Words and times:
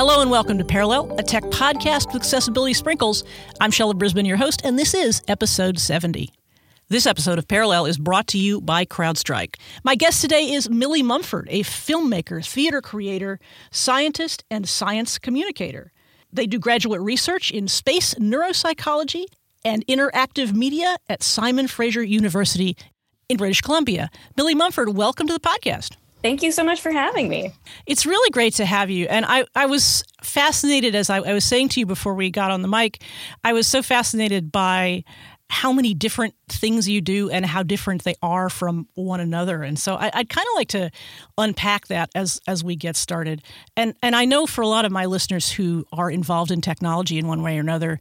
Hello 0.00 0.22
and 0.22 0.30
welcome 0.30 0.56
to 0.56 0.64
Parallel, 0.64 1.14
a 1.18 1.22
tech 1.22 1.42
podcast 1.50 2.06
with 2.06 2.22
accessibility 2.22 2.72
sprinkles. 2.72 3.22
I'm 3.60 3.70
Shelley 3.70 3.92
Brisbane, 3.92 4.24
your 4.24 4.38
host, 4.38 4.62
and 4.64 4.78
this 4.78 4.94
is 4.94 5.20
episode 5.28 5.78
70. 5.78 6.32
This 6.88 7.04
episode 7.04 7.38
of 7.38 7.46
Parallel 7.46 7.84
is 7.84 7.98
brought 7.98 8.26
to 8.28 8.38
you 8.38 8.62
by 8.62 8.86
CrowdStrike. 8.86 9.56
My 9.84 9.96
guest 9.96 10.22
today 10.22 10.52
is 10.54 10.70
Millie 10.70 11.02
Mumford, 11.02 11.48
a 11.50 11.64
filmmaker, 11.64 12.42
theater 12.42 12.80
creator, 12.80 13.38
scientist, 13.72 14.42
and 14.50 14.66
science 14.66 15.18
communicator. 15.18 15.92
They 16.32 16.46
do 16.46 16.58
graduate 16.58 17.02
research 17.02 17.50
in 17.50 17.68
space 17.68 18.14
neuropsychology 18.14 19.26
and 19.66 19.86
interactive 19.86 20.54
media 20.54 20.96
at 21.10 21.22
Simon 21.22 21.68
Fraser 21.68 22.02
University 22.02 22.74
in 23.28 23.36
British 23.36 23.60
Columbia. 23.60 24.10
Millie 24.34 24.54
Mumford, 24.54 24.96
welcome 24.96 25.26
to 25.26 25.34
the 25.34 25.40
podcast. 25.40 25.96
Thank 26.22 26.42
you 26.42 26.52
so 26.52 26.62
much 26.62 26.80
for 26.80 26.90
having 26.90 27.28
me. 27.28 27.52
It's 27.86 28.04
really 28.04 28.30
great 28.30 28.54
to 28.54 28.66
have 28.66 28.90
you. 28.90 29.06
And 29.06 29.24
I, 29.24 29.46
I 29.54 29.66
was 29.66 30.04
fascinated, 30.22 30.94
as 30.94 31.08
I, 31.08 31.18
I 31.18 31.32
was 31.32 31.44
saying 31.44 31.70
to 31.70 31.80
you 31.80 31.86
before 31.86 32.14
we 32.14 32.30
got 32.30 32.50
on 32.50 32.62
the 32.62 32.68
mic, 32.68 33.02
I 33.42 33.52
was 33.52 33.66
so 33.66 33.82
fascinated 33.82 34.52
by 34.52 35.04
how 35.50 35.72
many 35.72 35.94
different 35.94 36.34
things 36.48 36.88
you 36.88 37.00
do 37.00 37.28
and 37.28 37.44
how 37.44 37.64
different 37.64 38.04
they 38.04 38.14
are 38.22 38.48
from 38.48 38.86
one 38.94 39.18
another. 39.18 39.64
And 39.64 39.76
so 39.76 39.96
I, 39.96 40.04
would 40.16 40.28
kind 40.28 40.46
of 40.46 40.54
like 40.54 40.68
to 40.68 40.90
unpack 41.36 41.88
that 41.88 42.08
as 42.14 42.40
as 42.46 42.62
we 42.62 42.76
get 42.76 42.96
started. 42.96 43.42
And 43.76 43.94
and 44.00 44.14
I 44.14 44.26
know 44.26 44.46
for 44.46 44.62
a 44.62 44.68
lot 44.68 44.84
of 44.84 44.92
my 44.92 45.06
listeners 45.06 45.50
who 45.50 45.84
are 45.92 46.08
involved 46.08 46.52
in 46.52 46.60
technology 46.60 47.18
in 47.18 47.26
one 47.26 47.42
way 47.42 47.56
or 47.56 47.60
another, 47.60 47.98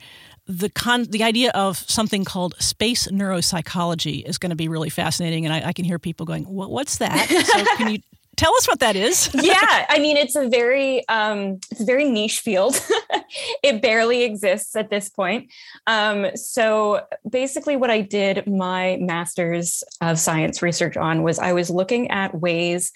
the 0.49 0.67
con 0.67 1.03
the 1.03 1.23
idea 1.23 1.52
of 1.52 1.77
something 1.77 2.26
called 2.26 2.55
space 2.59 3.07
neuropsychology 3.07 4.27
is 4.27 4.40
going 4.40 4.49
to 4.49 4.55
be 4.55 4.67
really 4.67 4.90
fascinating. 4.90 5.45
And 5.45 5.53
I, 5.53 5.70
I 5.70 5.73
can 5.73 5.85
hear 5.85 5.99
people 5.99 6.26
going, 6.26 6.44
"What's 6.44 6.98
that?" 6.98 7.29
So 7.29 7.65
can 7.77 7.91
you 7.91 7.99
tell 8.35 8.55
us 8.55 8.70
what 8.70 8.79
that 8.79 8.96
is 8.96 9.29
yeah 9.34 9.85
i 9.90 9.99
mean 9.99 10.15
it's 10.15 10.38
a 10.38 10.48
very 10.48 11.05
um, 11.10 11.60
it's 11.71 11.82
a 11.82 11.85
very 11.85 12.10
niche 12.10 12.40
field 12.40 12.82
it 13.63 13.82
barely 13.82 14.23
exists 14.23 14.77
at 14.77 14.90
this 14.90 15.10
point 15.10 15.51
um, 15.88 16.26
so 16.35 17.05
basically 17.29 17.76
what 17.76 17.90
i 17.90 17.99
did 17.99 18.48
my 18.48 18.98
master's 19.01 19.84
of 19.99 20.18
science 20.18 20.62
research 20.62 20.95
on 20.95 21.21
was 21.21 21.38
i 21.38 21.51
was 21.51 21.70
looking 21.70 22.10
at 22.12 22.34
ways 22.34 22.93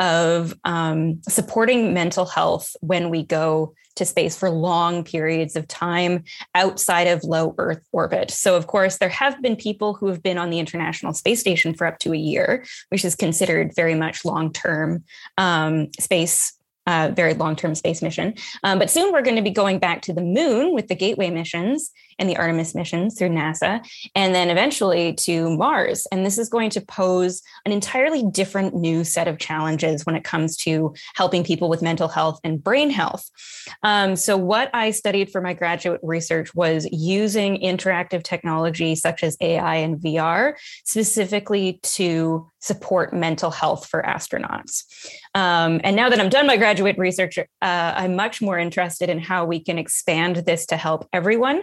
of 0.00 0.54
um, 0.64 1.20
supporting 1.28 1.94
mental 1.94 2.26
health 2.26 2.74
when 2.80 3.10
we 3.10 3.22
go 3.22 3.74
to 3.96 4.04
space 4.04 4.36
for 4.36 4.48
long 4.50 5.04
periods 5.04 5.54
of 5.54 5.68
time 5.68 6.24
outside 6.54 7.06
of 7.06 7.24
low 7.24 7.54
Earth 7.58 7.86
orbit. 7.92 8.30
So, 8.30 8.56
of 8.56 8.66
course, 8.66 8.98
there 8.98 9.08
have 9.10 9.40
been 9.42 9.56
people 9.56 9.94
who 9.94 10.08
have 10.08 10.22
been 10.22 10.38
on 10.38 10.50
the 10.50 10.58
International 10.58 11.12
Space 11.12 11.40
Station 11.40 11.74
for 11.74 11.86
up 11.86 11.98
to 12.00 12.12
a 12.12 12.16
year, 12.16 12.64
which 12.88 13.04
is 13.04 13.14
considered 13.14 13.74
very 13.76 13.94
much 13.94 14.24
long 14.24 14.52
term 14.52 15.04
um, 15.36 15.88
space 16.00 16.54
uh, 16.86 17.12
very 17.14 17.34
long 17.34 17.54
term 17.54 17.74
space 17.74 18.02
mission. 18.02 18.34
Um, 18.64 18.78
but 18.78 18.90
soon 18.90 19.12
we're 19.12 19.22
going 19.22 19.36
to 19.36 19.42
be 19.42 19.50
going 19.50 19.78
back 19.78 20.02
to 20.02 20.12
the 20.12 20.22
moon 20.22 20.74
with 20.74 20.88
the 20.88 20.96
Gateway 20.96 21.30
missions 21.30 21.92
and 22.22 22.30
the 22.30 22.36
Artemis 22.36 22.72
missions 22.72 23.18
through 23.18 23.30
NASA, 23.30 23.84
and 24.14 24.32
then 24.32 24.48
eventually 24.48 25.12
to 25.14 25.56
Mars. 25.56 26.06
And 26.12 26.24
this 26.24 26.38
is 26.38 26.48
going 26.48 26.70
to 26.70 26.80
pose 26.80 27.42
an 27.66 27.72
entirely 27.72 28.22
different 28.22 28.76
new 28.76 29.02
set 29.02 29.26
of 29.26 29.38
challenges 29.38 30.06
when 30.06 30.14
it 30.14 30.22
comes 30.22 30.56
to 30.58 30.94
helping 31.16 31.42
people 31.42 31.68
with 31.68 31.82
mental 31.82 32.06
health 32.06 32.38
and 32.44 32.62
brain 32.62 32.90
health. 32.90 33.28
Um, 33.82 34.14
so, 34.14 34.36
what 34.36 34.70
I 34.72 34.92
studied 34.92 35.32
for 35.32 35.40
my 35.40 35.52
graduate 35.52 36.00
research 36.04 36.54
was 36.54 36.86
using 36.92 37.60
interactive 37.60 38.22
technology 38.22 38.94
such 38.94 39.24
as 39.24 39.36
AI 39.40 39.76
and 39.76 39.96
VR 39.98 40.54
specifically 40.84 41.80
to 41.82 42.48
support 42.62 43.12
mental 43.12 43.50
health 43.50 43.86
for 43.86 44.02
astronauts. 44.02 44.84
Um, 45.34 45.80
and 45.82 45.96
now 45.96 46.08
that 46.08 46.20
I'm 46.20 46.28
done 46.28 46.46
my 46.46 46.56
graduate 46.56 46.96
research, 46.96 47.36
uh, 47.38 47.44
I'm 47.60 48.14
much 48.14 48.40
more 48.40 48.56
interested 48.56 49.10
in 49.10 49.18
how 49.18 49.44
we 49.44 49.58
can 49.58 49.78
expand 49.78 50.36
this 50.36 50.66
to 50.66 50.76
help 50.76 51.08
everyone. 51.12 51.62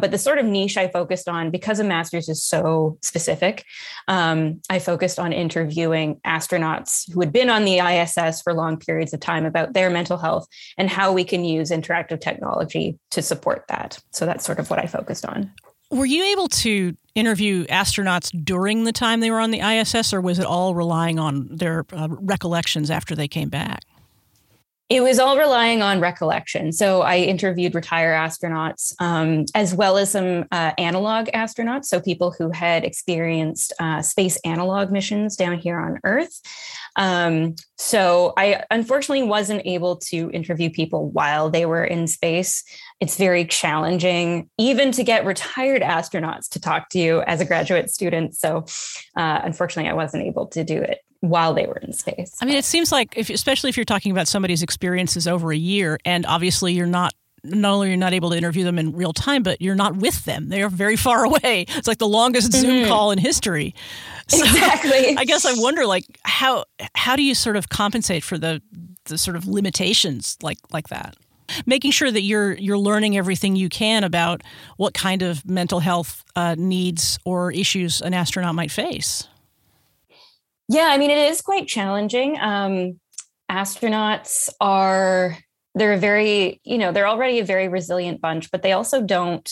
But 0.00 0.10
the 0.10 0.18
sort 0.18 0.38
of 0.38 0.46
niche 0.46 0.76
I 0.76 0.88
focused 0.88 1.28
on, 1.28 1.50
because 1.50 1.80
a 1.80 1.84
master's 1.84 2.28
is 2.28 2.42
so 2.42 2.98
specific, 3.02 3.64
um, 4.08 4.60
I 4.70 4.78
focused 4.78 5.18
on 5.18 5.32
interviewing 5.32 6.20
astronauts 6.26 7.10
who 7.12 7.20
had 7.20 7.32
been 7.32 7.50
on 7.50 7.64
the 7.64 7.78
ISS 7.78 8.42
for 8.42 8.52
long 8.54 8.76
periods 8.78 9.12
of 9.12 9.20
time 9.20 9.44
about 9.44 9.72
their 9.72 9.90
mental 9.90 10.18
health 10.18 10.46
and 10.76 10.88
how 10.88 11.12
we 11.12 11.24
can 11.24 11.44
use 11.44 11.70
interactive 11.70 12.20
technology 12.20 12.98
to 13.10 13.22
support 13.22 13.64
that. 13.68 13.98
So 14.10 14.26
that's 14.26 14.44
sort 14.44 14.58
of 14.58 14.70
what 14.70 14.78
I 14.78 14.86
focused 14.86 15.24
on. 15.24 15.50
Were 15.90 16.06
you 16.06 16.24
able 16.24 16.48
to 16.48 16.96
interview 17.14 17.66
astronauts 17.66 18.32
during 18.44 18.84
the 18.84 18.92
time 18.92 19.20
they 19.20 19.30
were 19.30 19.40
on 19.40 19.50
the 19.50 19.60
ISS, 19.60 20.14
or 20.14 20.22
was 20.22 20.38
it 20.38 20.46
all 20.46 20.74
relying 20.74 21.18
on 21.18 21.48
their 21.50 21.84
uh, 21.92 22.08
recollections 22.08 22.90
after 22.90 23.14
they 23.14 23.28
came 23.28 23.50
back? 23.50 23.82
It 24.92 25.02
was 25.02 25.18
all 25.18 25.38
relying 25.38 25.80
on 25.80 26.00
recollection. 26.00 26.70
So 26.70 27.00
I 27.00 27.16
interviewed 27.16 27.74
retired 27.74 28.12
astronauts 28.12 28.92
um, 29.00 29.46
as 29.54 29.74
well 29.74 29.96
as 29.96 30.10
some 30.10 30.44
uh, 30.52 30.72
analog 30.76 31.28
astronauts, 31.28 31.86
so 31.86 31.98
people 31.98 32.30
who 32.30 32.50
had 32.50 32.84
experienced 32.84 33.72
uh, 33.80 34.02
space 34.02 34.36
analog 34.44 34.92
missions 34.92 35.34
down 35.34 35.56
here 35.56 35.80
on 35.80 35.98
Earth. 36.04 36.42
Um, 36.96 37.54
so 37.78 38.34
I 38.36 38.64
unfortunately 38.70 39.26
wasn't 39.26 39.62
able 39.64 39.96
to 40.10 40.30
interview 40.30 40.68
people 40.68 41.08
while 41.08 41.48
they 41.48 41.64
were 41.64 41.86
in 41.86 42.06
space. 42.06 42.62
It's 43.00 43.16
very 43.16 43.46
challenging, 43.46 44.50
even 44.58 44.92
to 44.92 45.04
get 45.04 45.24
retired 45.24 45.80
astronauts 45.80 46.50
to 46.50 46.60
talk 46.60 46.90
to 46.90 46.98
you 46.98 47.22
as 47.22 47.40
a 47.40 47.46
graduate 47.46 47.88
student. 47.88 48.34
So 48.34 48.66
uh, 49.16 49.40
unfortunately, 49.42 49.90
I 49.90 49.94
wasn't 49.94 50.24
able 50.24 50.48
to 50.48 50.64
do 50.64 50.82
it 50.82 50.98
while 51.22 51.54
they 51.54 51.66
were 51.66 51.76
in 51.76 51.92
space. 51.92 52.36
I 52.40 52.44
mean, 52.44 52.56
it 52.56 52.64
seems 52.64 52.90
like, 52.90 53.16
if, 53.16 53.30
especially 53.30 53.70
if 53.70 53.76
you're 53.76 53.84
talking 53.84 54.10
about 54.10 54.26
somebody's 54.26 54.62
experiences 54.62 55.28
over 55.28 55.52
a 55.52 55.56
year, 55.56 55.98
and 56.04 56.26
obviously 56.26 56.72
you're 56.72 56.86
not 56.86 57.14
not 57.44 57.72
only 57.72 57.88
you're 57.88 57.94
you 57.94 57.98
not 57.98 58.12
able 58.12 58.30
to 58.30 58.36
interview 58.36 58.62
them 58.62 58.78
in 58.78 58.92
real 58.92 59.12
time, 59.12 59.42
but 59.42 59.60
you're 59.60 59.74
not 59.74 59.96
with 59.96 60.24
them. 60.24 60.48
They 60.48 60.62
are 60.62 60.68
very 60.68 60.96
far 60.96 61.24
away. 61.24 61.66
It's 61.68 61.88
like 61.88 61.98
the 61.98 62.08
longest 62.08 62.52
Zoom 62.52 62.70
mm-hmm. 62.70 62.88
call 62.88 63.10
in 63.10 63.18
history. 63.18 63.74
So 64.28 64.44
exactly. 64.44 65.16
I 65.18 65.24
guess 65.24 65.44
I 65.44 65.54
wonder, 65.54 65.86
like, 65.86 66.04
how 66.22 66.64
how 66.94 67.16
do 67.16 67.22
you 67.22 67.34
sort 67.34 67.56
of 67.56 67.68
compensate 67.68 68.22
for 68.24 68.38
the 68.38 68.62
the 69.06 69.18
sort 69.18 69.36
of 69.36 69.46
limitations 69.46 70.36
like 70.42 70.58
like 70.72 70.88
that? 70.88 71.16
Making 71.66 71.90
sure 71.90 72.10
that 72.10 72.22
you're 72.22 72.54
you're 72.54 72.78
learning 72.78 73.16
everything 73.16 73.56
you 73.56 73.68
can 73.68 74.04
about 74.04 74.42
what 74.76 74.94
kind 74.94 75.22
of 75.22 75.44
mental 75.44 75.80
health 75.80 76.24
uh, 76.36 76.54
needs 76.56 77.18
or 77.24 77.52
issues 77.52 78.00
an 78.00 78.14
astronaut 78.14 78.54
might 78.54 78.70
face. 78.70 79.26
Yeah, 80.68 80.88
I 80.90 80.98
mean, 80.98 81.10
it 81.10 81.30
is 81.30 81.40
quite 81.40 81.68
challenging. 81.68 82.38
Um, 82.40 83.00
astronauts 83.50 84.48
are, 84.60 85.36
they're 85.74 85.94
a 85.94 85.98
very, 85.98 86.60
you 86.64 86.78
know, 86.78 86.92
they're 86.92 87.08
already 87.08 87.38
a 87.38 87.44
very 87.44 87.68
resilient 87.68 88.20
bunch, 88.20 88.50
but 88.50 88.62
they 88.62 88.72
also 88.72 89.02
don't 89.02 89.50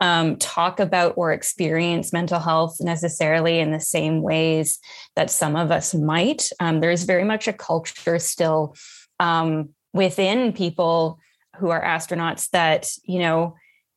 um, 0.00 0.36
talk 0.36 0.80
about 0.80 1.14
or 1.16 1.32
experience 1.32 2.12
mental 2.12 2.38
health 2.38 2.76
necessarily 2.80 3.60
in 3.60 3.70
the 3.72 3.80
same 3.80 4.22
ways 4.22 4.78
that 5.16 5.30
some 5.30 5.56
of 5.56 5.70
us 5.70 5.94
might. 5.94 6.50
Um, 6.60 6.80
there's 6.80 7.04
very 7.04 7.24
much 7.24 7.48
a 7.48 7.52
culture 7.52 8.18
still 8.18 8.74
um, 9.20 9.70
within 9.92 10.52
people 10.52 11.18
who 11.56 11.70
are 11.70 11.82
astronauts 11.82 12.50
that, 12.50 12.88
you 13.04 13.20
know, 13.20 13.54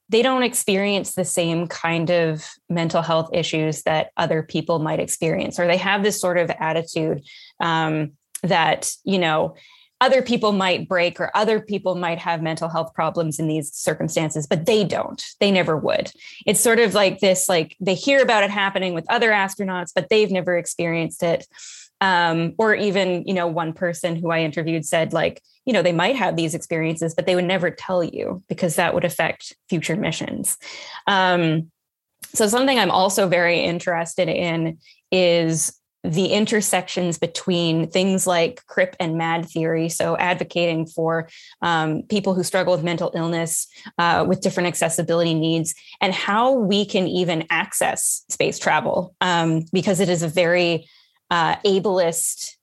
they 0.10 0.22
don't 0.22 0.44
experience 0.44 1.14
the 1.14 1.26
same 1.26 1.68
kind 1.68 2.10
of 2.10 2.46
mental 2.70 3.02
health 3.02 3.30
issues 3.34 3.84
that 3.84 4.12
other 4.18 4.42
people 4.42 4.80
might 4.80 5.00
experience, 5.00 5.60
or 5.60 5.68
they 5.68 5.78
have 5.78 6.04
this 6.04 6.20
sort 6.20 6.38
of 6.38 6.50
attitude 6.50 7.24
um, 7.60 8.14
that, 8.44 8.90
you 9.04 9.20
know, 9.20 9.56
other 10.00 10.22
people 10.22 10.52
might 10.52 10.88
break 10.88 11.20
or 11.20 11.36
other 11.36 11.60
people 11.60 11.96
might 11.96 12.20
have 12.20 12.42
mental 12.42 12.70
health 12.70 12.94
problems 12.94 13.40
in 13.40 13.48
these 13.48 13.74
circumstances 13.74 14.46
but 14.46 14.66
they 14.66 14.84
don't. 14.84 15.24
They 15.40 15.52
never 15.52 15.76
would. 15.76 16.12
It's 16.46 16.60
sort 16.60 16.80
of 16.80 16.94
like 16.94 17.20
this 17.20 17.50
like 17.50 17.76
they 17.80 17.96
hear 17.96 18.22
about 18.22 18.44
it 18.44 18.52
happening 18.52 18.94
with 18.94 19.10
other 19.10 19.32
astronauts 19.32 19.92
but 19.96 20.10
they've 20.10 20.30
never 20.32 20.56
experienced 20.56 21.24
it 21.24 21.48
um, 22.02 22.54
or 22.58 22.76
even 22.76 23.24
you 23.26 23.34
know 23.34 23.48
one 23.48 23.74
person 23.74 24.16
who 24.16 24.32
i 24.32 24.40
interviewed 24.40 24.86
said 24.86 25.14
like 25.14 25.42
you 25.66 25.74
know 25.74 25.82
they 25.82 25.92
might 25.92 26.16
have 26.16 26.36
these 26.36 26.54
experiences 26.54 27.14
but 27.14 27.26
they 27.26 27.36
would 27.36 27.46
never 27.46 27.72
tell 27.72 28.04
you 28.04 28.44
because 28.48 28.76
that 28.76 28.94
would 28.94 29.06
affect 29.06 29.56
future 29.70 29.96
missions. 29.96 30.58
Um, 31.08 31.72
so 32.34 32.48
something 32.48 32.78
i'm 32.78 32.92
also 32.92 33.28
very 33.28 33.60
interested 33.60 34.28
in 34.28 34.78
is 35.12 35.78
the 36.04 36.28
intersections 36.28 37.18
between 37.18 37.90
things 37.90 38.26
like 38.26 38.66
crip 38.68 38.96
and 39.00 39.18
mad 39.18 39.46
theory. 39.46 39.90
So 39.90 40.16
advocating 40.16 40.86
for 40.86 41.28
um, 41.62 42.04
people 42.04 42.34
who 42.34 42.44
struggle 42.44 42.74
with 42.74 42.84
mental 42.84 43.12
illness 43.14 43.68
uh, 43.98 44.24
with 44.28 44.42
different 44.42 44.68
accessibility 44.68 45.34
needs 45.34 45.74
and 46.00 46.14
how 46.14 46.54
we 46.54 46.86
can 46.86 47.08
even 47.08 47.46
access 47.50 48.24
space 48.30 48.58
travel 48.58 49.16
um, 49.22 49.66
because 49.74 50.00
it 50.00 50.08
is 50.08 50.24
a 50.24 50.28
very 50.30 50.88
uh, 51.30 51.56
ableist 51.58 52.56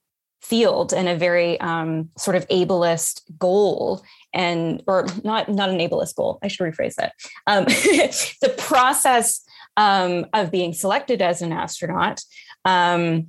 field 0.43 0.93
and 0.93 1.09
a 1.09 1.17
very 1.17 1.59
um, 1.61 2.11
sort 2.19 2.37
of 2.37 2.47
ableist 2.49 3.23
goal 3.39 4.03
and 4.35 4.83
or 4.87 5.07
not 5.23 5.49
not 5.49 5.71
an 5.71 5.79
ableist 5.79 6.15
goal 6.17 6.39
i 6.43 6.49
should 6.49 6.65
rephrase 6.65 6.95
that. 6.97 7.15
Um, 7.47 7.65
the 8.43 8.55
process 8.59 9.43
um, 9.77 10.27
of 10.33 10.51
being 10.51 10.75
selected 10.75 11.23
as 11.23 11.41
an 11.41 11.53
astronaut 11.53 12.21
um, 12.65 13.29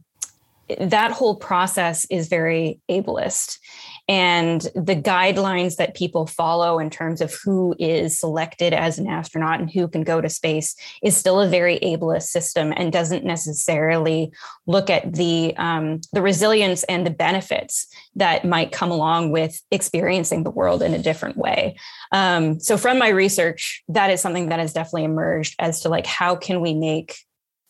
that 0.80 1.12
whole 1.12 1.36
process 1.36 2.06
is 2.10 2.28
very 2.28 2.80
ableist 2.90 3.60
and 4.08 4.62
the 4.76 4.96
guidelines 4.96 5.78
that 5.78 5.96
people 5.96 6.28
follow 6.28 6.78
in 6.78 6.90
terms 6.90 7.22
of 7.22 7.34
who 7.44 7.76
is 7.80 8.20
selected 8.20 8.72
as 8.72 9.00
an 9.00 9.08
astronaut 9.08 9.60
and 9.60 9.72
who 9.72 9.88
can 9.88 10.04
go 10.04 10.22
to 10.22 10.30
space 10.30 10.76
is 11.02 11.18
still 11.18 11.42
a 11.42 11.50
very 11.50 11.80
ableist 11.80 12.28
system 12.28 12.72
and 12.76 12.94
doesn't 12.94 13.26
necessarily 13.26 14.32
look 14.68 14.90
at 14.90 15.14
the 15.14 15.56
um, 15.58 16.02
the 16.14 16.22
resilience 16.22 16.84
and 16.84 17.06
the 17.06 17.12
benefits 17.12 17.88
that 18.16 18.46
might 18.46 18.72
come 18.72 18.92
along 18.92 19.32
with 19.32 19.60
experiencing 19.72 20.44
the 20.44 20.52
world 20.52 20.84
in 20.84 20.94
a 20.94 21.02
different 21.02 21.38
way. 21.38 21.76
Um, 22.12 22.60
so 22.60 22.78
from 22.78 23.00
my 23.00 23.10
research, 23.10 23.84
that 23.90 24.12
is 24.12 24.22
something 24.22 24.50
that 24.50 24.60
has 24.60 24.74
definitely 24.74 25.06
emerged 25.06 25.56
as 25.60 25.82
to 25.82 25.90
like 25.90 26.06
how 26.06 26.36
can 26.36 26.62
we 26.62 26.74
make 26.74 27.18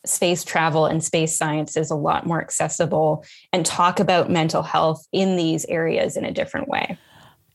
space 0.08 0.44
travel 0.44 0.86
and 0.86 1.02
space 1.02 1.36
science 1.36 1.76
is 1.76 1.90
a 1.90 1.96
lot 1.96 2.26
more 2.26 2.40
accessible 2.40 3.24
and 3.52 3.64
talk 3.64 4.00
about 4.00 4.30
mental 4.30 4.62
health 4.62 5.06
in 5.12 5.36
these 5.36 5.64
areas 5.66 6.16
in 6.16 6.24
a 6.24 6.32
different 6.32 6.68
way. 6.68 6.98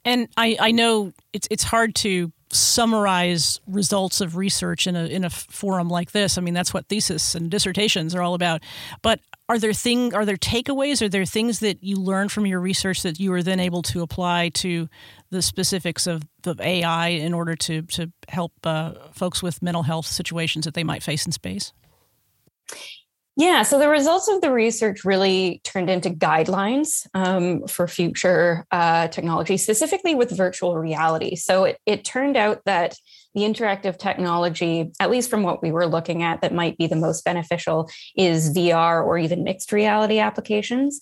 And 0.04 0.28
I, 0.36 0.58
I 0.60 0.72
know 0.72 1.14
it's 1.32 1.48
it's 1.52 1.64
hard 1.64 1.94
to 1.96 2.32
summarize 2.50 3.62
results 3.66 4.20
of 4.20 4.36
research 4.36 4.88
in 4.88 4.96
a 4.96 5.06
in 5.06 5.24
a 5.24 5.30
forum 5.30 5.90
like 5.90 6.12
this. 6.12 6.38
I 6.38 6.42
mean, 6.42 6.54
that's 6.54 6.74
what 6.74 6.88
thesis 6.88 7.36
and 7.36 7.50
dissertations 7.50 8.16
are 8.16 8.22
all 8.22 8.34
about. 8.34 8.62
But 9.02 9.20
are 9.48 9.60
there 9.60 9.74
thing 9.74 10.14
are 10.16 10.26
there 10.26 10.38
takeaways? 10.38 11.02
Are 11.02 11.10
there 11.10 11.26
things 11.26 11.60
that 11.60 11.84
you 11.84 11.98
learned 11.98 12.32
from 12.32 12.46
your 12.46 12.60
research 12.60 13.04
that 13.04 13.20
you 13.20 13.32
were 13.32 13.44
then 13.44 13.60
able 13.60 13.82
to 13.84 14.02
apply 14.02 14.50
to 14.56 14.90
the 15.30 15.42
specifics 15.42 16.08
of 16.08 16.24
the 16.42 16.56
AI 16.60 17.10
in 17.10 17.34
order 17.34 17.56
to 17.56 17.84
to 17.84 18.12
help 18.30 18.54
uh, 18.64 18.94
folks 19.14 19.44
with 19.44 19.62
mental 19.62 19.84
health 19.84 20.06
situations 20.06 20.66
that 20.66 20.74
they 20.74 20.84
might 20.84 21.04
face 21.04 21.26
in 21.26 21.32
space? 21.32 21.74
Yeah, 23.38 23.64
so 23.64 23.80
the 23.80 23.88
results 23.88 24.28
of 24.28 24.42
the 24.42 24.52
research 24.52 25.06
really 25.06 25.62
turned 25.64 25.90
into 25.90 26.10
guidelines 26.10 27.08
um, 27.14 27.66
for 27.66 27.88
future 27.88 28.66
uh, 28.72 29.08
technology, 29.08 29.56
specifically 29.56 30.16
with 30.16 30.36
virtual 30.36 30.78
reality. 30.78 31.36
So 31.36 31.64
it, 31.64 31.78
it 31.86 32.04
turned 32.04 32.36
out 32.36 32.62
that 32.66 32.96
the 33.34 33.42
interactive 33.42 33.98
technology, 33.98 34.92
at 35.00 35.10
least 35.10 35.30
from 35.30 35.44
what 35.44 35.62
we 35.62 35.72
were 35.72 35.88
looking 35.88 36.24
at, 36.24 36.42
that 36.42 36.54
might 36.54 36.78
be 36.78 36.88
the 36.88 36.98
most 36.98 37.24
beneficial 37.24 37.90
is 38.18 38.54
VR 38.54 39.04
or 39.06 39.18
even 39.18 39.46
mixed 39.46 39.72
reality 39.72 40.20
applications. 40.20 41.00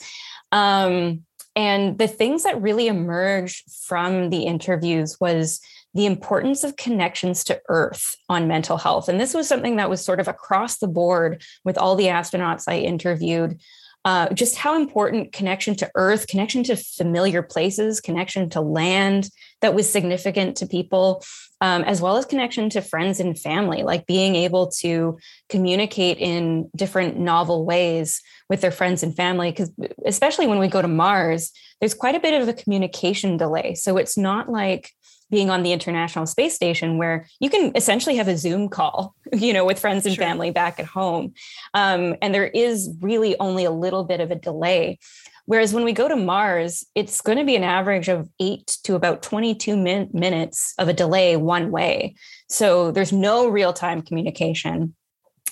Um, 0.52 1.24
and 1.56 1.98
the 1.98 2.08
things 2.08 2.44
that 2.44 2.62
really 2.62 2.88
emerged 2.88 3.70
from 3.86 4.30
the 4.30 4.44
interviews 4.44 5.18
was 5.20 5.62
the 5.94 6.06
importance 6.06 6.64
of 6.64 6.76
connections 6.76 7.44
to 7.46 7.60
Earth 7.68 8.16
on 8.28 8.48
mental 8.48 8.78
health. 8.78 9.10
And 9.10 9.20
this 9.20 9.34
was 9.34 9.48
something 9.48 9.78
that 9.78 9.90
was 9.90 10.04
sort 10.04 10.20
of 10.20 10.28
across 10.28 10.78
the 10.78 10.88
board 10.88 11.44
with 11.66 11.78
all 11.78 11.96
the 11.96 12.08
astronauts 12.08 12.66
I 12.68 12.80
interviewed. 12.80 13.60
Uh, 14.06 14.30
just 14.34 14.58
how 14.58 14.80
important 14.80 15.34
connection 15.34 15.76
to 15.76 15.92
Earth, 15.96 16.28
connection 16.28 16.64
to 16.64 16.76
familiar 16.78 17.44
places, 17.44 18.00
connection 18.00 18.50
to 18.50 18.62
land 18.62 19.30
that 19.62 19.74
was 19.74 19.92
significant 19.92 20.56
to 20.56 20.66
people, 20.66 21.22
um, 21.60 21.84
as 21.84 22.02
well 22.02 22.16
as 22.16 22.26
connection 22.26 22.70
to 22.70 22.82
friends 22.82 23.20
and 23.20 23.38
family, 23.38 23.84
like 23.84 24.06
being 24.06 24.36
able 24.36 24.68
to 24.68 25.18
communicate 25.50 26.18
in 26.18 26.70
different 26.76 27.18
novel 27.20 27.66
ways 27.66 28.22
with 28.48 28.62
their 28.62 28.72
friends 28.72 29.04
and 29.04 29.16
family. 29.16 29.52
Because 29.52 29.72
especially 30.06 30.48
when 30.48 30.60
we 30.60 30.70
go 30.70 30.82
to 30.82 30.88
Mars, 30.88 31.52
there's 31.82 31.94
quite 31.94 32.16
a 32.16 32.22
bit 32.22 32.42
of 32.42 32.48
a 32.48 32.54
communication 32.54 33.36
delay. 33.36 33.76
So 33.76 33.98
it's 33.98 34.18
not 34.18 34.50
like 34.50 34.92
being 35.30 35.50
on 35.50 35.64
the 35.64 35.72
International 35.72 36.26
Space 36.26 36.56
Station, 36.56 36.98
where 36.98 37.28
you 37.40 37.50
can 37.50 37.72
essentially 37.76 38.16
have 38.16 38.28
a 38.28 38.38
Zoom 38.38 38.70
call, 38.70 39.16
you 39.34 39.54
know, 39.54 39.66
with 39.66 39.80
friends 39.80 40.06
and 40.06 40.16
sure. 40.16 40.24
family 40.24 40.52
back 40.52 40.80
at 40.80 40.86
home. 40.86 41.34
Um, 41.74 42.16
and 42.22 42.34
there 42.34 42.48
is 42.48 42.90
really 43.02 43.38
only 43.40 43.66
a 43.66 43.72
little 43.72 44.04
bit 44.04 44.22
of 44.22 44.32
a 44.32 44.36
delay. 44.36 45.00
Whereas 45.46 45.74
when 45.74 45.84
we 45.84 45.94
go 45.94 46.08
to 46.08 46.16
Mars, 46.16 46.86
it's 46.94 47.22
going 47.22 47.40
to 47.40 47.44
be 47.44 47.56
an 47.56 47.64
average 47.64 48.08
of 48.08 48.30
eight 48.40 48.78
to 48.84 48.94
about 48.94 49.24
22 49.24 49.76
min- 49.76 50.10
minutes 50.14 50.76
of 50.78 50.88
a 50.88 50.94
delay 50.94 51.38
one 51.38 51.72
way. 51.72 52.16
So 52.50 52.92
there's 52.92 53.12
no 53.12 53.50
real 53.50 53.74
time 53.74 54.04
communication. 54.04 54.94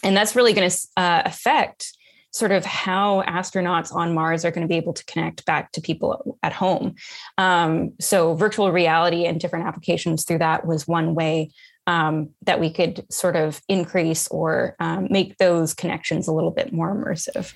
And 0.03 0.15
that's 0.15 0.35
really 0.35 0.53
going 0.53 0.69
to 0.69 0.77
uh, 0.97 1.23
affect 1.25 1.96
sort 2.37 2.51
of 2.51 2.65
how 2.65 3.23
astronauts 3.27 3.93
on 3.93 4.13
Mars 4.13 4.45
are 4.45 4.51
going 4.51 4.65
to 4.65 4.67
be 4.67 4.77
able 4.77 4.93
to 4.93 5.05
connect 5.05 5.45
back 5.45 5.71
to 5.73 5.81
people 5.81 6.37
at 6.43 6.53
home. 6.53 6.95
Um, 7.37 7.93
so, 7.99 8.35
virtual 8.35 8.71
reality 8.71 9.25
and 9.25 9.39
different 9.39 9.65
applications 9.65 10.23
through 10.23 10.39
that 10.39 10.65
was 10.65 10.87
one 10.87 11.15
way 11.15 11.51
um, 11.87 12.29
that 12.43 12.59
we 12.59 12.71
could 12.71 13.05
sort 13.11 13.35
of 13.35 13.61
increase 13.67 14.27
or 14.27 14.75
um, 14.79 15.07
make 15.09 15.37
those 15.37 15.73
connections 15.73 16.27
a 16.27 16.33
little 16.33 16.51
bit 16.51 16.73
more 16.73 16.93
immersive. 16.93 17.53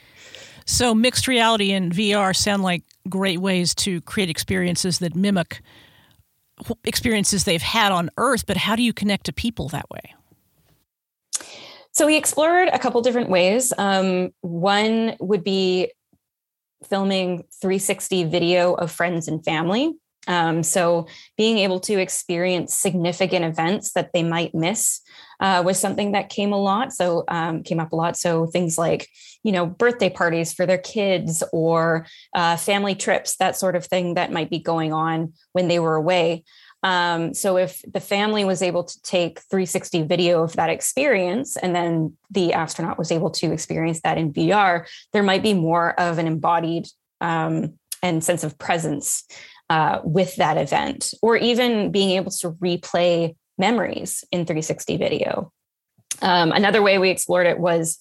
So, 0.66 0.96
mixed 0.96 1.28
reality 1.28 1.72
and 1.72 1.92
VR 1.92 2.36
sound 2.36 2.64
like 2.64 2.84
great 3.10 3.40
ways 3.40 3.76
to 3.76 4.02
create 4.02 4.30
experiences 4.30 5.00
that 5.00 5.16
mimic 5.16 5.62
experiences 6.84 7.44
they've 7.44 7.62
had 7.62 7.92
on 7.92 8.10
Earth, 8.18 8.46
but 8.46 8.58
how 8.58 8.76
do 8.76 8.84
you 8.84 8.94
connect 8.94 9.26
to 9.26 9.34
people 9.34 9.68
that 9.70 9.90
way? 9.90 10.14
So 11.94 12.06
we 12.06 12.16
explored 12.16 12.70
a 12.70 12.80
couple 12.80 13.02
different 13.02 13.30
ways. 13.30 13.74
Um, 13.78 14.32
one 14.42 15.16
would 15.20 15.44
be 15.44 15.92
filming 16.86 17.44
360 17.62 18.26
video 18.26 18.74
of 18.74 18.92
friends 18.92 19.28
and 19.28 19.44
family. 19.44 19.94
Um, 20.28 20.62
so 20.62 21.08
being 21.36 21.58
able 21.58 21.80
to 21.82 22.00
experience 22.00 22.76
significant 22.76 23.44
events 23.44 23.94
that 23.94 24.12
they 24.14 24.24
might 24.24 24.54
miss 24.54 25.02
uh, 25.40 25.64
was 25.66 25.80
something 25.80 26.12
that 26.12 26.30
came 26.30 26.54
a 26.54 26.62
lot. 26.62 26.94
So 26.94 27.24
um, 27.28 27.64
came 27.64 27.80
up 27.80 27.92
a 27.92 27.96
lot. 27.96 28.16
So 28.16 28.46
things 28.46 28.78
like 28.78 29.08
you 29.44 29.52
know 29.52 29.66
birthday 29.66 30.10
parties 30.10 30.54
for 30.54 30.68
their 30.68 30.78
kids 30.78 31.44
or 31.52 32.06
uh, 32.36 32.56
family 32.58 32.94
trips, 32.94 33.38
that 33.38 33.58
sort 33.58 33.76
of 33.76 33.86
thing 33.86 34.14
that 34.14 34.32
might 34.32 34.52
be 34.52 34.60
going 34.60 34.94
on 34.94 35.34
when 35.54 35.68
they 35.68 35.80
were 35.80 35.96
away. 35.96 36.44
Um, 36.84 37.34
so 37.34 37.58
if 37.58 37.82
the 37.92 38.00
family 38.00 38.44
was 38.44 38.62
able 38.62 38.84
to 38.84 39.02
take 39.02 39.40
360 39.42 40.04
video 40.04 40.44
of 40.44 40.54
that 40.54 40.70
experience 40.70 41.56
and 41.56 41.76
then 41.76 42.18
the 42.32 42.54
astronaut 42.54 42.98
was 42.98 43.12
able 43.12 43.30
to 43.32 43.52
experience 43.52 44.02
that 44.02 44.18
in 44.18 44.34
VR, 44.34 44.88
there 45.14 45.24
might 45.24 45.44
be 45.44 45.54
more 45.54 46.00
of 46.00 46.18
an 46.18 46.28
embodied 46.28 46.88
um, 47.20 47.74
and 48.02 48.24
sense 48.24 48.44
of 48.44 48.58
presence 48.58 49.26
uh, 49.70 50.00
with 50.04 50.36
that 50.36 50.58
event, 50.58 51.14
or 51.22 51.38
even 51.38 51.92
being 51.92 52.12
able 52.12 52.32
to 52.32 52.52
replay 52.54 53.36
memories 53.58 54.24
in 54.32 54.40
360 54.46 54.98
video. 54.98 55.52
Um, 56.22 56.52
another 56.52 56.82
way 56.82 56.98
we 56.98 57.10
explored 57.10 57.48
it 57.48 57.60
was 57.60 58.00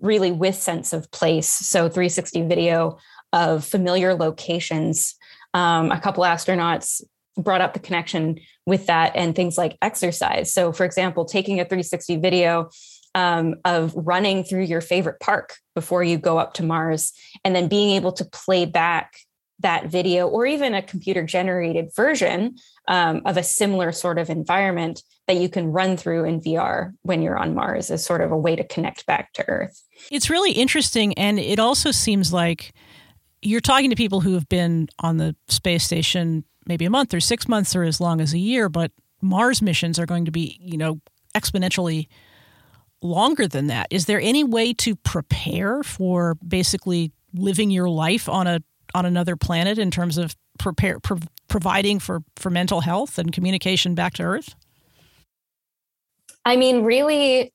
really 0.00 0.30
with 0.30 0.54
sense 0.54 0.92
of 0.92 1.10
place. 1.10 1.48
So 1.48 1.88
360 1.88 2.42
video 2.42 2.98
of 3.32 3.64
familiar 3.64 4.14
locations. 4.14 5.16
Um, 5.54 5.90
a 5.90 6.00
couple 6.00 6.24
astronauts 6.24 7.02
brought 7.38 7.60
up 7.60 7.72
the 7.72 7.80
connection 7.80 8.38
with 8.66 8.86
that 8.86 9.12
and 9.14 9.34
things 9.34 9.56
like 9.56 9.78
exercise. 9.80 10.52
So, 10.52 10.72
for 10.72 10.84
example, 10.84 11.24
taking 11.24 11.60
a 11.60 11.64
360 11.64 12.16
video 12.16 12.70
um, 13.14 13.56
of 13.64 13.92
running 13.94 14.44
through 14.44 14.64
your 14.64 14.80
favorite 14.80 15.20
park 15.20 15.56
before 15.74 16.02
you 16.04 16.18
go 16.18 16.38
up 16.38 16.54
to 16.54 16.62
Mars, 16.62 17.12
and 17.44 17.54
then 17.54 17.68
being 17.68 17.96
able 17.96 18.12
to 18.12 18.24
play 18.24 18.64
back 18.64 19.16
that 19.60 19.86
video 19.86 20.28
or 20.28 20.46
even 20.46 20.74
a 20.74 20.82
computer 20.82 21.24
generated 21.24 21.90
version 21.94 22.56
um, 22.86 23.22
of 23.24 23.36
a 23.36 23.42
similar 23.42 23.90
sort 23.90 24.18
of 24.18 24.30
environment 24.30 25.02
that 25.26 25.36
you 25.36 25.48
can 25.48 25.66
run 25.66 25.96
through 25.96 26.24
in 26.24 26.40
VR 26.40 26.94
when 27.02 27.22
you're 27.22 27.36
on 27.36 27.54
Mars 27.54 27.90
is 27.90 28.04
sort 28.04 28.20
of 28.20 28.30
a 28.30 28.36
way 28.36 28.54
to 28.54 28.64
connect 28.64 29.04
back 29.06 29.32
to 29.32 29.48
Earth. 29.48 29.82
It's 30.10 30.30
really 30.30 30.52
interesting. 30.52 31.12
And 31.14 31.38
it 31.38 31.58
also 31.58 31.90
seems 31.90 32.32
like 32.32 32.72
you're 33.42 33.60
talking 33.60 33.90
to 33.90 33.96
people 33.96 34.20
who 34.20 34.34
have 34.34 34.48
been 34.48 34.88
on 35.00 35.16
the 35.16 35.34
space 35.48 35.84
station 35.84 36.44
maybe 36.68 36.84
a 36.84 36.90
month 36.90 37.14
or 37.14 37.20
six 37.20 37.48
months 37.48 37.74
or 37.74 37.82
as 37.82 38.00
long 38.00 38.20
as 38.20 38.32
a 38.32 38.38
year, 38.38 38.68
but 38.68 38.92
Mars 39.20 39.60
missions 39.60 39.98
are 39.98 40.06
going 40.06 40.26
to 40.26 40.30
be, 40.30 40.58
you 40.60 40.76
know, 40.76 41.00
exponentially 41.34 42.06
longer 43.02 43.48
than 43.48 43.68
that. 43.68 43.86
Is 43.90 44.06
there 44.06 44.20
any 44.20 44.44
way 44.44 44.72
to 44.74 44.94
prepare 44.96 45.82
for 45.82 46.34
basically 46.36 47.12
living 47.34 47.70
your 47.70 47.88
life 47.88 48.28
on 48.28 48.46
a 48.46 48.60
on 48.94 49.04
another 49.04 49.36
planet 49.36 49.78
in 49.78 49.90
terms 49.90 50.16
of 50.16 50.34
prepare 50.58 50.98
pro- 51.00 51.18
providing 51.48 51.98
for 51.98 52.22
for 52.36 52.50
mental 52.50 52.80
health 52.80 53.18
and 53.18 53.32
communication 53.32 53.94
back 53.94 54.14
to 54.14 54.22
Earth? 54.22 54.54
I 56.44 56.56
mean, 56.56 56.82
really, 56.82 57.52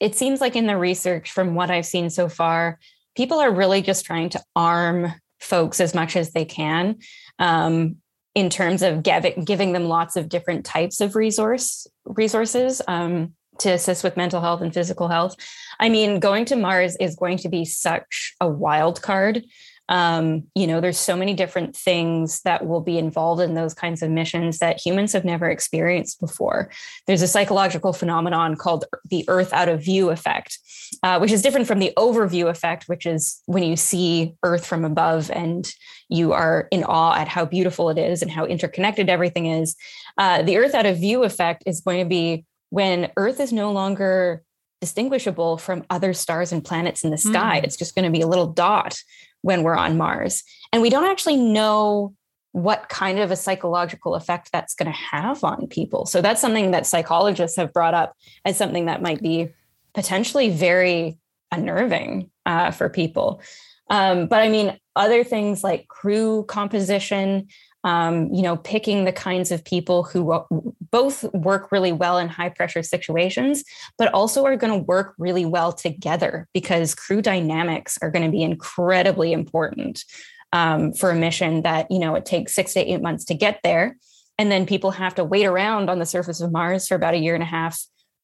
it 0.00 0.14
seems 0.14 0.40
like 0.40 0.54
in 0.54 0.66
the 0.66 0.76
research 0.76 1.32
from 1.32 1.54
what 1.54 1.70
I've 1.70 1.86
seen 1.86 2.10
so 2.10 2.28
far, 2.28 2.78
people 3.16 3.40
are 3.40 3.50
really 3.50 3.82
just 3.82 4.04
trying 4.04 4.28
to 4.30 4.42
arm 4.54 5.12
folks 5.40 5.80
as 5.80 5.94
much 5.94 6.16
as 6.16 6.32
they 6.32 6.44
can. 6.44 6.98
Um, 7.38 7.96
in 8.34 8.50
terms 8.50 8.82
of 8.82 9.02
giving 9.02 9.72
them 9.72 9.84
lots 9.84 10.16
of 10.16 10.28
different 10.28 10.64
types 10.64 11.00
of 11.00 11.14
resource 11.14 11.86
resources 12.04 12.82
um, 12.88 13.32
to 13.58 13.70
assist 13.70 14.02
with 14.02 14.16
mental 14.16 14.40
health 14.40 14.60
and 14.60 14.74
physical 14.74 15.08
health. 15.08 15.36
I 15.78 15.88
mean, 15.88 16.20
going 16.20 16.44
to 16.46 16.56
Mars 16.56 16.96
is 17.00 17.16
going 17.16 17.38
to 17.38 17.48
be 17.48 17.64
such 17.64 18.34
a 18.40 18.48
wild 18.48 19.02
card. 19.02 19.44
Um, 19.88 20.44
you 20.54 20.66
know, 20.66 20.80
there's 20.80 20.98
so 20.98 21.16
many 21.16 21.34
different 21.34 21.76
things 21.76 22.40
that 22.42 22.66
will 22.66 22.80
be 22.80 22.96
involved 22.98 23.42
in 23.42 23.54
those 23.54 23.74
kinds 23.74 24.02
of 24.02 24.10
missions 24.10 24.58
that 24.58 24.84
humans 24.84 25.12
have 25.12 25.24
never 25.24 25.48
experienced 25.50 26.20
before. 26.20 26.70
There's 27.06 27.22
a 27.22 27.28
psychological 27.28 27.92
phenomenon 27.92 28.56
called 28.56 28.86
the 29.04 29.24
Earth 29.28 29.52
out 29.52 29.68
of 29.68 29.84
view 29.84 30.10
effect, 30.10 30.58
uh, 31.02 31.18
which 31.18 31.32
is 31.32 31.42
different 31.42 31.66
from 31.66 31.80
the 31.80 31.92
overview 31.98 32.48
effect, 32.48 32.84
which 32.88 33.04
is 33.04 33.42
when 33.46 33.62
you 33.62 33.76
see 33.76 34.34
Earth 34.42 34.64
from 34.64 34.84
above 34.84 35.30
and 35.30 35.70
you 36.08 36.32
are 36.32 36.68
in 36.70 36.84
awe 36.84 37.14
at 37.14 37.28
how 37.28 37.44
beautiful 37.44 37.90
it 37.90 37.98
is 37.98 38.22
and 38.22 38.30
how 38.30 38.46
interconnected 38.46 39.10
everything 39.10 39.46
is. 39.46 39.76
Uh, 40.16 40.42
the 40.42 40.56
Earth 40.56 40.74
out 40.74 40.86
of 40.86 40.98
view 40.98 41.24
effect 41.24 41.62
is 41.66 41.80
going 41.82 41.98
to 41.98 42.08
be 42.08 42.44
when 42.70 43.10
Earth 43.16 43.38
is 43.38 43.52
no 43.52 43.70
longer 43.70 44.42
distinguishable 44.80 45.56
from 45.56 45.84
other 45.88 46.12
stars 46.12 46.52
and 46.52 46.64
planets 46.64 47.04
in 47.04 47.10
the 47.10 47.16
sky. 47.16 47.60
Mm. 47.60 47.64
It's 47.64 47.76
just 47.76 47.94
going 47.94 48.04
to 48.04 48.10
be 48.10 48.20
a 48.20 48.26
little 48.26 48.48
dot 48.48 48.98
when 49.44 49.62
we're 49.62 49.76
on 49.76 49.98
Mars. 49.98 50.42
And 50.72 50.80
we 50.80 50.88
don't 50.88 51.04
actually 51.04 51.36
know 51.36 52.14
what 52.52 52.88
kind 52.88 53.18
of 53.18 53.30
a 53.30 53.36
psychological 53.36 54.14
effect 54.14 54.50
that's 54.52 54.74
going 54.74 54.90
to 54.90 54.98
have 54.98 55.44
on 55.44 55.66
people. 55.66 56.06
So 56.06 56.22
that's 56.22 56.40
something 56.40 56.70
that 56.70 56.86
psychologists 56.86 57.58
have 57.58 57.72
brought 57.72 57.92
up 57.92 58.14
as 58.46 58.56
something 58.56 58.86
that 58.86 59.02
might 59.02 59.20
be 59.20 59.50
potentially 59.92 60.48
very 60.48 61.18
unnerving 61.52 62.30
uh, 62.46 62.70
for 62.70 62.88
people. 62.88 63.42
Um, 63.90 64.28
but 64.28 64.40
I 64.40 64.48
mean, 64.48 64.78
other 64.96 65.24
things 65.24 65.62
like 65.62 65.88
crew 65.88 66.44
composition, 66.48 67.48
um, 67.82 68.32
you 68.32 68.40
know, 68.40 68.56
picking 68.56 69.04
the 69.04 69.12
kinds 69.12 69.52
of 69.52 69.62
people 69.62 70.04
who 70.04 70.74
both 70.94 71.24
work 71.34 71.72
really 71.72 71.90
well 71.90 72.18
in 72.18 72.28
high 72.28 72.48
pressure 72.48 72.80
situations, 72.84 73.64
but 73.98 74.14
also 74.14 74.44
are 74.44 74.54
going 74.54 74.72
to 74.72 74.86
work 74.86 75.12
really 75.18 75.44
well 75.44 75.72
together 75.72 76.46
because 76.54 76.94
crew 76.94 77.20
dynamics 77.20 77.98
are 78.00 78.12
going 78.12 78.24
to 78.24 78.30
be 78.30 78.44
incredibly 78.44 79.32
important 79.32 80.04
um, 80.52 80.92
for 80.92 81.10
a 81.10 81.16
mission 81.16 81.62
that, 81.62 81.90
you 81.90 81.98
know, 81.98 82.14
it 82.14 82.24
takes 82.24 82.54
six 82.54 82.74
to 82.74 82.80
eight 82.80 83.02
months 83.02 83.24
to 83.24 83.34
get 83.34 83.58
there. 83.64 83.96
And 84.38 84.52
then 84.52 84.66
people 84.66 84.92
have 84.92 85.16
to 85.16 85.24
wait 85.24 85.46
around 85.46 85.90
on 85.90 85.98
the 85.98 86.06
surface 86.06 86.40
of 86.40 86.52
Mars 86.52 86.86
for 86.86 86.94
about 86.94 87.14
a 87.14 87.18
year 87.18 87.34
and 87.34 87.42
a 87.42 87.46
half 87.46 87.76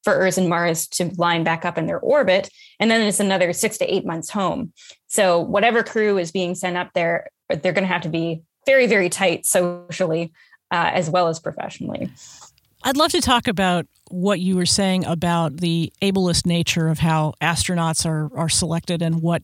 for 0.04 0.12
Earth 0.12 0.38
and 0.38 0.48
Mars 0.48 0.86
to 0.90 1.10
line 1.16 1.42
back 1.42 1.64
up 1.64 1.76
in 1.76 1.86
their 1.86 1.98
orbit. 1.98 2.50
And 2.78 2.88
then 2.88 3.00
it's 3.00 3.18
another 3.18 3.52
six 3.52 3.78
to 3.78 3.92
eight 3.92 4.06
months 4.06 4.30
home. 4.30 4.72
So, 5.08 5.40
whatever 5.40 5.82
crew 5.82 6.18
is 6.18 6.30
being 6.30 6.54
sent 6.54 6.76
up 6.76 6.90
there, 6.94 7.30
they're 7.48 7.72
going 7.72 7.82
to 7.82 7.92
have 7.92 8.02
to 8.02 8.08
be 8.08 8.42
very, 8.64 8.86
very 8.86 9.08
tight 9.08 9.44
socially 9.44 10.32
uh, 10.70 10.90
as 10.94 11.10
well 11.10 11.28
as 11.28 11.40
professionally. 11.40 12.10
I'd 12.82 12.96
love 12.96 13.12
to 13.12 13.20
talk 13.20 13.46
about 13.46 13.86
what 14.10 14.40
you 14.40 14.56
were 14.56 14.66
saying 14.66 15.04
about 15.04 15.58
the 15.58 15.92
ableist 16.02 16.46
nature 16.46 16.88
of 16.88 16.98
how 16.98 17.34
astronauts 17.40 18.04
are 18.06 18.30
are 18.36 18.48
selected 18.48 19.02
and 19.02 19.22
what 19.22 19.42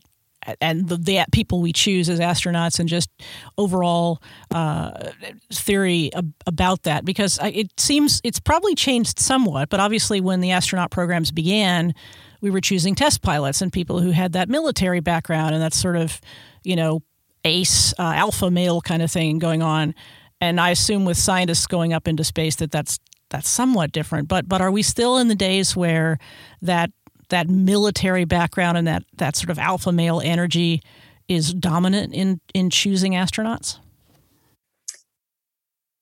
and 0.61 0.87
the, 0.87 0.97
the 0.97 1.25
people 1.31 1.61
we 1.61 1.73
choose 1.73 2.09
as 2.09 2.19
astronauts 2.19 2.79
and 2.79 2.87
just 2.87 3.09
overall 3.57 4.21
uh, 4.51 5.11
theory 5.51 6.13
ab- 6.13 6.33
about 6.45 6.83
that. 6.83 7.05
Because 7.05 7.39
it 7.43 7.77
seems 7.79 8.21
it's 8.23 8.39
probably 8.39 8.75
changed 8.75 9.19
somewhat 9.19 9.69
but 9.69 9.79
obviously 9.79 10.19
when 10.21 10.41
the 10.41 10.51
astronaut 10.51 10.91
programs 10.91 11.31
began 11.31 11.93
we 12.41 12.51
were 12.51 12.61
choosing 12.61 12.93
test 12.95 13.21
pilots 13.21 13.61
and 13.61 13.73
people 13.73 13.99
who 13.99 14.11
had 14.11 14.33
that 14.33 14.47
military 14.49 14.99
background 14.99 15.53
and 15.53 15.63
that 15.63 15.73
sort 15.73 15.95
of 15.95 16.19
you 16.63 16.75
know 16.75 17.01
ace 17.45 17.93
uh, 17.99 18.13
alpha 18.15 18.51
male 18.51 18.81
kind 18.81 19.01
of 19.01 19.11
thing 19.11 19.39
going 19.39 19.61
on. 19.61 19.95
And 20.39 20.59
i 20.59 20.69
assume 20.71 21.05
with 21.05 21.17
scientists 21.17 21.67
going 21.67 21.93
up 21.93 22.07
into 22.07 22.23
space 22.23 22.57
that 22.57 22.71
that's 22.71 22.99
that's 23.29 23.49
somewhat 23.49 23.91
different 23.91 24.27
but 24.27 24.47
but 24.47 24.61
are 24.61 24.71
we 24.71 24.81
still 24.81 25.17
in 25.17 25.27
the 25.27 25.35
days 25.35 25.75
where 25.75 26.17
that 26.61 26.91
that 27.29 27.49
military 27.49 28.25
background 28.25 28.77
and 28.77 28.87
that 28.87 29.03
that 29.17 29.35
sort 29.35 29.49
of 29.49 29.59
alpha 29.59 29.91
male 29.91 30.21
energy 30.23 30.81
is 31.27 31.53
dominant 31.53 32.13
in 32.13 32.39
in 32.53 32.69
choosing 32.69 33.13
astronauts? 33.13 33.79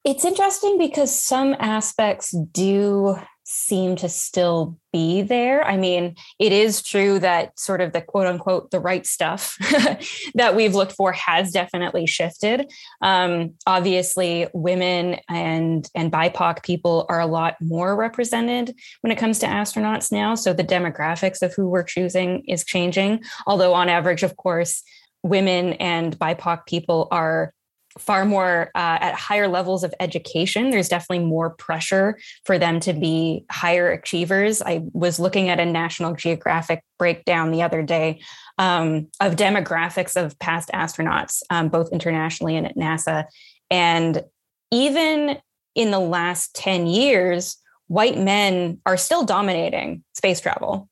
It's 0.04 0.24
interesting 0.24 0.78
because 0.78 1.18
some 1.18 1.56
aspects 1.60 2.36
do 2.52 3.18
seem 3.48 3.96
to 3.96 4.10
still 4.10 4.76
be 4.92 5.22
there. 5.22 5.64
I 5.64 5.78
mean, 5.78 6.16
it 6.40 6.52
is 6.52 6.82
true 6.82 7.20
that 7.20 7.58
sort 7.60 7.80
of 7.80 7.94
the 7.94 8.02
quote 8.02 8.26
unquote 8.26 8.72
the 8.72 8.80
right 8.80 9.06
stuff 9.06 9.56
that 10.34 10.56
we've 10.56 10.74
looked 10.74 10.94
for 10.94 11.12
has 11.12 11.52
definitely 11.52 12.08
shifted. 12.08 12.72
Um, 13.02 13.54
obviously, 13.68 14.48
women 14.54 15.20
and 15.30 15.88
and 15.94 16.12
BIPOC 16.12 16.64
people 16.64 17.06
are 17.08 17.20
a 17.20 17.28
lot 17.28 17.56
more 17.62 17.96
represented 17.96 18.76
when 19.02 19.12
it 19.12 19.20
comes 19.20 19.38
to 19.40 19.46
astronauts 19.46 20.12
now. 20.12 20.34
So 20.34 20.52
the 20.52 20.64
demographics 20.64 21.44
of 21.44 21.54
who 21.54 21.70
we're 21.70 21.84
choosing 21.84 22.44
is 22.48 22.66
changing. 22.66 23.24
Although 23.46 23.76
on 23.76 23.90
average, 23.90 24.24
of 24.24 24.38
course, 24.38 24.82
women 25.22 25.74
and 25.74 26.18
BIPOC 26.18 26.66
people 26.66 27.08
are 27.12 27.54
far 27.98 28.26
more 28.26 28.72
uh, 28.76 28.98
at 29.00 29.16
higher 29.16 29.48
levels 29.48 29.84
of 29.84 29.94
education. 30.00 30.70
There's 30.70 30.90
definitely 30.90 31.26
more 31.26 31.52
pressure 31.52 32.18
for 32.44 32.58
them 32.58 32.80
to 32.82 32.94
be 32.94 33.46
higher 33.50 33.92
achievers. 33.92 34.62
I 34.62 34.84
was 34.94 35.20
looking 35.20 35.50
at 35.50 35.60
a 35.60 35.66
National 35.66 36.14
Geographic 36.14 36.84
breakdown 37.00 37.52
the 37.52 37.62
other 37.62 37.82
day 37.82 38.22
um, 38.58 39.08
of 39.22 39.36
demographics 39.36 40.22
of 40.22 40.38
past 40.40 40.70
astronauts, 40.74 41.42
um, 41.50 41.70
both 41.70 41.92
internationally 41.92 42.58
and 42.58 42.66
at 42.66 42.76
NASA. 42.76 43.26
And 43.72 44.24
even 44.72 45.38
in 45.74 45.92
the 45.92 46.00
last 46.00 46.56
10 46.56 46.88
years, 46.88 47.58
white 47.88 48.18
men 48.18 48.80
are 48.86 48.98
still 48.98 49.24
dominating 49.24 50.04
space 50.14 50.40
travel 50.40 50.90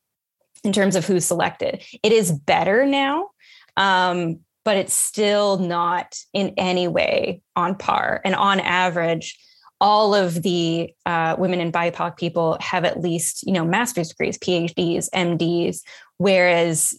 in 0.62 0.72
terms 0.72 0.96
of 0.96 1.06
who's 1.06 1.24
selected. 1.24 1.82
It 2.02 2.12
is 2.12 2.32
better 2.32 2.86
now. 2.86 3.30
Um, 3.76 4.40
but 4.64 4.76
it's 4.76 4.94
still 4.94 5.58
not 5.58 6.16
in 6.32 6.54
any 6.56 6.88
way 6.88 7.42
on 7.54 7.74
par. 7.76 8.20
And 8.24 8.34
on 8.34 8.60
average, 8.60 9.38
all 9.80 10.14
of 10.14 10.42
the 10.42 10.90
uh, 11.04 11.36
women 11.38 11.60
and 11.60 11.72
BIPOC 11.72 12.16
people 12.16 12.56
have 12.60 12.84
at 12.84 13.00
least, 13.00 13.46
you 13.46 13.52
know, 13.52 13.64
master's 13.64 14.08
degrees, 14.08 14.38
PhDs, 14.38 15.10
MDs, 15.10 15.80
whereas 16.16 16.98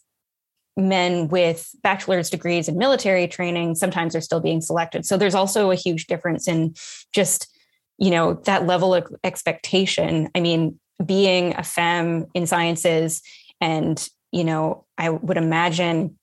men 0.77 1.29
with 1.29 1.72
bachelor's 1.84 2.29
degrees 2.29 2.67
and 2.67 2.77
military 2.77 3.27
training 3.27 3.75
sometimes 3.75 4.15
are 4.15 4.22
still 4.22 4.41
being 4.41 4.62
selected. 4.62 5.05
So 5.05 5.17
there's 5.17 5.36
also 5.36 5.72
a 5.72 5.75
huge 5.75 6.07
difference 6.07 6.48
in 6.48 6.75
just, 7.13 7.48
you 7.98 8.12
know, 8.12 8.36
that 8.45 8.67
level 8.67 8.93
of 8.93 9.07
expectation. 9.24 10.29
I 10.36 10.41
mean, 10.41 10.79
being 11.03 11.55
a 11.55 11.63
femme 11.63 12.25
in 12.34 12.45
sciences 12.45 13.22
and, 13.62 14.07
you 14.31 14.43
know, 14.43 14.86
I 14.98 15.10
would 15.10 15.38
imagine 15.38 16.19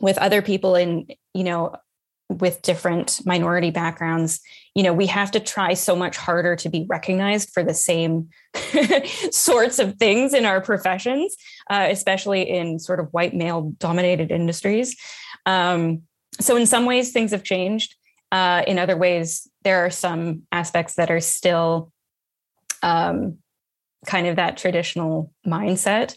with 0.00 0.18
other 0.18 0.42
people 0.42 0.74
in 0.74 1.06
you 1.34 1.44
know 1.44 1.74
with 2.28 2.62
different 2.62 3.20
minority 3.26 3.70
backgrounds 3.70 4.40
you 4.74 4.82
know 4.82 4.94
we 4.94 5.06
have 5.06 5.30
to 5.30 5.38
try 5.38 5.74
so 5.74 5.94
much 5.94 6.16
harder 6.16 6.56
to 6.56 6.70
be 6.70 6.86
recognized 6.88 7.50
for 7.50 7.62
the 7.62 7.74
same 7.74 8.30
sorts 9.30 9.78
of 9.78 9.96
things 9.96 10.32
in 10.32 10.46
our 10.46 10.60
professions 10.60 11.36
uh, 11.70 11.88
especially 11.90 12.42
in 12.42 12.78
sort 12.78 13.00
of 13.00 13.08
white 13.12 13.34
male 13.34 13.72
dominated 13.78 14.30
industries. 14.30 14.96
Um, 15.46 16.02
so 16.40 16.56
in 16.56 16.66
some 16.66 16.86
ways 16.86 17.12
things 17.12 17.30
have 17.30 17.42
changed. 17.42 17.94
Uh, 18.30 18.62
in 18.66 18.78
other 18.78 18.96
ways 18.96 19.48
there 19.62 19.84
are 19.84 19.90
some 19.90 20.42
aspects 20.52 20.94
that 20.94 21.10
are 21.10 21.20
still 21.20 21.92
um, 22.82 23.38
kind 24.06 24.26
of 24.26 24.36
that 24.36 24.56
traditional 24.56 25.32
mindset 25.46 26.16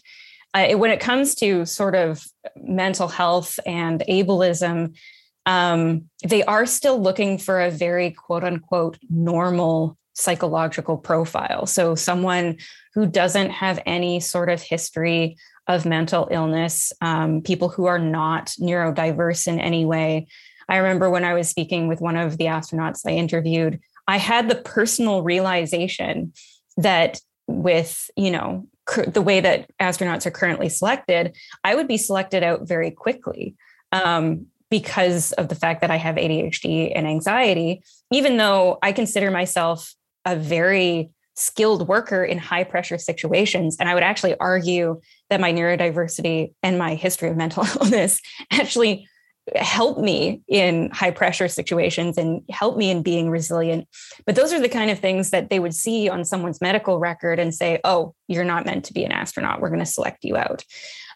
uh, 0.56 0.78
when 0.78 0.90
it 0.90 1.00
comes 1.00 1.34
to 1.34 1.66
sort 1.66 1.94
of 1.94 2.24
mental 2.56 3.08
health 3.08 3.60
and 3.66 4.02
ableism, 4.08 4.96
um, 5.44 6.08
they 6.24 6.42
are 6.44 6.64
still 6.64 6.98
looking 6.98 7.36
for 7.36 7.60
a 7.60 7.70
very 7.70 8.10
quote 8.10 8.42
unquote 8.42 8.98
normal 9.10 9.98
psychological 10.14 10.96
profile. 10.96 11.66
So, 11.66 11.94
someone 11.94 12.56
who 12.94 13.06
doesn't 13.06 13.50
have 13.50 13.82
any 13.84 14.18
sort 14.20 14.48
of 14.48 14.62
history 14.62 15.36
of 15.68 15.84
mental 15.84 16.26
illness, 16.30 16.90
um, 17.02 17.42
people 17.42 17.68
who 17.68 17.84
are 17.84 17.98
not 17.98 18.46
neurodiverse 18.58 19.46
in 19.46 19.60
any 19.60 19.84
way. 19.84 20.26
I 20.68 20.78
remember 20.78 21.10
when 21.10 21.24
I 21.24 21.34
was 21.34 21.48
speaking 21.48 21.86
with 21.86 22.00
one 22.00 22.16
of 22.16 22.38
the 22.38 22.46
astronauts 22.46 23.02
I 23.06 23.10
interviewed, 23.10 23.80
I 24.08 24.16
had 24.16 24.48
the 24.48 24.54
personal 24.54 25.22
realization 25.22 26.32
that 26.78 27.20
with, 27.46 28.10
you 28.16 28.30
know, 28.30 28.66
the 29.06 29.22
way 29.22 29.40
that 29.40 29.70
astronauts 29.80 30.26
are 30.26 30.30
currently 30.30 30.68
selected, 30.68 31.36
I 31.64 31.74
would 31.74 31.88
be 31.88 31.96
selected 31.96 32.42
out 32.42 32.66
very 32.68 32.90
quickly 32.90 33.56
um, 33.92 34.46
because 34.70 35.32
of 35.32 35.48
the 35.48 35.54
fact 35.54 35.80
that 35.80 35.90
I 35.90 35.96
have 35.96 36.16
ADHD 36.16 36.92
and 36.94 37.06
anxiety, 37.06 37.82
even 38.10 38.36
though 38.36 38.78
I 38.82 38.92
consider 38.92 39.30
myself 39.30 39.94
a 40.24 40.36
very 40.36 41.10
skilled 41.36 41.86
worker 41.86 42.24
in 42.24 42.38
high 42.38 42.64
pressure 42.64 42.98
situations. 42.98 43.76
And 43.78 43.88
I 43.88 43.94
would 43.94 44.02
actually 44.02 44.36
argue 44.38 45.00
that 45.28 45.40
my 45.40 45.52
neurodiversity 45.52 46.54
and 46.62 46.78
my 46.78 46.94
history 46.94 47.28
of 47.28 47.36
mental 47.36 47.66
illness 47.80 48.20
actually 48.50 49.06
help 49.54 49.98
me 49.98 50.42
in 50.48 50.90
high 50.90 51.10
pressure 51.10 51.46
situations 51.48 52.18
and 52.18 52.42
help 52.50 52.76
me 52.76 52.90
in 52.90 53.02
being 53.02 53.30
resilient. 53.30 53.86
But 54.24 54.34
those 54.34 54.52
are 54.52 54.60
the 54.60 54.68
kind 54.68 54.90
of 54.90 54.98
things 54.98 55.30
that 55.30 55.50
they 55.50 55.60
would 55.60 55.74
see 55.74 56.08
on 56.08 56.24
someone's 56.24 56.60
medical 56.60 56.98
record 56.98 57.38
and 57.38 57.54
say, 57.54 57.80
oh, 57.84 58.14
you're 58.26 58.44
not 58.44 58.66
meant 58.66 58.84
to 58.86 58.92
be 58.92 59.04
an 59.04 59.12
astronaut. 59.12 59.60
We're 59.60 59.68
going 59.68 59.78
to 59.80 59.86
select 59.86 60.24
you 60.24 60.36
out. 60.36 60.64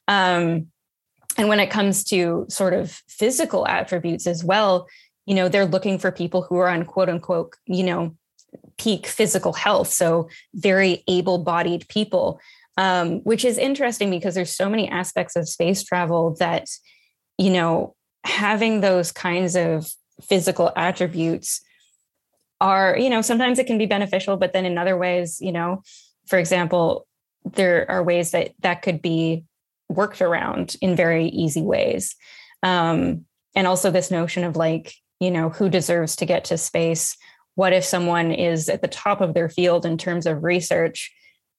Um, 0.07 0.69
and 1.37 1.49
when 1.49 1.61
it 1.61 1.71
comes 1.71 2.05
to 2.05 2.47
sort 2.49 2.73
of 2.73 2.91
physical 3.09 3.67
attributes 3.67 4.27
as 4.27 4.45
well, 4.45 4.87
you 5.27 5.35
know, 5.35 5.49
they're 5.49 5.67
looking 5.67 5.99
for 5.99 6.13
people 6.13 6.43
who 6.43 6.57
are 6.57 6.69
on 6.69 6.85
quote 6.85 7.09
unquote, 7.09 7.55
you 7.67 7.85
know, 7.85 8.17
peak 8.79 9.07
physical 9.07 9.53
health. 9.53 9.89
So 9.89 10.29
very 10.55 11.05
able 11.07 11.39
bodied 11.39 11.87
people, 11.89 12.41
um, 12.77 13.21
which 13.21 13.45
is 13.45 13.59
interesting 13.59 14.11
because 14.11 14.35
there's 14.35 14.55
so 14.55 14.69
many 14.69 14.89
aspects 14.89 15.37
of 15.37 15.49
space 15.49 15.83
travel 15.83 16.37
that, 16.41 16.67
you 17.39 17.51
know, 17.51 17.95
having 18.25 18.81
those 18.81 19.13
kinds 19.13 19.57
of 19.57 19.91
physical 20.23 20.73
attributes 20.77 21.61
are, 22.61 22.97
you 22.99 23.09
know, 23.09 23.23
sometimes 23.23 23.59
it 23.59 23.67
can 23.67 23.79
be 23.79 23.87
beneficial, 23.87 24.37
but 24.37 24.53
then 24.53 24.67
in 24.67 24.77
other 24.77 24.97
ways, 24.97 25.41
you 25.41 25.53
know, 25.53 25.83
for 26.27 26.39
example, 26.39 27.07
there 27.45 27.91
are 27.91 28.03
ways 28.03 28.33
that 28.33 28.53
that 28.61 28.83
could 28.83 29.01
be 29.01 29.45
worked 29.89 30.21
around 30.21 30.77
in 30.81 30.95
very 30.95 31.27
easy 31.27 31.63
ways. 31.63 32.15
Um, 32.63 33.25
and 33.55 33.67
also 33.67 33.91
this 33.91 34.11
notion 34.11 34.45
of 34.45 34.57
like, 34.57 34.95
you 35.19 35.31
know, 35.31 35.49
who 35.49 35.69
deserves 35.69 36.17
to 36.17 36.27
get 36.27 36.45
to 36.45 36.59
space? 36.59 37.17
What 37.55 37.73
if 37.73 37.85
someone 37.85 38.31
is 38.31 38.69
at 38.69 38.83
the 38.83 38.89
top 38.89 39.21
of 39.21 39.35
their 39.35 39.49
field 39.49 39.85
in 39.85 39.99
terms 39.99 40.27
of 40.27 40.45
research, 40.45 41.13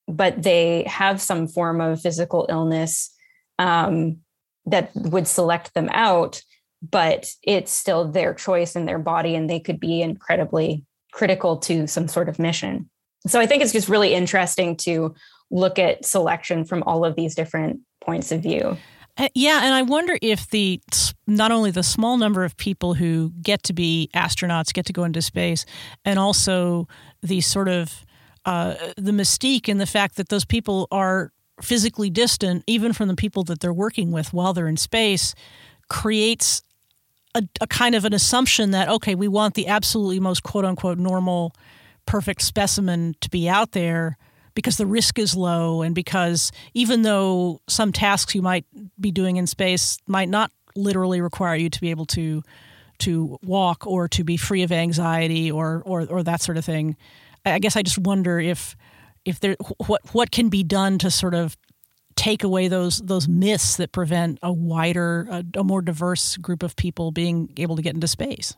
but 0.08 0.42
they 0.42 0.84
have 0.84 1.22
some 1.22 1.48
form 1.48 1.82
of 1.82 2.02
physical 2.02 2.46
illness 2.50 3.14
um, 3.60 4.18
that 4.66 4.92
would 4.96 5.28
select 5.28 5.74
them 5.74 5.90
out, 5.92 6.42
but 6.82 7.30
it's 7.44 7.72
still 7.72 8.08
their 8.08 8.34
choice 8.34 8.76
and 8.76 8.88
their 8.88 9.00
body, 9.00 9.36
and 9.36 9.50
they 9.50 9.60
could 9.60 9.80
be 9.80 10.02
incredibly 10.02 10.86
critical 11.12 11.58
to 11.58 11.88
some 11.88 12.08
sort 12.08 12.30
of 12.30 12.40
mission. 12.40 12.90
So 13.28 13.40
I 13.40 13.46
think 13.46 13.62
it's 13.62 13.74
just 13.74 13.90
really 13.90 14.14
interesting 14.14 14.76
to 14.78 15.14
look 15.52 15.78
at 15.78 16.06
selection 16.06 16.66
from 16.66 16.84
all 16.84 17.06
of 17.06 17.16
these 17.16 17.36
different 17.36 17.82
points 18.04 18.32
of 18.32 18.42
view. 18.42 18.78
Uh, 19.18 19.28
yeah, 19.36 19.62
and 19.64 19.74
I 19.74 19.82
wonder 19.82 20.18
if 20.22 20.50
the 20.50 20.82
not 21.28 21.52
only 21.52 21.70
the 21.70 21.84
small 21.84 22.18
number 22.18 22.44
of 22.44 22.56
people 22.58 22.94
who 22.94 23.34
get 23.42 23.62
to 23.64 23.74
be 23.74 24.10
astronauts 24.16 24.74
get 24.74 24.86
to 24.86 24.94
go 24.94 25.04
into 25.04 25.22
space, 25.22 25.66
and 26.06 26.18
also 26.18 26.88
the 27.22 27.42
sort 27.42 27.68
of 27.68 28.06
uh, 28.46 28.76
the 28.96 29.12
mystique 29.12 29.68
and 29.68 29.80
the 29.80 29.86
fact 29.86 30.16
that 30.16 30.30
those 30.30 30.46
people 30.46 30.88
are 30.92 31.32
physically 31.62 32.10
distant, 32.10 32.64
even 32.66 32.94
from 32.94 33.08
the 33.08 33.16
people 33.16 33.44
that 33.44 33.60
they're 33.60 33.74
working 33.74 34.12
with 34.12 34.34
while 34.34 34.54
they're 34.54 34.68
in 34.68 34.78
space, 34.78 35.36
creates 35.90 36.64
a, 37.36 37.44
a 37.60 37.68
kind 37.68 37.96
of 37.96 38.06
an 38.06 38.14
assumption 38.14 38.72
that 38.72 38.90
okay, 38.90 39.16
we 39.16 39.28
want 39.28 39.56
the 39.56 39.68
absolutely 39.68 40.20
most 40.20 40.44
quote 40.44 40.66
unquote 40.66 40.98
normal, 40.98 41.54
perfect 42.06 42.42
specimen 42.42 43.16
to 43.22 43.30
be 43.30 43.48
out 43.48 43.72
there 43.72 44.18
because 44.54 44.78
the 44.78 44.86
risk 44.86 45.18
is 45.18 45.36
low 45.36 45.82
and 45.82 45.96
because 45.96 46.52
even 46.74 47.04
though 47.04 47.62
some 47.68 47.92
tasks 47.92 48.36
you 48.36 48.42
might 48.42 48.66
be 49.00 49.12
doing 49.12 49.38
in 49.38 49.48
space 49.48 49.98
might 50.08 50.30
not 50.30 50.52
literally 50.76 51.22
require 51.22 51.56
you 51.56 51.70
to 51.70 51.82
be 51.82 51.90
able 51.90 52.06
to 52.06 52.42
to 53.00 53.38
walk 53.44 53.86
or 53.88 54.08
to 54.08 54.24
be 54.24 54.38
free 54.38 54.64
of 54.64 54.72
anxiety 54.72 55.52
or 55.52 55.82
or, 55.86 56.06
or 56.08 56.24
that 56.24 56.42
sort 56.42 56.58
of 56.58 56.64
thing 56.64 56.96
i 57.46 57.60
guess 57.60 57.76
i 57.76 57.82
just 57.82 57.98
wonder 57.98 58.40
if 58.40 58.76
if 59.26 59.40
there 59.40 59.56
what 59.88 60.02
what 60.14 60.32
can 60.32 60.50
be 60.50 60.64
done 60.64 60.98
to 60.98 61.12
sort 61.12 61.34
of 61.34 61.58
take 62.22 62.44
away 62.44 62.68
those 62.68 63.00
those 63.00 63.28
myths 63.28 63.78
that 63.78 63.92
prevent 63.92 64.38
a 64.44 64.54
wider 64.54 65.28
a, 65.32 65.44
a 65.56 65.64
more 65.64 65.82
diverse 65.82 66.38
group 66.38 66.62
of 66.62 66.76
people 66.76 67.12
being 67.12 67.52
able 67.58 67.76
to 67.76 67.82
get 67.82 67.96
into 67.96 68.08
space 68.08 68.56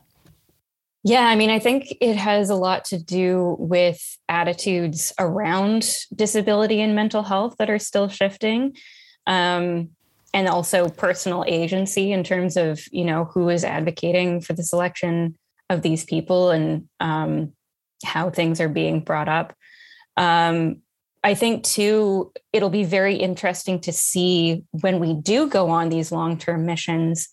yeah, 1.06 1.26
I 1.26 1.36
mean, 1.36 1.50
I 1.50 1.58
think 1.58 1.98
it 2.00 2.16
has 2.16 2.48
a 2.48 2.54
lot 2.54 2.86
to 2.86 2.98
do 2.98 3.56
with 3.58 4.00
attitudes 4.26 5.12
around 5.18 5.86
disability 6.14 6.80
and 6.80 6.94
mental 6.94 7.22
health 7.22 7.56
that 7.58 7.68
are 7.68 7.78
still 7.78 8.08
shifting. 8.08 8.74
Um, 9.26 9.90
and 10.32 10.48
also 10.48 10.88
personal 10.88 11.44
agency 11.46 12.10
in 12.10 12.24
terms 12.24 12.56
of, 12.56 12.80
you 12.90 13.04
know, 13.04 13.26
who 13.26 13.50
is 13.50 13.64
advocating 13.64 14.40
for 14.40 14.54
the 14.54 14.64
selection 14.64 15.36
of 15.70 15.82
these 15.82 16.04
people 16.04 16.50
and 16.50 16.88
um, 17.00 17.52
how 18.04 18.30
things 18.30 18.60
are 18.60 18.68
being 18.68 19.00
brought 19.00 19.28
up. 19.28 19.54
Um, 20.16 20.82
I 21.24 21.34
think, 21.34 21.64
too, 21.64 22.32
it'll 22.52 22.70
be 22.70 22.84
very 22.84 23.16
interesting 23.16 23.80
to 23.80 23.92
see 23.92 24.62
when 24.70 25.00
we 25.00 25.14
do 25.14 25.48
go 25.48 25.70
on 25.70 25.88
these 25.88 26.12
long 26.12 26.36
term 26.36 26.66
missions, 26.66 27.28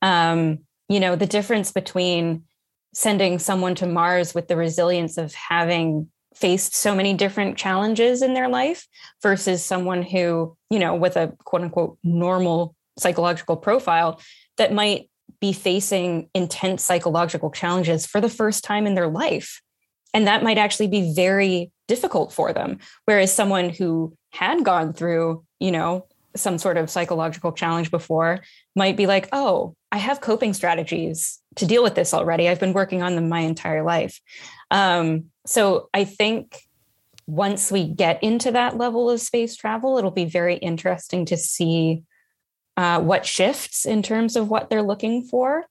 um, 0.00 0.60
you 0.88 0.98
know, 0.98 1.14
the 1.14 1.26
difference 1.26 1.70
between 1.70 2.44
sending 2.94 3.38
someone 3.38 3.74
to 3.74 3.86
Mars 3.86 4.34
with 4.34 4.48
the 4.48 4.56
resilience 4.56 5.18
of 5.18 5.34
having 5.34 6.08
faced 6.34 6.74
so 6.74 6.94
many 6.94 7.12
different 7.12 7.58
challenges 7.58 8.22
in 8.22 8.32
their 8.32 8.48
life 8.48 8.86
versus 9.22 9.64
someone 9.64 10.02
who, 10.02 10.56
you 10.70 10.78
know, 10.78 10.94
with 10.94 11.16
a 11.16 11.32
quote 11.44 11.62
unquote 11.62 11.98
normal 12.02 12.74
psychological 12.98 13.56
profile 13.56 14.20
that 14.56 14.72
might 14.72 15.10
be 15.40 15.52
facing 15.52 16.30
intense 16.34 16.82
psychological 16.82 17.50
challenges 17.50 18.06
for 18.06 18.20
the 18.20 18.28
first 18.28 18.64
time 18.64 18.86
in 18.86 18.94
their 18.94 19.08
life. 19.08 19.60
And 20.14 20.26
that 20.26 20.42
might 20.42 20.56
actually 20.56 20.86
be 20.86 21.12
very 21.14 21.70
difficult 21.88 22.32
for 22.32 22.52
them. 22.52 22.78
Whereas 23.04 23.34
someone 23.34 23.68
who 23.68 24.16
had 24.30 24.64
gone 24.64 24.94
through, 24.94 25.44
you 25.60 25.72
know, 25.72 26.06
some 26.36 26.58
sort 26.58 26.76
of 26.76 26.90
psychological 26.90 27.52
challenge 27.52 27.90
before 27.90 28.40
might 28.74 28.96
be 28.96 29.06
like, 29.06 29.28
oh, 29.32 29.76
I 29.92 29.98
have 29.98 30.20
coping 30.20 30.54
strategies 30.54 31.40
to 31.56 31.66
deal 31.66 31.82
with 31.82 31.94
this 31.94 32.14
already. 32.14 32.48
I've 32.48 32.60
been 32.60 32.72
working 32.72 33.02
on 33.02 33.14
them 33.14 33.28
my 33.28 33.40
entire 33.40 33.84
life. 33.84 34.20
Um, 34.70 35.26
so 35.46 35.88
I 35.94 36.04
think 36.04 36.60
once 37.26 37.70
we 37.70 37.86
get 37.86 38.22
into 38.22 38.50
that 38.52 38.76
level 38.76 39.10
of 39.10 39.20
space 39.20 39.56
travel, 39.56 39.98
it'll 39.98 40.10
be 40.10 40.24
very 40.24 40.56
interesting 40.56 41.24
to 41.26 41.36
see 41.36 42.02
uh, 42.76 43.00
what 43.00 43.24
shifts 43.24 43.86
in 43.86 44.02
terms 44.02 44.36
of 44.36 44.48
what 44.48 44.68
they're 44.68 44.82
looking 44.82 45.24
for. 45.24 45.64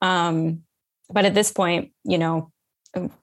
Um, 0.00 0.62
but 1.10 1.24
at 1.24 1.34
this 1.34 1.52
point, 1.52 1.92
you 2.04 2.18
know, 2.18 2.50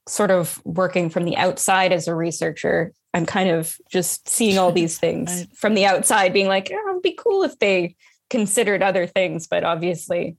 sort 0.07 0.31
of 0.31 0.61
working 0.65 1.09
from 1.09 1.25
the 1.25 1.37
outside 1.37 1.91
as 1.91 2.07
a 2.07 2.15
researcher. 2.15 2.93
I'm 3.13 3.25
kind 3.25 3.49
of 3.49 3.77
just 3.89 4.27
seeing 4.29 4.57
all 4.57 4.71
these 4.71 4.97
things 4.99 5.47
from 5.55 5.73
the 5.73 5.85
outside, 5.85 6.33
being 6.33 6.47
like, 6.47 6.71
oh, 6.71 6.89
it'd 6.89 7.01
be 7.01 7.17
cool 7.17 7.43
if 7.43 7.57
they 7.59 7.95
considered 8.29 8.81
other 8.81 9.05
things, 9.07 9.47
but 9.47 9.63
obviously 9.63 10.37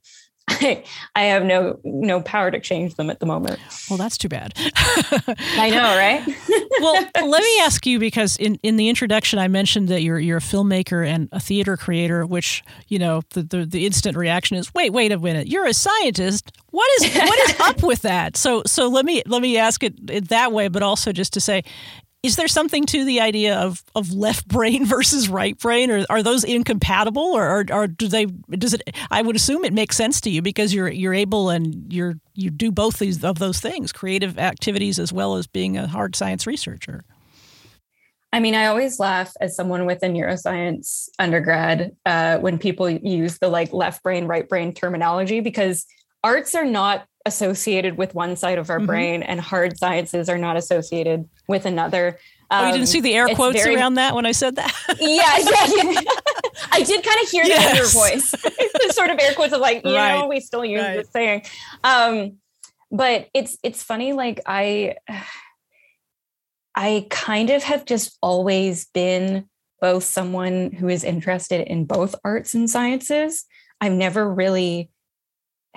I, 0.61 0.83
I 1.15 1.23
have 1.23 1.43
no 1.43 1.79
no 1.83 2.21
power 2.21 2.51
to 2.51 2.59
change 2.59 2.95
them 2.95 3.09
at 3.09 3.19
the 3.19 3.25
moment. 3.25 3.59
Well, 3.89 3.97
that's 3.97 4.17
too 4.17 4.29
bad. 4.29 4.53
I 4.57 5.69
know, 5.69 5.97
right? 5.97 6.25
well, 6.79 7.07
let 7.27 7.43
me 7.43 7.59
ask 7.61 7.85
you 7.85 7.99
because 7.99 8.37
in, 8.37 8.55
in 8.63 8.77
the 8.77 8.89
introduction 8.89 9.39
I 9.39 9.47
mentioned 9.47 9.87
that 9.89 10.01
you're 10.01 10.19
you're 10.19 10.37
a 10.37 10.41
filmmaker 10.41 11.05
and 11.07 11.29
a 11.31 11.39
theater 11.39 11.77
creator, 11.77 12.25
which 12.25 12.63
you 12.87 12.99
know 12.99 13.21
the, 13.31 13.43
the, 13.43 13.65
the 13.65 13.85
instant 13.85 14.17
reaction 14.17 14.57
is 14.57 14.73
wait 14.73 14.91
wait 14.91 15.11
a 15.11 15.19
minute 15.19 15.47
you're 15.47 15.65
a 15.65 15.73
scientist. 15.73 16.51
What 16.71 16.89
is 17.01 17.15
what 17.15 17.49
is 17.49 17.59
up 17.61 17.83
with 17.83 18.01
that? 18.03 18.37
So 18.37 18.63
so 18.65 18.87
let 18.87 19.05
me 19.05 19.23
let 19.25 19.41
me 19.41 19.57
ask 19.57 19.83
it, 19.83 19.95
it 20.09 20.29
that 20.29 20.51
way, 20.51 20.67
but 20.67 20.83
also 20.83 21.11
just 21.11 21.33
to 21.33 21.41
say 21.41 21.63
is 22.23 22.35
there 22.35 22.47
something 22.47 22.85
to 22.87 23.05
the 23.05 23.21
idea 23.21 23.57
of, 23.57 23.83
of 23.95 24.11
left 24.11 24.47
brain 24.47 24.85
versus 24.87 25.29
right 25.29 25.57
brain? 25.57 25.91
Or 25.91 26.05
are 26.09 26.23
those 26.23 26.43
incompatible? 26.43 27.21
Or, 27.21 27.59
or, 27.59 27.65
or, 27.71 27.87
do 27.87 28.07
they 28.07 28.25
does 28.25 28.73
it 28.73 28.81
i 29.11 29.21
would 29.21 29.35
assume 29.35 29.63
it 29.63 29.73
makes 29.73 29.95
sense 29.95 30.19
to 30.21 30.29
you 30.29 30.41
because 30.41 30.73
you're 30.73 30.89
you're 30.89 31.13
able 31.13 31.49
and 31.49 31.91
you're 31.91 32.15
you 32.33 32.49
do 32.49 32.71
both 32.71 32.99
these 32.99 33.23
of 33.23 33.39
those 33.39 33.59
things 33.59 33.91
creative 33.91 34.37
activities 34.37 34.99
as 34.99 35.13
well 35.13 35.35
as 35.35 35.47
being 35.47 35.77
a 35.77 35.87
hard 35.87 36.15
science 36.15 36.45
researcher. 36.45 37.03
I 38.33 38.39
mean, 38.39 38.55
I 38.55 38.67
always 38.67 38.99
laugh 38.99 39.33
as 39.39 39.55
someone 39.55 39.85
with 39.85 40.03
a 40.03 40.07
neuroscience 40.07 41.07
undergrad 41.17 41.95
uh, 42.05 42.37
when 42.39 42.59
people 42.59 42.89
use 42.89 43.39
the 43.39 43.47
like 43.47 43.71
left 43.71 44.03
brain, 44.03 44.25
right 44.25 44.47
brain 44.47 44.73
terminology 44.73 45.39
because 45.39 45.85
arts 46.23 46.53
are 46.53 46.65
not 46.65 47.07
associated 47.27 47.97
with 47.97 48.15
one 48.15 48.35
side 48.35 48.57
of 48.57 48.69
our 48.69 48.77
mm-hmm. 48.77 48.87
brain 48.87 49.23
and 49.23 49.39
hard 49.39 49.77
sciences 49.77 50.29
are 50.29 50.37
not 50.37 50.57
associated 50.57 51.29
with 51.47 51.65
another. 51.65 52.17
Um, 52.49 52.63
oh, 52.63 52.67
you 52.67 52.73
didn't 52.73 52.87
see 52.87 53.01
the 53.01 53.13
air 53.13 53.27
um, 53.27 53.35
quotes 53.35 53.61
very, 53.61 53.75
around 53.75 53.95
that 53.95 54.15
when 54.15 54.25
I 54.25 54.31
said 54.31 54.55
that? 54.55 54.73
yeah, 54.99 55.37
yeah, 55.37 55.91
yeah. 55.91 56.01
I 56.71 56.81
did 56.81 57.03
kind 57.03 57.21
of 57.21 57.29
hear 57.29 57.43
yes. 57.43 57.63
that 57.63 57.71
in 57.71 57.77
your 57.77 57.89
voice. 57.89 58.31
the 58.87 58.93
sort 58.93 59.09
of 59.09 59.19
air 59.19 59.33
quotes 59.33 59.53
of 59.53 59.59
like, 59.59 59.85
you 59.85 59.95
right. 59.95 60.17
know, 60.17 60.27
we 60.27 60.39
still 60.39 60.65
use 60.65 60.81
right. 60.81 60.97
this 60.97 61.09
saying. 61.11 61.43
Um, 61.83 62.37
but 62.89 63.27
it's 63.33 63.57
it's 63.63 63.83
funny, 63.83 64.13
like 64.13 64.39
I 64.45 64.95
I 66.75 67.07
kind 67.09 67.49
of 67.49 67.63
have 67.63 67.85
just 67.85 68.17
always 68.21 68.85
been 68.93 69.47
both 69.81 70.03
someone 70.03 70.71
who 70.71 70.87
is 70.87 71.03
interested 71.03 71.67
in 71.67 71.85
both 71.85 72.15
arts 72.23 72.53
and 72.53 72.69
sciences. 72.69 73.45
I've 73.81 73.93
never 73.93 74.31
really 74.31 74.89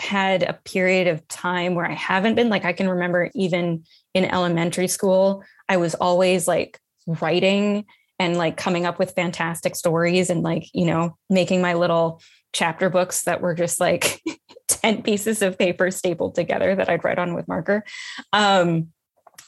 had 0.00 0.42
a 0.42 0.58
period 0.64 1.06
of 1.06 1.26
time 1.28 1.74
where 1.74 1.86
I 1.86 1.94
haven't 1.94 2.34
been 2.34 2.48
like 2.48 2.64
I 2.64 2.72
can 2.72 2.88
remember 2.88 3.30
even 3.34 3.84
in 4.14 4.24
elementary 4.24 4.88
school 4.88 5.44
I 5.68 5.76
was 5.76 5.94
always 5.94 6.48
like 6.48 6.78
writing 7.06 7.84
and 8.18 8.36
like 8.36 8.56
coming 8.56 8.86
up 8.86 8.98
with 8.98 9.14
fantastic 9.14 9.76
stories 9.76 10.30
and 10.30 10.42
like 10.42 10.68
you 10.72 10.86
know 10.86 11.16
making 11.28 11.60
my 11.60 11.74
little 11.74 12.20
chapter 12.52 12.90
books 12.90 13.22
that 13.24 13.40
were 13.40 13.54
just 13.54 13.80
like 13.80 14.22
10 14.68 15.02
pieces 15.02 15.42
of 15.42 15.58
paper 15.58 15.90
stapled 15.90 16.34
together 16.34 16.74
that 16.74 16.88
I'd 16.88 17.04
write 17.04 17.18
on 17.18 17.34
with 17.34 17.46
marker. 17.46 17.84
Um, 18.32 18.88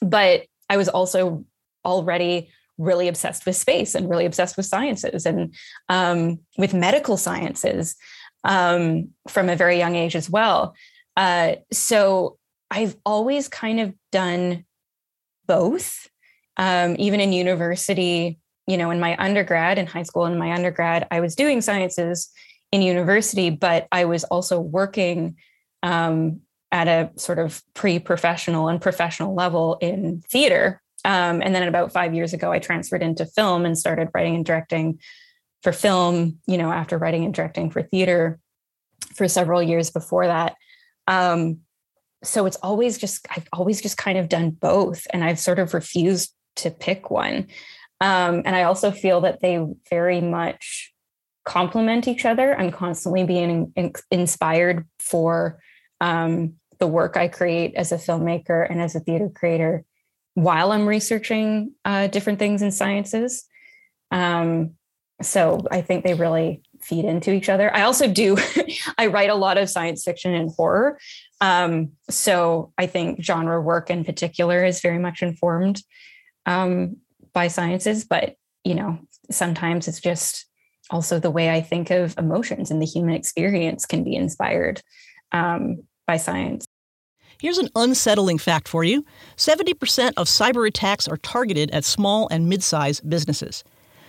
but 0.00 0.42
I 0.68 0.76
was 0.76 0.88
also 0.88 1.44
already 1.84 2.50
really 2.78 3.08
obsessed 3.08 3.46
with 3.46 3.56
space 3.56 3.94
and 3.94 4.08
really 4.08 4.26
obsessed 4.26 4.56
with 4.56 4.66
sciences 4.66 5.26
and 5.26 5.54
um, 5.88 6.38
with 6.58 6.74
medical 6.74 7.16
sciences 7.16 7.96
um, 8.44 9.10
from 9.28 9.48
a 9.48 9.56
very 9.56 9.78
young 9.78 9.96
age 9.96 10.16
as 10.16 10.28
well. 10.28 10.74
Uh, 11.16 11.56
so 11.72 12.38
I've 12.70 12.96
always 13.04 13.48
kind 13.48 13.80
of 13.80 13.94
done 14.10 14.64
both. 15.46 16.08
Um, 16.56 16.96
even 16.98 17.20
in 17.20 17.32
university, 17.32 18.38
you 18.66 18.76
know, 18.76 18.90
in 18.90 19.00
my 19.00 19.16
undergrad, 19.16 19.78
in 19.78 19.86
high 19.86 20.02
school, 20.02 20.26
in 20.26 20.38
my 20.38 20.52
undergrad, 20.52 21.06
I 21.10 21.20
was 21.20 21.34
doing 21.34 21.60
sciences 21.60 22.30
in 22.70 22.82
university, 22.82 23.50
but 23.50 23.86
I 23.92 24.04
was 24.06 24.24
also 24.24 24.60
working 24.60 25.36
um, 25.82 26.40
at 26.70 26.88
a 26.88 27.10
sort 27.16 27.38
of 27.38 27.62
pre-professional 27.74 28.68
and 28.68 28.80
professional 28.80 29.34
level 29.34 29.76
in 29.80 30.22
theater. 30.30 30.80
Um, 31.04 31.42
and 31.42 31.54
then 31.54 31.68
about 31.68 31.92
five 31.92 32.14
years 32.14 32.32
ago, 32.32 32.52
I 32.52 32.58
transferred 32.58 33.02
into 33.02 33.26
film 33.26 33.66
and 33.66 33.76
started 33.76 34.08
writing 34.14 34.36
and 34.36 34.44
directing 34.44 35.00
for 35.62 35.72
film. 35.72 36.38
You 36.46 36.58
know, 36.58 36.70
after 36.70 36.98
writing 36.98 37.24
and 37.24 37.34
directing 37.34 37.70
for 37.70 37.82
theater 37.82 38.38
for 39.14 39.28
several 39.28 39.62
years 39.62 39.90
before 39.90 40.26
that. 40.26 40.54
Um, 41.06 41.60
so 42.24 42.46
it's 42.46 42.56
always 42.58 42.98
just 42.98 43.26
I've 43.30 43.48
always 43.52 43.80
just 43.80 43.96
kind 43.96 44.18
of 44.18 44.28
done 44.28 44.50
both, 44.50 45.06
and 45.12 45.24
I've 45.24 45.40
sort 45.40 45.58
of 45.58 45.74
refused 45.74 46.34
to 46.56 46.70
pick 46.70 47.10
one. 47.10 47.48
Um, 48.00 48.42
and 48.44 48.56
I 48.56 48.64
also 48.64 48.90
feel 48.90 49.20
that 49.22 49.40
they 49.40 49.64
very 49.88 50.20
much 50.20 50.92
complement 51.44 52.08
each 52.08 52.24
other. 52.24 52.58
I'm 52.58 52.70
constantly 52.70 53.24
being 53.24 53.72
in, 53.76 53.92
inspired 54.10 54.86
for 54.98 55.60
um, 56.00 56.54
the 56.78 56.86
work 56.86 57.16
I 57.16 57.28
create 57.28 57.74
as 57.74 57.92
a 57.92 57.96
filmmaker 57.96 58.68
and 58.68 58.80
as 58.80 58.94
a 58.94 59.00
theater 59.00 59.30
creator 59.32 59.84
while 60.34 60.72
I'm 60.72 60.86
researching 60.86 61.74
uh, 61.84 62.06
different 62.08 62.38
things 62.38 62.62
in 62.62 62.72
sciences. 62.72 63.44
Um, 64.10 64.74
so 65.22 65.66
I 65.70 65.80
think 65.80 66.04
they 66.04 66.14
really 66.14 66.62
feed 66.80 67.04
into 67.04 67.32
each 67.32 67.48
other. 67.48 67.74
I 67.74 67.82
also 67.82 68.08
do, 68.08 68.36
I 68.98 69.06
write 69.06 69.30
a 69.30 69.34
lot 69.34 69.58
of 69.58 69.70
science 69.70 70.04
fiction 70.04 70.34
and 70.34 70.50
horror. 70.50 70.98
Um, 71.40 71.92
so 72.10 72.72
I 72.78 72.86
think 72.86 73.22
genre 73.22 73.60
work 73.60 73.90
in 73.90 74.04
particular 74.04 74.64
is 74.64 74.80
very 74.80 74.98
much 74.98 75.22
informed 75.22 75.82
um, 76.46 76.96
by 77.32 77.48
sciences, 77.48 78.04
but 78.04 78.36
you 78.64 78.74
know, 78.74 78.98
sometimes 79.30 79.88
it's 79.88 80.00
just 80.00 80.46
also 80.90 81.18
the 81.18 81.30
way 81.30 81.50
I 81.50 81.60
think 81.60 81.90
of 81.90 82.16
emotions 82.18 82.70
and 82.70 82.80
the 82.80 82.86
human 82.86 83.14
experience 83.14 83.86
can 83.86 84.04
be 84.04 84.14
inspired 84.14 84.82
um, 85.32 85.82
by 86.06 86.16
science. 86.16 86.64
Here's 87.40 87.58
an 87.58 87.70
unsettling 87.74 88.38
fact 88.38 88.68
for 88.68 88.84
you 88.84 89.04
70% 89.36 90.12
of 90.16 90.28
cyber 90.28 90.66
attacks 90.68 91.08
are 91.08 91.16
targeted 91.16 91.70
at 91.72 91.84
small 91.84 92.28
and 92.30 92.48
mid 92.48 92.62
sized 92.62 93.08
businesses. 93.08 93.64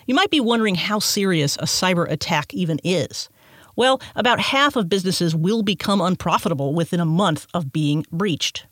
You 0.06 0.16
might 0.16 0.32
be 0.32 0.40
wondering 0.40 0.76
how 0.76 1.00
serious 1.00 1.56
a 1.58 1.64
cyber 1.64 2.10
attack 2.10 2.54
even 2.54 2.80
is. 2.84 3.30
Well, 3.76 4.02
about 4.16 4.40
half 4.40 4.76
of 4.76 4.90
businesses 4.90 5.36
will 5.36 5.64
become 5.64 6.02
unprofitable 6.02 6.74
within 6.74 7.00
a 7.00 7.06
month 7.06 7.48
of 7.54 7.72
being 7.72 8.06
breached. 8.12 8.66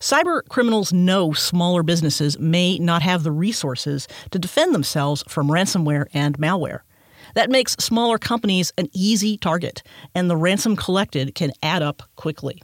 Cyber 0.00 0.46
criminals 0.48 0.92
know 0.92 1.32
smaller 1.32 1.82
businesses 1.82 2.38
may 2.38 2.78
not 2.78 3.02
have 3.02 3.22
the 3.22 3.32
resources 3.32 4.06
to 4.30 4.38
defend 4.38 4.74
themselves 4.74 5.24
from 5.28 5.48
ransomware 5.48 6.06
and 6.12 6.38
malware. 6.38 6.80
That 7.34 7.50
makes 7.50 7.72
smaller 7.74 8.18
companies 8.18 8.72
an 8.78 8.88
easy 8.92 9.36
target, 9.36 9.82
and 10.14 10.30
the 10.30 10.36
ransom 10.36 10.76
collected 10.76 11.34
can 11.34 11.52
add 11.62 11.82
up 11.82 12.02
quickly. 12.16 12.62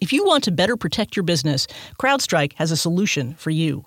If 0.00 0.12
you 0.12 0.24
want 0.24 0.44
to 0.44 0.50
better 0.50 0.76
protect 0.76 1.14
your 1.16 1.22
business, 1.24 1.66
CrowdStrike 2.00 2.54
has 2.54 2.70
a 2.70 2.76
solution 2.76 3.34
for 3.34 3.50
you. 3.50 3.84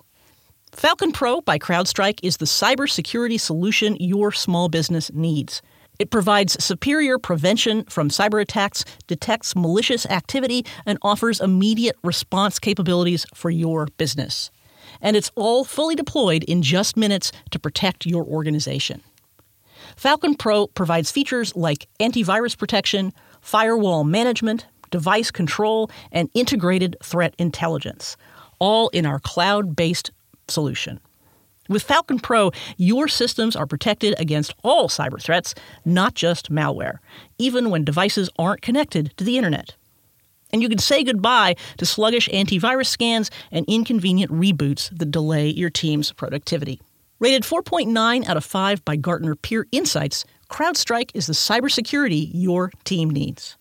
Falcon 0.76 1.12
Pro 1.12 1.40
by 1.40 1.56
CrowdStrike 1.56 2.18
is 2.24 2.38
the 2.38 2.46
cybersecurity 2.46 3.38
solution 3.38 3.96
your 4.00 4.32
small 4.32 4.68
business 4.68 5.10
needs. 5.14 5.62
It 6.00 6.10
provides 6.10 6.62
superior 6.62 7.16
prevention 7.16 7.84
from 7.84 8.08
cyber 8.08 8.42
attacks, 8.42 8.84
detects 9.06 9.54
malicious 9.54 10.04
activity, 10.06 10.66
and 10.84 10.98
offers 11.00 11.40
immediate 11.40 11.94
response 12.02 12.58
capabilities 12.58 13.24
for 13.32 13.50
your 13.50 13.86
business. 13.98 14.50
And 15.00 15.16
it's 15.16 15.30
all 15.36 15.62
fully 15.62 15.94
deployed 15.94 16.42
in 16.42 16.60
just 16.60 16.96
minutes 16.96 17.30
to 17.52 17.60
protect 17.60 18.04
your 18.04 18.24
organization. 18.24 19.00
Falcon 19.96 20.34
Pro 20.34 20.66
provides 20.66 21.12
features 21.12 21.54
like 21.54 21.86
antivirus 22.00 22.58
protection, 22.58 23.12
firewall 23.40 24.02
management, 24.02 24.66
device 24.90 25.30
control, 25.30 25.88
and 26.10 26.28
integrated 26.34 26.96
threat 27.00 27.34
intelligence, 27.38 28.16
all 28.58 28.88
in 28.88 29.06
our 29.06 29.20
cloud 29.20 29.76
based 29.76 30.10
solution. 30.48 31.00
With 31.68 31.82
Falcon 31.82 32.18
Pro, 32.18 32.50
your 32.76 33.08
systems 33.08 33.56
are 33.56 33.66
protected 33.66 34.14
against 34.18 34.54
all 34.62 34.88
cyber 34.88 35.20
threats, 35.20 35.54
not 35.84 36.14
just 36.14 36.52
malware, 36.52 36.98
even 37.38 37.70
when 37.70 37.84
devices 37.84 38.28
aren't 38.38 38.60
connected 38.60 39.16
to 39.16 39.24
the 39.24 39.38
internet. 39.38 39.74
And 40.52 40.62
you 40.62 40.68
can 40.68 40.78
say 40.78 41.02
goodbye 41.02 41.56
to 41.78 41.86
sluggish 41.86 42.28
antivirus 42.28 42.86
scans 42.86 43.30
and 43.50 43.64
inconvenient 43.66 44.30
reboots 44.30 44.96
that 44.96 45.10
delay 45.10 45.48
your 45.48 45.70
team's 45.70 46.12
productivity. 46.12 46.80
Rated 47.18 47.42
4.9 47.42 48.28
out 48.28 48.36
of 48.36 48.44
5 48.44 48.84
by 48.84 48.96
Gartner 48.96 49.34
Peer 49.34 49.66
Insights, 49.72 50.24
CrowdStrike 50.50 51.10
is 51.14 51.26
the 51.26 51.32
cybersecurity 51.32 52.30
your 52.34 52.70
team 52.84 53.08
needs. 53.08 53.56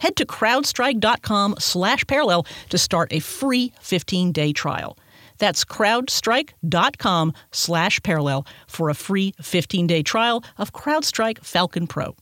Head 0.00 0.16
to 0.16 0.26
crowdstrike.com 0.26 1.56
slash 1.58 2.04
parallel 2.06 2.44
to 2.70 2.78
start 2.78 3.12
a 3.12 3.20
free 3.20 3.72
15-day 3.80 4.52
trial. 4.52 4.98
That's 5.38 5.64
crowdstrike.com 5.64 7.32
slash 7.52 8.02
parallel 8.02 8.46
for 8.66 8.90
a 8.90 8.94
free 8.94 9.34
15 9.40 9.86
day 9.86 10.02
trial 10.02 10.44
of 10.58 10.72
CrowdStrike 10.72 11.44
Falcon 11.44 11.86
Pro. 11.86 12.14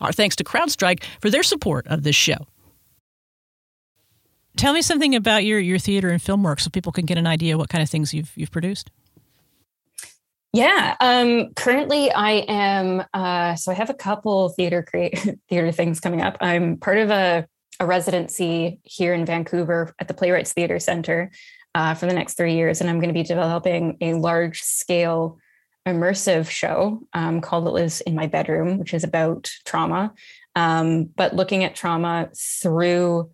Our 0.00 0.12
thanks 0.12 0.36
to 0.36 0.44
CrowdStrike 0.44 1.02
for 1.20 1.30
their 1.30 1.42
support 1.42 1.86
of 1.86 2.02
this 2.02 2.16
show. 2.16 2.46
Tell 4.56 4.72
me 4.72 4.80
something 4.80 5.14
about 5.14 5.44
your, 5.44 5.58
your 5.58 5.78
theater 5.78 6.08
and 6.08 6.20
film 6.20 6.42
work 6.42 6.60
so 6.60 6.70
people 6.70 6.92
can 6.92 7.04
get 7.04 7.18
an 7.18 7.26
idea 7.26 7.58
what 7.58 7.68
kind 7.68 7.82
of 7.82 7.90
things 7.90 8.14
you've, 8.14 8.32
you've 8.36 8.50
produced. 8.50 8.90
Yeah, 10.56 10.96
um, 11.00 11.52
currently 11.54 12.10
I 12.10 12.44
am. 12.48 13.04
Uh, 13.12 13.56
so 13.56 13.70
I 13.70 13.74
have 13.74 13.90
a 13.90 13.94
couple 13.94 14.48
theater 14.50 14.82
create 14.82 15.18
theater 15.50 15.70
things 15.72 16.00
coming 16.00 16.22
up. 16.22 16.38
I'm 16.40 16.78
part 16.78 16.96
of 16.96 17.10
a, 17.10 17.46
a 17.78 17.86
residency 17.86 18.80
here 18.82 19.12
in 19.12 19.26
Vancouver 19.26 19.94
at 19.98 20.08
the 20.08 20.14
Playwrights 20.14 20.54
Theater 20.54 20.78
Center, 20.78 21.30
uh, 21.76 21.92
for 21.92 22.06
the 22.06 22.14
next 22.14 22.38
three 22.38 22.54
years. 22.54 22.80
And 22.80 22.88
I'm 22.88 22.98
going 23.00 23.10
to 23.10 23.14
be 23.14 23.22
developing 23.22 23.98
a 24.00 24.14
large 24.14 24.62
scale 24.62 25.38
immersive 25.86 26.48
show 26.48 27.06
um, 27.12 27.42
called 27.42 27.68
It 27.68 27.70
Lives 27.70 28.00
in 28.00 28.14
My 28.14 28.26
Bedroom, 28.26 28.78
which 28.78 28.94
is 28.94 29.04
about 29.04 29.50
trauma, 29.66 30.14
um, 30.56 31.04
but 31.04 31.36
looking 31.36 31.64
at 31.64 31.74
trauma 31.74 32.30
through 32.34 33.30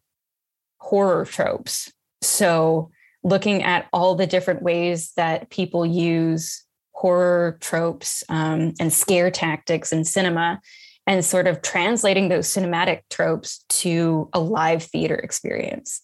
horror 0.79 1.25
tropes. 1.25 1.93
So, 2.21 2.91
looking 3.23 3.63
at 3.63 3.87
all 3.93 4.17
the 4.17 4.27
different 4.27 4.63
ways 4.63 5.13
that 5.17 5.49
people 5.49 5.87
use 5.87 6.65
horror 6.91 7.59
tropes 7.61 8.25
um, 8.29 8.75
and 8.81 8.93
scare 8.93 9.31
tactics 9.31 9.93
in 9.93 10.05
cinema 10.05 10.61
and 11.07 11.25
sort 11.25 11.47
of 11.47 11.63
translating 11.63 12.29
those 12.29 12.49
cinematic 12.49 13.03
tropes 13.09 13.65
to 13.69 14.29
a 14.33 14.41
live 14.41 14.83
theater 14.83 15.15
experience. 15.15 16.03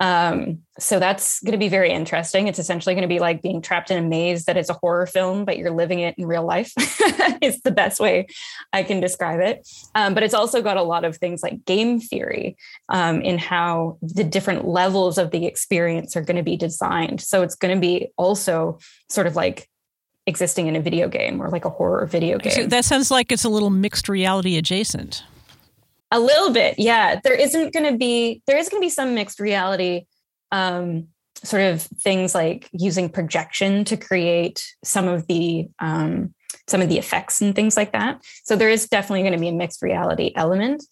Um, 0.00 0.62
so 0.78 0.98
that's 0.98 1.40
going 1.40 1.52
to 1.52 1.58
be 1.58 1.68
very 1.68 1.90
interesting. 1.90 2.48
It's 2.48 2.58
essentially 2.58 2.94
going 2.94 3.02
to 3.02 3.08
be 3.08 3.18
like 3.18 3.42
being 3.42 3.60
trapped 3.60 3.90
in 3.90 4.02
a 4.02 4.06
maze 4.06 4.46
that 4.46 4.56
is 4.56 4.70
a 4.70 4.72
horror 4.72 5.06
film, 5.06 5.44
but 5.44 5.58
you're 5.58 5.70
living 5.70 6.00
it 6.00 6.14
in 6.16 6.26
real 6.26 6.44
life. 6.44 6.72
it's 6.78 7.60
the 7.60 7.70
best 7.70 8.00
way 8.00 8.26
I 8.72 8.82
can 8.82 9.00
describe 9.00 9.40
it. 9.40 9.68
Um, 9.94 10.14
but 10.14 10.22
it's 10.22 10.32
also 10.32 10.62
got 10.62 10.78
a 10.78 10.82
lot 10.82 11.04
of 11.04 11.18
things 11.18 11.42
like 11.42 11.66
game 11.66 12.00
theory 12.00 12.56
um, 12.88 13.20
in 13.20 13.36
how 13.36 13.98
the 14.00 14.24
different 14.24 14.66
levels 14.66 15.18
of 15.18 15.30
the 15.30 15.44
experience 15.44 16.16
are 16.16 16.22
going 16.22 16.38
to 16.38 16.42
be 16.42 16.56
designed. 16.56 17.20
So 17.20 17.42
it's 17.42 17.54
going 17.54 17.74
to 17.74 17.80
be 17.80 18.10
also 18.16 18.78
sort 19.10 19.26
of 19.26 19.36
like 19.36 19.68
existing 20.26 20.66
in 20.66 20.76
a 20.76 20.80
video 20.80 21.08
game 21.08 21.42
or 21.42 21.50
like 21.50 21.66
a 21.66 21.70
horror 21.70 22.06
video 22.06 22.38
game. 22.38 22.52
So 22.52 22.66
that 22.66 22.86
sounds 22.86 23.10
like 23.10 23.30
it's 23.30 23.44
a 23.44 23.50
little 23.50 23.70
mixed 23.70 24.08
reality 24.08 24.56
adjacent. 24.56 25.24
A 26.10 26.18
little 26.18 26.52
bit, 26.52 26.78
yeah. 26.78 27.20
There 27.22 27.34
isn't 27.34 27.72
going 27.72 27.90
to 27.90 27.96
be 27.96 28.42
there 28.46 28.58
is 28.58 28.68
going 28.68 28.80
to 28.80 28.84
be 28.84 28.90
some 28.90 29.14
mixed 29.14 29.38
reality, 29.38 30.06
um, 30.50 31.08
sort 31.44 31.62
of 31.62 31.82
things 31.82 32.34
like 32.34 32.68
using 32.72 33.08
projection 33.08 33.84
to 33.84 33.96
create 33.96 34.64
some 34.82 35.06
of 35.06 35.26
the 35.28 35.68
um, 35.78 36.34
some 36.66 36.82
of 36.82 36.88
the 36.88 36.98
effects 36.98 37.40
and 37.40 37.54
things 37.54 37.76
like 37.76 37.92
that. 37.92 38.22
So 38.44 38.56
there 38.56 38.70
is 38.70 38.88
definitely 38.88 39.22
going 39.22 39.34
to 39.34 39.38
be 39.38 39.48
a 39.48 39.52
mixed 39.52 39.82
reality 39.82 40.32
element, 40.34 40.82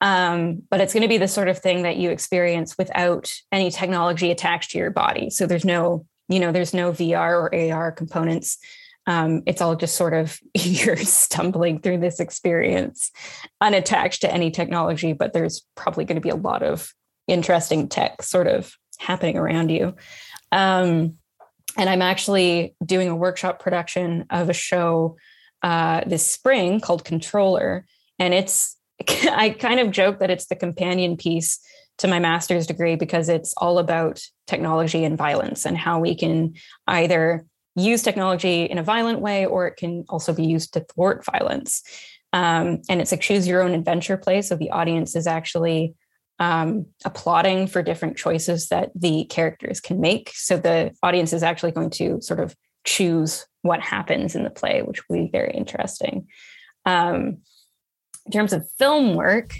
um, 0.00 0.62
but 0.70 0.80
it's 0.80 0.92
going 0.92 1.02
to 1.02 1.08
be 1.08 1.18
the 1.18 1.28
sort 1.28 1.48
of 1.48 1.58
thing 1.58 1.82
that 1.82 1.96
you 1.96 2.10
experience 2.10 2.78
without 2.78 3.30
any 3.50 3.70
technology 3.70 4.30
attached 4.30 4.70
to 4.72 4.78
your 4.78 4.90
body. 4.90 5.30
So 5.30 5.46
there's 5.46 5.64
no 5.64 6.06
you 6.28 6.38
know 6.38 6.52
there's 6.52 6.74
no 6.74 6.92
VR 6.92 7.32
or 7.32 7.72
AR 7.72 7.90
components 7.90 8.58
um, 9.06 9.42
it's 9.46 9.60
all 9.60 9.76
just 9.76 9.96
sort 9.96 10.14
of 10.14 10.38
you're 10.54 10.96
stumbling 10.96 11.80
through 11.80 11.98
this 11.98 12.20
experience 12.20 13.10
unattached 13.60 14.22
to 14.22 14.32
any 14.32 14.50
technology, 14.50 15.12
but 15.12 15.32
there's 15.32 15.66
probably 15.74 16.04
going 16.04 16.16
to 16.16 16.20
be 16.20 16.28
a 16.28 16.36
lot 16.36 16.62
of 16.62 16.92
interesting 17.26 17.88
tech 17.88 18.22
sort 18.22 18.46
of 18.46 18.74
happening 18.98 19.36
around 19.36 19.70
you. 19.70 19.94
Um, 20.52 21.14
and 21.76 21.88
I'm 21.88 22.02
actually 22.02 22.74
doing 22.84 23.08
a 23.08 23.16
workshop 23.16 23.60
production 23.60 24.26
of 24.30 24.50
a 24.50 24.54
show 24.54 25.16
uh, 25.62 26.02
this 26.06 26.30
spring 26.30 26.80
called 26.80 27.04
Controller. 27.04 27.86
And 28.18 28.34
it's, 28.34 28.76
I 29.08 29.50
kind 29.50 29.80
of 29.80 29.90
joke 29.90 30.18
that 30.18 30.30
it's 30.30 30.46
the 30.46 30.56
companion 30.56 31.16
piece 31.16 31.60
to 31.98 32.08
my 32.08 32.18
master's 32.18 32.66
degree 32.66 32.96
because 32.96 33.28
it's 33.28 33.54
all 33.58 33.78
about 33.78 34.22
technology 34.46 35.04
and 35.04 35.18
violence 35.18 35.66
and 35.66 35.76
how 35.76 36.00
we 36.00 36.14
can 36.14 36.54
either 36.86 37.44
use 37.76 38.02
technology 38.02 38.64
in 38.64 38.78
a 38.78 38.82
violent 38.82 39.20
way 39.20 39.46
or 39.46 39.66
it 39.66 39.76
can 39.76 40.04
also 40.08 40.32
be 40.32 40.44
used 40.44 40.74
to 40.74 40.80
thwart 40.80 41.24
violence. 41.24 41.82
Um, 42.32 42.82
and 42.88 43.00
it's 43.00 43.12
a 43.12 43.16
choose 43.16 43.46
your 43.46 43.62
own 43.62 43.74
adventure 43.74 44.16
play. 44.16 44.42
So 44.42 44.56
the 44.56 44.70
audience 44.70 45.16
is 45.16 45.26
actually 45.26 45.94
um, 46.38 46.86
applauding 47.04 47.66
for 47.66 47.82
different 47.82 48.16
choices 48.16 48.68
that 48.68 48.90
the 48.94 49.24
characters 49.24 49.80
can 49.80 50.00
make. 50.00 50.30
So 50.34 50.56
the 50.56 50.92
audience 51.02 51.32
is 51.32 51.42
actually 51.42 51.72
going 51.72 51.90
to 51.90 52.20
sort 52.22 52.40
of 52.40 52.56
choose 52.84 53.46
what 53.62 53.80
happens 53.80 54.34
in 54.34 54.42
the 54.42 54.50
play, 54.50 54.82
which 54.82 55.06
will 55.08 55.16
be 55.16 55.30
very 55.30 55.52
interesting. 55.52 56.28
Um, 56.86 57.38
in 58.26 58.32
terms 58.32 58.52
of 58.52 58.70
film 58.78 59.14
work, 59.14 59.54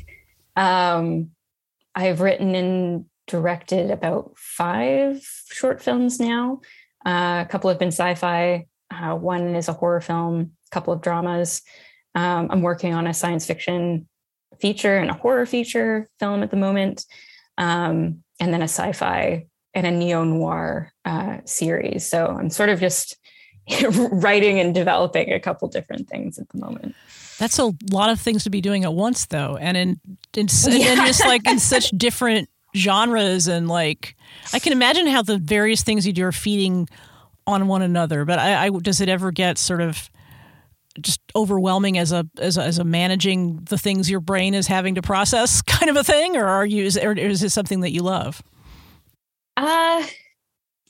um, 0.57 1.31
I've 1.95 2.21
written 2.21 2.55
and 2.55 3.05
directed 3.27 3.91
about 3.91 4.33
five 4.37 5.23
short 5.51 5.83
films 5.83 6.19
now. 6.19 6.61
Uh, 7.05 7.45
a 7.45 7.49
couple 7.51 7.71
have 7.71 7.79
been 7.79 7.89
sci-fi. 7.89 8.67
Uh, 8.91 9.15
one 9.15 9.55
is 9.55 9.69
a 9.69 9.73
horror 9.73 10.01
film. 10.01 10.53
A 10.67 10.71
couple 10.71 10.93
of 10.93 11.01
dramas. 11.01 11.63
Um, 12.15 12.49
I'm 12.51 12.63
working 12.63 12.95
on 12.95 13.07
a 13.07 13.15
science 13.15 13.47
fiction 13.47 14.09
feature 14.61 14.97
and 14.97 15.11
a 15.11 15.15
horror 15.15 15.47
feature 15.47 16.09
film 16.19 16.43
at 16.43 16.51
the 16.51 16.57
moment, 16.57 17.05
um, 17.57 18.23
and 18.41 18.53
then 18.53 18.63
a 18.63 18.65
sci-fi 18.65 19.47
and 19.75 19.87
a 19.87 19.91
neo 19.91 20.25
noir 20.25 20.93
uh, 21.05 21.39
series. 21.45 22.07
So 22.07 22.27
I'm 22.27 22.51
sort 22.51 22.69
of 22.69 22.81
just 22.81 23.17
writing 24.11 24.59
and 24.59 24.75
developing 24.75 25.33
a 25.33 25.41
couple 25.41 25.69
different 25.69 26.09
things 26.09 26.39
at 26.39 26.49
the 26.49 26.59
moment. 26.59 26.95
That's 27.39 27.59
a 27.59 27.73
lot 27.91 28.11
of 28.11 28.21
things 28.21 28.45
to 28.45 28.51
be 28.51 28.61
doing 28.61 28.85
at 28.85 28.93
once, 28.93 29.27
though, 29.27 29.57
and 29.57 29.77
in, 29.77 30.01
in 30.37 30.49
yeah. 30.69 30.93
and 30.93 31.07
just 31.07 31.25
like 31.25 31.47
in 31.49 31.59
such 31.59 31.91
different 31.91 32.51
genres 32.75 33.49
and 33.49 33.69
like 33.69 34.17
I 34.53 34.59
can 34.59 34.73
imagine 34.73 35.07
how 35.07 35.23
the 35.23 35.39
various 35.39 35.83
things 35.83 36.07
you 36.07 36.13
do 36.13 36.25
are 36.25 36.33
feeding 36.33 36.89
on 37.47 37.67
one 37.67 37.83
another. 37.83 38.25
But 38.25 38.39
I, 38.39 38.67
I 38.67 38.71
does 38.71 39.01
it 39.01 39.09
ever 39.09 39.31
get 39.31 39.59
sort 39.59 39.81
of 39.81 40.11
just 41.01 41.21
overwhelming 41.37 41.99
as 41.99 42.13
a, 42.13 42.27
as 42.39 42.59
a 42.59 42.63
as 42.63 42.79
a 42.79 42.85
managing 42.85 43.65
the 43.65 43.79
things 43.79 44.11
your 44.11 44.21
brain 44.21 44.55
is 44.55 44.67
having 44.67 44.97
to 44.97 45.03
process 45.03 45.63
kind 45.67 45.91
of 45.91 45.97
a 45.97 46.05
thing, 46.05 46.37
or 46.37 46.47
are 46.47 46.67
you 46.67 46.91
or 47.03 47.13
is 47.13 47.43
it 47.43 47.51
something 47.51 47.81
that 47.81 47.93
you 47.93 48.03
love? 48.03 48.43
Uh 49.57 50.05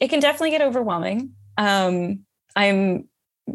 it 0.00 0.08
can 0.08 0.20
definitely 0.20 0.50
get 0.50 0.62
overwhelming. 0.62 1.34
Um, 1.58 2.24
I'm 2.56 3.08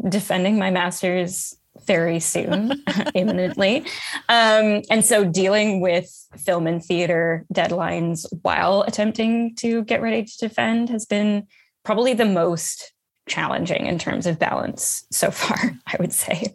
defending 0.08 0.58
my 0.58 0.70
master's 0.70 1.56
very 1.86 2.20
soon, 2.20 2.84
imminently. 3.14 3.84
Um, 4.28 4.82
and 4.90 5.04
so 5.04 5.24
dealing 5.24 5.80
with 5.80 6.10
film 6.36 6.66
and 6.66 6.84
theater 6.84 7.44
deadlines 7.52 8.26
while 8.42 8.82
attempting 8.82 9.54
to 9.56 9.84
get 9.84 10.02
ready 10.02 10.24
to 10.24 10.36
defend 10.38 10.90
has 10.90 11.06
been 11.06 11.46
probably 11.84 12.14
the 12.14 12.24
most 12.24 12.92
challenging 13.28 13.86
in 13.86 13.98
terms 13.98 14.26
of 14.26 14.38
balance 14.38 15.06
so 15.10 15.30
far, 15.30 15.56
I 15.86 15.96
would 15.98 16.12
say. 16.12 16.52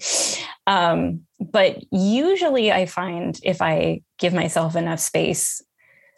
Um, 0.67 1.21
but 1.39 1.83
usually 1.91 2.71
I 2.71 2.85
find 2.85 3.39
if 3.43 3.61
I 3.61 4.01
give 4.19 4.33
myself 4.33 4.75
enough 4.75 4.99
space 4.99 5.61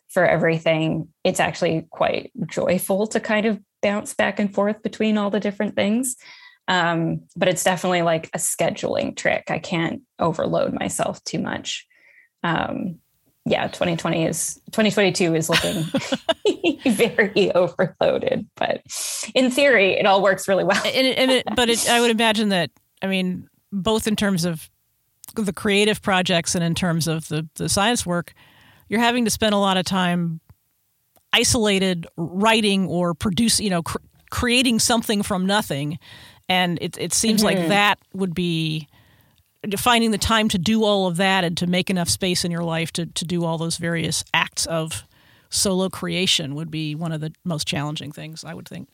for 0.09 0.25
everything, 0.25 1.07
it's 1.23 1.39
actually 1.39 1.87
quite 1.89 2.31
joyful 2.45 3.07
to 3.07 3.19
kind 3.19 3.45
of 3.45 3.59
bounce 3.81 4.13
back 4.13 4.39
and 4.39 4.53
forth 4.53 4.81
between 4.83 5.17
all 5.17 5.29
the 5.29 5.39
different 5.39 5.75
things. 5.75 6.15
Um, 6.67 7.23
but 7.35 7.47
it's 7.47 7.63
definitely 7.63 8.03
like 8.03 8.27
a 8.33 8.37
scheduling 8.37 9.15
trick. 9.15 9.45
I 9.49 9.59
can't 9.59 10.01
overload 10.19 10.73
myself 10.73 11.23
too 11.23 11.39
much. 11.39 11.85
Um, 12.43 12.99
yeah, 13.45 13.67
2020 13.67 14.25
is 14.25 14.55
2022 14.71 15.35
is 15.35 15.49
looking 15.49 15.83
very 16.85 17.51
overloaded, 17.53 18.47
but 18.55 18.81
in 19.35 19.51
theory, 19.51 19.93
it 19.93 20.05
all 20.05 20.21
works 20.21 20.47
really 20.47 20.63
well. 20.63 20.81
and, 20.85 21.07
it, 21.07 21.17
and 21.17 21.31
it, 21.31 21.45
but 21.55 21.69
it, 21.69 21.89
I 21.89 21.99
would 21.99 22.11
imagine 22.11 22.49
that 22.49 22.71
I 23.01 23.07
mean, 23.07 23.49
both 23.71 24.07
in 24.07 24.15
terms 24.15 24.45
of 24.45 24.69
the 25.35 25.51
creative 25.51 26.01
projects 26.01 26.55
and 26.55 26.63
in 26.63 26.75
terms 26.75 27.07
of 27.07 27.27
the 27.27 27.47
the 27.55 27.67
science 27.67 28.05
work, 28.05 28.33
you're 28.87 29.01
having 29.01 29.25
to 29.25 29.31
spend 29.31 29.53
a 29.53 29.57
lot 29.57 29.75
of 29.75 29.85
time 29.85 30.39
isolated 31.33 32.07
writing 32.15 32.87
or 32.87 33.13
produce, 33.13 33.59
you 33.59 33.69
know, 33.69 33.83
cr- 33.83 33.97
creating 34.29 34.79
something 34.79 35.21
from 35.21 35.45
nothing. 35.45 35.99
And 36.49 36.77
it, 36.81 36.97
it 36.97 37.13
seems 37.13 37.43
mm-hmm. 37.43 37.59
like 37.59 37.67
that 37.69 37.99
would 38.13 38.33
be 38.33 38.87
finding 39.77 40.11
the 40.11 40.17
time 40.17 40.49
to 40.49 40.57
do 40.57 40.83
all 40.83 41.07
of 41.07 41.17
that 41.17 41.43
and 41.43 41.57
to 41.57 41.67
make 41.67 41.89
enough 41.89 42.09
space 42.09 42.43
in 42.43 42.51
your 42.51 42.63
life 42.63 42.91
to, 42.93 43.05
to 43.05 43.25
do 43.25 43.45
all 43.45 43.57
those 43.57 43.77
various 43.77 44.23
acts 44.33 44.65
of 44.65 45.03
solo 45.49 45.89
creation 45.89 46.55
would 46.55 46.69
be 46.69 46.95
one 46.95 47.11
of 47.11 47.21
the 47.21 47.31
most 47.45 47.67
challenging 47.67 48.11
things, 48.11 48.43
I 48.43 48.53
would 48.53 48.67
think. 48.67 48.89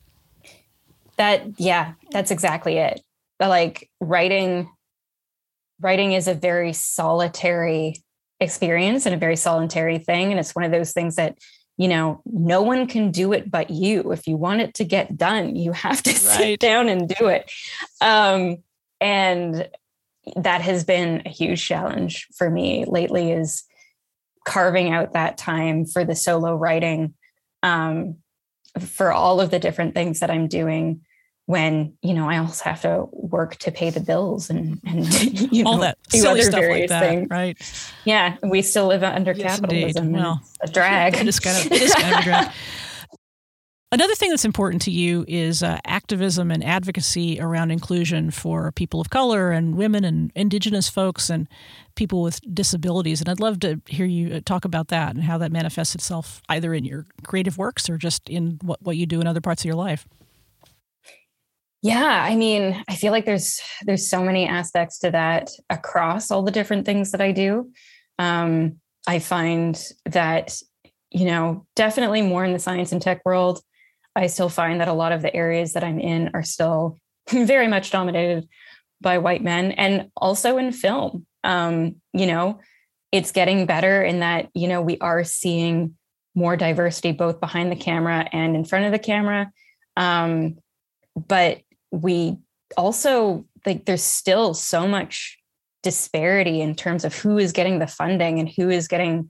That, 1.18 1.60
yeah, 1.60 1.94
that's 2.12 2.32
exactly 2.32 2.78
it. 2.78 3.02
But 3.40 3.50
like 3.50 3.90
writing, 4.00 4.70
writing 5.82 6.14
is 6.14 6.28
a 6.28 6.34
very 6.34 6.74
solitary 6.74 7.96
experience 8.40 9.06
and 9.06 9.16
a 9.16 9.18
very 9.18 9.36
solitary 9.36 9.98
thing. 9.98 10.32
And 10.32 10.40
it's 10.40 10.56
one 10.56 10.66
of 10.66 10.72
those 10.72 10.92
things 10.92 11.16
that 11.16 11.38
you 11.80 11.88
know, 11.88 12.22
no 12.26 12.62
one 12.62 12.88
can 12.88 13.10
do 13.10 13.32
it 13.32 13.50
but 13.50 13.70
you. 13.70 14.12
If 14.12 14.28
you 14.28 14.36
want 14.36 14.60
it 14.60 14.74
to 14.76 14.84
get 14.84 15.16
done, 15.16 15.56
you 15.56 15.72
have 15.72 16.04
to 16.04 16.10
right. 16.12 16.20
sit 16.20 16.60
down 16.60 16.90
and 16.90 17.08
do 17.08 17.28
it. 17.28 17.50
Um, 18.02 18.58
and 19.00 19.70
that 20.36 20.60
has 20.60 20.84
been 20.84 21.22
a 21.26 21.30
huge 21.30 21.66
challenge 21.66 22.28
for 22.38 22.50
me 22.50 22.84
lately 22.86 23.32
is 23.32 23.64
carving 24.46 24.92
out 24.92 25.14
that 25.14 25.38
time 25.38 25.86
for 25.86 26.04
the 26.04 26.18
solo 26.18 26.54
writing 26.54 27.14
um, 27.64 28.18
for 28.78 29.14
all 29.14 29.40
of 29.40 29.50
the 29.50 29.60
different 29.60 29.94
things 29.94 30.20
that 30.20 30.30
I'm 30.30 30.50
doing 30.50 31.00
when 31.50 31.92
you 32.04 32.14
know 32.14 32.30
I 32.30 32.38
also 32.38 32.64
have 32.66 32.84
to 32.84 33.08
work 33.12 33.56
to 33.56 33.72
pay 33.72 33.90
the 33.90 34.00
bills 34.00 34.52
and 34.52 34.80
and 34.86 35.52
you 35.52 35.66
all 35.66 35.78
know, 35.78 35.82
that 35.82 35.98
do 36.10 36.28
other 36.28 36.52
various 36.52 36.92
like 36.92 37.02
that, 37.02 37.10
things. 37.10 37.28
Right? 37.28 37.92
Yeah, 38.06 38.38
we 38.44 38.62
still 38.62 38.86
live 38.86 39.02
under 39.02 39.32
yes, 39.32 39.60
capitalism. 39.60 40.12
Well, 40.12 40.44
a 40.62 40.68
drag. 40.68 41.16
It 41.16 41.28
is 41.28 41.40
kind 41.40 41.58
of 41.58 41.72
it 41.72 41.82
is 41.82 41.92
kind 41.96 42.14
of 42.14 42.20
a 42.20 42.24
drag. 42.24 42.52
Another 43.92 44.14
thing 44.14 44.30
that's 44.30 44.46
important 44.46 44.84
to 44.84 44.92
you 44.92 45.26
is 45.28 45.64
uh, 45.64 45.80
activism 45.86 46.52
and 46.52 46.64
advocacy 46.64 47.40
around 47.42 47.72
inclusion 47.72 48.30
for 48.30 48.72
people 48.72 49.02
of 49.02 49.10
color 49.10 49.50
and 49.50 49.76
women 49.76 50.04
and 50.04 50.32
indigenous 50.36 50.88
folks 50.88 51.32
and 51.32 51.48
people 51.96 52.22
with 52.22 52.40
disabilities. 52.54 53.22
And 53.22 53.28
I'd 53.28 53.40
love 53.40 53.60
to 53.62 53.82
hear 53.88 54.06
you 54.06 54.36
uh, 54.36 54.42
talk 54.46 54.66
about 54.66 54.90
that 54.90 55.16
and 55.16 55.24
how 55.24 55.40
that 55.40 55.52
manifests 55.52 55.96
itself 55.96 56.44
either 56.48 56.76
in 56.76 56.86
your 56.86 57.08
creative 57.24 57.58
works 57.58 57.90
or 57.90 57.98
just 57.98 58.30
in 58.30 58.60
what, 58.62 58.80
what 58.84 58.98
you 58.98 59.08
do 59.08 59.20
in 59.20 59.26
other 59.26 59.42
parts 59.42 59.64
of 59.64 59.66
your 59.66 59.74
life. 59.74 60.06
Yeah, 61.82 62.26
I 62.28 62.36
mean, 62.36 62.84
I 62.90 62.96
feel 62.96 63.12
like 63.12 63.26
there's 63.26 63.62
there's 63.84 64.10
so 64.10 64.22
many 64.22 64.46
aspects 64.46 65.00
to 65.00 65.12
that 65.12 65.50
across 65.70 66.30
all 66.30 66.44
the 66.44 66.52
different 66.52 66.86
things 66.86 67.12
that 67.12 67.22
I 67.22 67.32
do. 67.32 67.72
Um, 68.18 68.78
I 69.08 69.20
find 69.20 69.82
that 70.06 70.58
you 71.10 71.26
know 71.26 71.66
definitely 71.76 72.22
more 72.22 72.44
in 72.44 72.52
the 72.52 72.60
science 72.60 72.92
and 72.92 73.02
tech 73.02 73.22
world. 73.26 73.62
I 74.14 74.28
still 74.28 74.50
find 74.50 74.82
that 74.82 74.90
a 74.90 74.94
lot 74.94 75.14
of 75.14 75.22
the 75.22 75.34
areas 75.34 75.74
that 75.74 75.84
I'm 75.84 76.00
in 76.00 76.32
are 76.34 76.44
still 76.44 76.98
very 77.30 77.68
much 77.68 77.92
dominated 77.92 78.50
by 79.00 79.20
white 79.20 79.42
men, 79.44 79.72
and 79.72 80.10
also 80.18 80.58
in 80.58 80.74
film. 80.74 81.26
Um, 81.46 81.96
you 82.12 82.26
know, 82.26 82.60
it's 83.14 83.32
getting 83.32 83.66
better 83.66 84.04
in 84.04 84.20
that 84.20 84.50
you 84.54 84.68
know 84.68 84.82
we 84.82 84.98
are 85.00 85.24
seeing 85.24 85.96
more 86.36 86.58
diversity 86.58 87.14
both 87.14 87.40
behind 87.40 87.72
the 87.72 87.78
camera 87.78 88.28
and 88.34 88.58
in 88.58 88.66
front 88.66 88.84
of 88.86 88.92
the 88.92 89.00
camera. 89.00 89.50
Um, 89.96 90.58
but 91.16 91.62
we 91.92 92.38
also 92.78 93.46
like 93.66 93.86
there's 93.86 94.04
still 94.04 94.54
so 94.54 94.88
much 94.88 95.38
disparity 95.82 96.62
in 96.62 96.76
terms 96.76 97.06
of 97.06 97.16
who 97.16 97.38
is 97.38 97.52
getting 97.52 97.80
the 97.80 97.88
funding 97.88 98.40
and 98.40 98.50
who 98.50 98.70
is 98.70 98.88
getting 98.88 99.30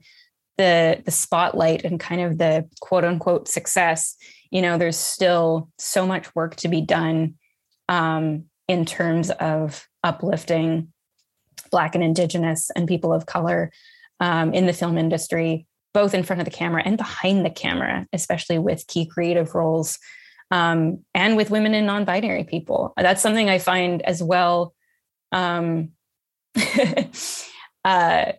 the 0.58 1.02
the 1.04 1.10
spotlight 1.10 1.84
and 1.84 1.98
kind 2.00 2.20
of 2.20 2.38
the 2.38 2.68
quote 2.80 3.04
unquote 3.04 3.48
success. 3.48 4.16
You 4.50 4.62
know 4.62 4.78
there's 4.78 4.96
still 4.96 5.70
so 5.78 6.06
much 6.06 6.34
work 6.34 6.56
to 6.56 6.68
be 6.68 6.80
done 6.80 7.34
um, 7.88 8.44
in 8.68 8.84
terms 8.84 9.30
of 9.30 9.86
uplifting 10.04 10.92
black 11.70 11.94
and 11.94 12.04
indigenous 12.04 12.70
and 12.74 12.88
people 12.88 13.12
of 13.12 13.26
color 13.26 13.70
um, 14.18 14.52
in 14.54 14.66
the 14.66 14.72
film 14.72 14.98
industry 14.98 15.66
both 15.92 16.14
in 16.14 16.22
front 16.22 16.40
of 16.40 16.44
the 16.44 16.50
camera 16.52 16.82
and 16.84 16.96
behind 16.96 17.44
the 17.44 17.50
camera 17.50 18.06
especially 18.12 18.58
with 18.58 18.86
key 18.86 19.06
creative 19.06 19.54
roles 19.54 19.98
um, 20.50 21.04
and 21.14 21.36
with 21.36 21.50
women 21.50 21.74
and 21.74 21.86
non-binary 21.86 22.44
people. 22.44 22.92
That's 22.96 23.22
something 23.22 23.48
I 23.48 23.58
find 23.58 24.02
as 24.02 24.22
well. 24.22 24.74
Um, 25.32 25.90
uh, 27.84 28.32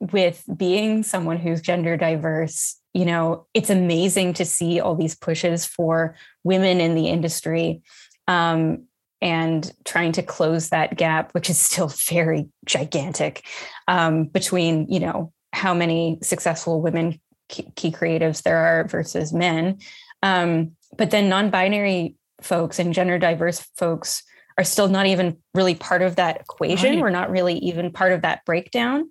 with 0.00 0.44
being 0.56 1.02
someone 1.02 1.36
who's 1.36 1.60
gender 1.60 1.96
diverse, 1.96 2.76
you 2.92 3.04
know, 3.04 3.46
it's 3.54 3.70
amazing 3.70 4.34
to 4.34 4.44
see 4.44 4.80
all 4.80 4.96
these 4.96 5.14
pushes 5.14 5.64
for 5.64 6.16
women 6.42 6.80
in 6.80 6.94
the 6.94 7.08
industry 7.08 7.82
um, 8.26 8.84
and 9.20 9.72
trying 9.84 10.12
to 10.12 10.22
close 10.22 10.70
that 10.70 10.96
gap, 10.96 11.32
which 11.32 11.48
is 11.48 11.58
still 11.58 11.88
very 12.08 12.48
gigantic 12.64 13.44
um, 13.86 14.24
between, 14.24 14.88
you 14.88 15.00
know, 15.00 15.32
how 15.52 15.74
many 15.74 16.18
successful 16.22 16.80
women 16.80 17.20
key, 17.48 17.92
creatives 17.92 18.42
there 18.42 18.56
are 18.56 18.88
versus 18.88 19.32
men. 19.32 19.78
Um, 20.22 20.72
but 20.96 21.10
then 21.10 21.28
non-binary 21.28 22.16
folks 22.40 22.78
and 22.78 22.92
gender 22.92 23.18
diverse 23.18 23.60
folks 23.76 24.22
are 24.58 24.64
still 24.64 24.88
not 24.88 25.06
even 25.06 25.38
really 25.54 25.74
part 25.74 26.02
of 26.02 26.16
that 26.16 26.40
equation. 26.40 26.94
Right. 26.94 27.00
We're 27.00 27.10
not 27.10 27.30
really 27.30 27.54
even 27.58 27.92
part 27.92 28.12
of 28.12 28.22
that 28.22 28.44
breakdown. 28.44 29.10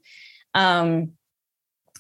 Um, 0.54 1.14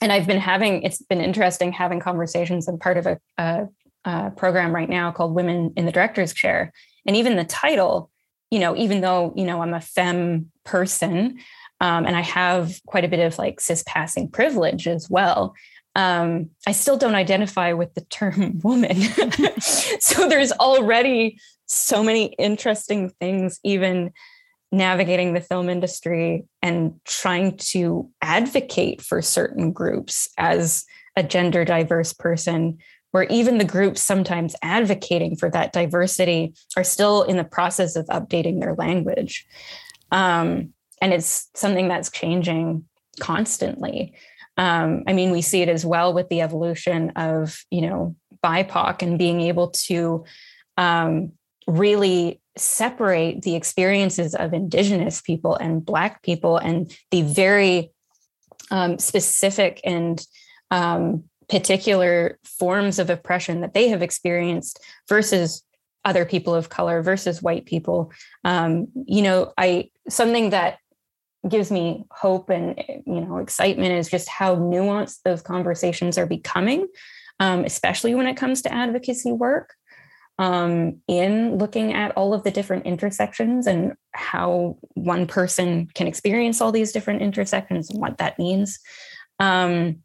and 0.01 0.11
I've 0.11 0.27
been 0.27 0.39
having, 0.39 0.83
it's 0.83 1.01
been 1.01 1.21
interesting 1.21 1.71
having 1.71 1.99
conversations. 1.99 2.67
I'm 2.67 2.77
part 2.77 2.97
of 2.97 3.07
a, 3.07 3.19
a, 3.37 3.67
a 4.05 4.31
program 4.31 4.73
right 4.73 4.89
now 4.89 5.11
called 5.11 5.33
Women 5.33 5.73
in 5.75 5.85
the 5.85 5.91
Director's 5.91 6.33
Chair. 6.33 6.71
And 7.05 7.15
even 7.15 7.35
the 7.35 7.43
title, 7.45 8.11
you 8.51 8.59
know, 8.59 8.75
even 8.75 9.01
though, 9.01 9.33
you 9.35 9.45
know, 9.45 9.61
I'm 9.61 9.73
a 9.73 9.81
femme 9.81 10.51
person 10.63 11.39
um, 11.79 12.05
and 12.05 12.15
I 12.15 12.21
have 12.21 12.79
quite 12.85 13.05
a 13.05 13.07
bit 13.07 13.25
of 13.25 13.39
like 13.39 13.59
cis 13.59 13.83
passing 13.87 14.29
privilege 14.29 14.87
as 14.87 15.09
well, 15.09 15.55
um, 15.95 16.49
I 16.65 16.71
still 16.71 16.97
don't 16.97 17.15
identify 17.15 17.73
with 17.73 17.93
the 17.93 18.01
term 18.01 18.59
woman. 18.63 18.97
so 19.59 20.27
there's 20.27 20.51
already 20.53 21.39
so 21.65 22.03
many 22.03 22.25
interesting 22.37 23.09
things, 23.19 23.59
even 23.63 24.11
navigating 24.71 25.33
the 25.33 25.41
film 25.41 25.69
industry 25.69 26.45
and 26.61 26.99
trying 27.05 27.57
to 27.57 28.09
advocate 28.21 29.01
for 29.01 29.21
certain 29.21 29.71
groups 29.71 30.29
as 30.37 30.85
a 31.17 31.23
gender 31.23 31.65
diverse 31.65 32.13
person, 32.13 32.77
where 33.11 33.23
even 33.23 33.57
the 33.57 33.65
groups 33.65 34.01
sometimes 34.01 34.55
advocating 34.61 35.35
for 35.35 35.49
that 35.49 35.73
diversity 35.73 36.53
are 36.77 36.85
still 36.85 37.23
in 37.23 37.35
the 37.35 37.43
process 37.43 37.97
of 37.97 38.05
updating 38.07 38.61
their 38.61 38.75
language. 38.75 39.45
Um, 40.11 40.73
and 41.01 41.13
it's 41.13 41.49
something 41.53 41.89
that's 41.89 42.11
changing 42.11 42.85
constantly. 43.19 44.13
Um, 44.57 45.03
I 45.07 45.13
mean, 45.13 45.31
we 45.31 45.41
see 45.41 45.61
it 45.61 45.69
as 45.69 45.85
well 45.85 46.13
with 46.13 46.29
the 46.29 46.41
evolution 46.41 47.11
of, 47.15 47.63
you 47.71 47.81
know, 47.81 48.15
BIPOC 48.43 49.01
and 49.01 49.17
being 49.17 49.41
able 49.41 49.69
to 49.69 50.25
um, 50.77 51.31
really 51.67 52.41
separate 52.57 53.43
the 53.43 53.55
experiences 53.55 54.35
of 54.35 54.53
Indigenous 54.53 55.21
people 55.21 55.55
and 55.55 55.85
Black 55.85 56.21
people 56.21 56.57
and 56.57 56.95
the 57.11 57.21
very 57.21 57.91
um, 58.71 58.99
specific 58.99 59.79
and 59.83 60.25
um, 60.69 61.23
particular 61.49 62.39
forms 62.43 62.99
of 62.99 63.09
oppression 63.09 63.61
that 63.61 63.73
they 63.73 63.89
have 63.89 64.01
experienced 64.01 64.79
versus 65.07 65.63
other 66.03 66.25
people 66.25 66.55
of 66.55 66.69
color 66.69 67.01
versus 67.01 67.41
white 67.41 67.65
people. 67.65 68.11
Um, 68.43 68.87
you 69.05 69.21
know, 69.21 69.53
I 69.57 69.91
something 70.09 70.49
that 70.49 70.79
gives 71.49 71.71
me 71.71 72.05
hope 72.11 72.49
and 72.49 72.83
you 73.05 73.21
know 73.21 73.37
excitement 73.37 73.93
is 73.93 74.09
just 74.09 74.29
how 74.29 74.55
nuanced 74.55 75.21
those 75.23 75.41
conversations 75.41 76.17
are 76.17 76.27
becoming 76.27 76.87
um, 77.39 77.65
especially 77.65 78.13
when 78.13 78.27
it 78.27 78.37
comes 78.37 78.61
to 78.61 78.73
advocacy 78.73 79.31
work 79.31 79.73
um, 80.41 81.01
in 81.07 81.57
looking 81.57 81.93
at 81.93 82.15
all 82.17 82.33
of 82.33 82.43
the 82.43 82.51
different 82.51 82.85
intersections 82.85 83.67
and 83.67 83.93
how 84.11 84.77
one 84.95 85.27
person 85.27 85.87
can 85.93 86.07
experience 86.07 86.61
all 86.61 86.71
these 86.71 86.91
different 86.91 87.21
intersections 87.21 87.89
and 87.89 87.99
what 87.99 88.17
that 88.17 88.39
means. 88.39 88.79
Um, 89.39 89.97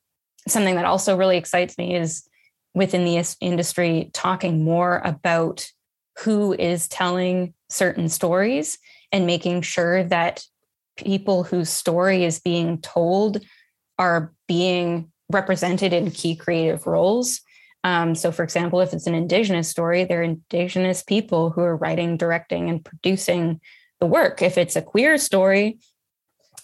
something 0.47 0.75
that 0.75 0.85
also 0.85 1.17
really 1.17 1.39
excites 1.39 1.79
me 1.79 1.97
is 1.97 2.29
within 2.75 3.05
the 3.05 3.37
industry 3.41 4.11
talking 4.13 4.63
more 4.63 5.01
about 5.05 5.71
who 6.19 6.53
is 6.53 6.89
telling 6.89 7.55
certain 7.71 8.09
stories 8.09 8.79
and 9.13 9.27
making 9.27 9.63
sure 9.63 10.05
that 10.05 10.45
people 10.97 11.45
whose 11.45 11.71
story 11.71 12.25
is 12.25 12.41
being 12.41 12.81
told 12.81 13.43
are 13.99 14.33
being 14.47 15.11
represented 15.31 15.93
in 15.93 16.11
key 16.11 16.37
creative 16.37 16.87
roles. 16.87 17.41
Um, 17.85 18.15
so, 18.15 18.33
for 18.33 18.43
example, 18.43 18.81
if 18.81 18.93
it's 18.93 19.07
an 19.07 19.15
Indigenous 19.15 19.69
story, 19.69 20.05
they're 20.05 20.23
Indigenous 20.23 21.03
people 21.03 21.51
who 21.51 21.61
are 21.61 21.77
writing, 21.77 22.17
directing, 22.17 22.69
and 22.69 22.85
producing 22.85 23.61
the 24.01 24.07
work. 24.07 24.43
If 24.43 24.59
it's 24.59 24.77
a 24.77 24.83
queer 24.83 25.19
story, 25.19 25.79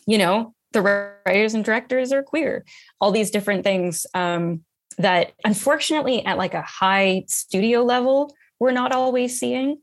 you 0.07 0.19
know, 0.19 0.55
the 0.73 0.83
writers 0.83 1.55
and 1.55 1.65
directors 1.65 2.13
are 2.13 2.23
queer. 2.23 2.65
All 3.01 3.13
these 3.13 3.31
different 3.31 3.63
things 3.63 4.07
um, 4.15 4.65
that, 4.99 5.33
unfortunately, 5.45 6.25
at 6.25 6.39
like 6.39 6.55
a 6.55 6.63
high 6.63 7.25
studio 7.29 7.83
level, 7.83 8.35
we're 8.59 8.73
not 8.73 8.93
always 8.93 9.39
seeing. 9.39 9.79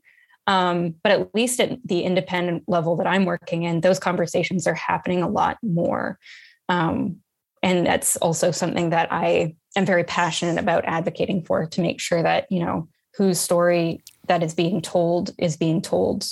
Um, 0.46 0.94
but 1.02 1.12
at 1.12 1.34
least 1.34 1.60
at 1.60 1.78
the 1.84 2.02
independent 2.02 2.64
level 2.66 2.96
that 2.96 3.06
I'm 3.06 3.24
working 3.24 3.62
in, 3.62 3.80
those 3.80 3.98
conversations 3.98 4.66
are 4.66 4.74
happening 4.74 5.22
a 5.22 5.28
lot 5.28 5.58
more. 5.62 6.18
Um, 6.68 7.16
and 7.62 7.86
that's 7.86 8.16
also 8.16 8.50
something 8.50 8.90
that 8.90 9.12
I 9.12 9.54
am 9.76 9.86
very 9.86 10.04
passionate 10.04 10.58
about 10.58 10.84
advocating 10.86 11.44
for 11.44 11.66
to 11.66 11.80
make 11.80 12.00
sure 12.00 12.22
that, 12.22 12.46
you 12.50 12.60
know, 12.60 12.88
whose 13.16 13.38
story 13.38 14.02
that 14.28 14.42
is 14.42 14.54
being 14.54 14.80
told 14.80 15.32
is 15.38 15.56
being 15.56 15.82
told 15.82 16.26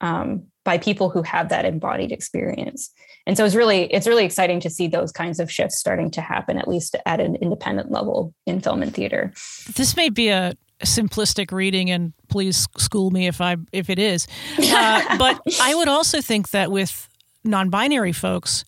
um, 0.00 0.44
by 0.64 0.78
people 0.78 1.10
who 1.10 1.22
have 1.22 1.48
that 1.48 1.64
embodied 1.64 2.12
experience. 2.12 2.90
And 3.26 3.36
so 3.36 3.44
it's 3.44 3.54
really 3.54 3.92
it's 3.92 4.06
really 4.06 4.24
exciting 4.24 4.60
to 4.60 4.70
see 4.70 4.86
those 4.86 5.12
kinds 5.12 5.40
of 5.40 5.50
shifts 5.50 5.78
starting 5.78 6.10
to 6.12 6.20
happen, 6.20 6.58
at 6.58 6.68
least 6.68 6.96
at 7.06 7.20
an 7.20 7.36
independent 7.36 7.90
level 7.90 8.34
in 8.46 8.60
film 8.60 8.82
and 8.82 8.94
theater. 8.94 9.32
This 9.74 9.96
may 9.96 10.08
be 10.08 10.28
a 10.28 10.54
simplistic 10.84 11.52
reading, 11.52 11.90
and 11.90 12.12
please 12.28 12.66
school 12.76 13.10
me 13.10 13.26
if 13.26 13.40
I 13.40 13.56
if 13.72 13.90
it 13.90 13.98
is. 13.98 14.26
Uh, 14.58 15.16
but 15.18 15.40
I 15.60 15.74
would 15.74 15.88
also 15.88 16.20
think 16.20 16.50
that 16.50 16.70
with 16.70 17.08
non-binary 17.44 18.12
folks, 18.12 18.64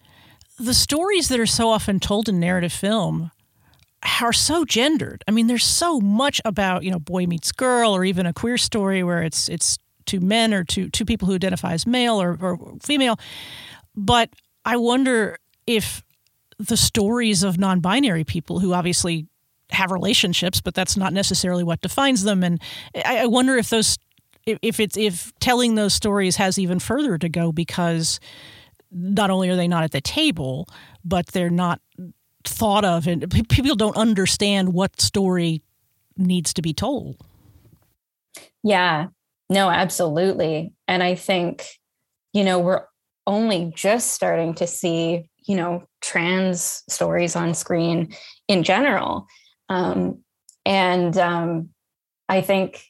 the 0.58 0.74
stories 0.74 1.28
that 1.28 1.40
are 1.40 1.46
so 1.46 1.68
often 1.68 2.00
told 2.00 2.28
in 2.28 2.40
narrative 2.40 2.72
film 2.72 3.30
are 4.20 4.32
so 4.32 4.64
gendered. 4.64 5.22
I 5.28 5.30
mean, 5.30 5.46
there's 5.46 5.64
so 5.64 6.00
much 6.00 6.40
about 6.44 6.84
you 6.84 6.90
know 6.90 6.98
boy 6.98 7.26
meets 7.26 7.52
girl, 7.52 7.94
or 7.94 8.04
even 8.04 8.26
a 8.26 8.32
queer 8.32 8.58
story 8.58 9.02
where 9.02 9.22
it's 9.22 9.48
it's 9.48 9.78
two 10.06 10.20
men 10.20 10.52
or 10.52 10.64
two 10.64 10.88
two 10.90 11.04
people 11.04 11.28
who 11.28 11.34
identify 11.34 11.72
as 11.72 11.86
male 11.86 12.20
or, 12.20 12.36
or 12.40 12.58
female. 12.82 13.18
But 13.94 14.30
I 14.64 14.76
wonder 14.76 15.38
if 15.66 16.02
the 16.58 16.76
stories 16.76 17.42
of 17.42 17.58
non-binary 17.58 18.24
people 18.24 18.60
who 18.60 18.72
obviously 18.72 19.26
have 19.72 19.90
relationships, 19.90 20.60
but 20.60 20.74
that's 20.74 20.96
not 20.96 21.12
necessarily 21.12 21.64
what 21.64 21.80
defines 21.80 22.22
them. 22.22 22.42
And 22.42 22.60
I, 23.04 23.22
I 23.22 23.26
wonder 23.26 23.56
if 23.56 23.70
those, 23.70 23.98
if 24.46 24.80
it's 24.80 24.96
if 24.96 25.32
telling 25.40 25.74
those 25.74 25.94
stories 25.94 26.36
has 26.36 26.58
even 26.58 26.78
further 26.78 27.18
to 27.18 27.28
go 27.28 27.52
because 27.52 28.20
not 28.90 29.30
only 29.30 29.48
are 29.48 29.56
they 29.56 29.68
not 29.68 29.84
at 29.84 29.92
the 29.92 30.00
table, 30.00 30.68
but 31.04 31.26
they're 31.28 31.50
not 31.50 31.80
thought 32.44 32.84
of, 32.84 33.06
and 33.06 33.30
people 33.48 33.76
don't 33.76 33.96
understand 33.96 34.72
what 34.72 35.00
story 35.00 35.62
needs 36.16 36.52
to 36.54 36.62
be 36.62 36.74
told. 36.74 37.16
Yeah, 38.62 39.08
no, 39.48 39.70
absolutely. 39.70 40.72
And 40.88 41.02
I 41.02 41.14
think, 41.14 41.66
you 42.32 42.44
know, 42.44 42.58
we're 42.58 42.84
only 43.26 43.72
just 43.74 44.12
starting 44.12 44.54
to 44.54 44.66
see, 44.66 45.28
you 45.46 45.56
know, 45.56 45.84
trans 46.00 46.82
stories 46.88 47.36
on 47.36 47.54
screen 47.54 48.14
in 48.48 48.62
general. 48.62 49.26
Um, 49.68 50.22
and 50.64 51.16
um, 51.18 51.70
I 52.28 52.40
think 52.40 52.84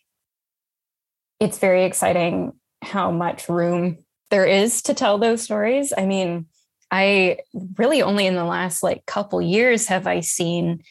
it's 1.40 1.58
very 1.58 1.84
exciting 1.84 2.52
how 2.82 3.10
much 3.10 3.48
room 3.48 3.98
there 4.30 4.46
is 4.46 4.82
to 4.82 4.94
tell 4.94 5.18
those 5.18 5.42
stories. 5.42 5.92
I 5.96 6.06
mean, 6.06 6.46
I 6.90 7.38
really 7.76 8.02
only 8.02 8.26
in 8.26 8.34
the 8.34 8.44
last 8.44 8.82
like 8.82 9.06
couple 9.06 9.40
years 9.40 9.86
have 9.86 10.06
I 10.06 10.20
seen, 10.20 10.82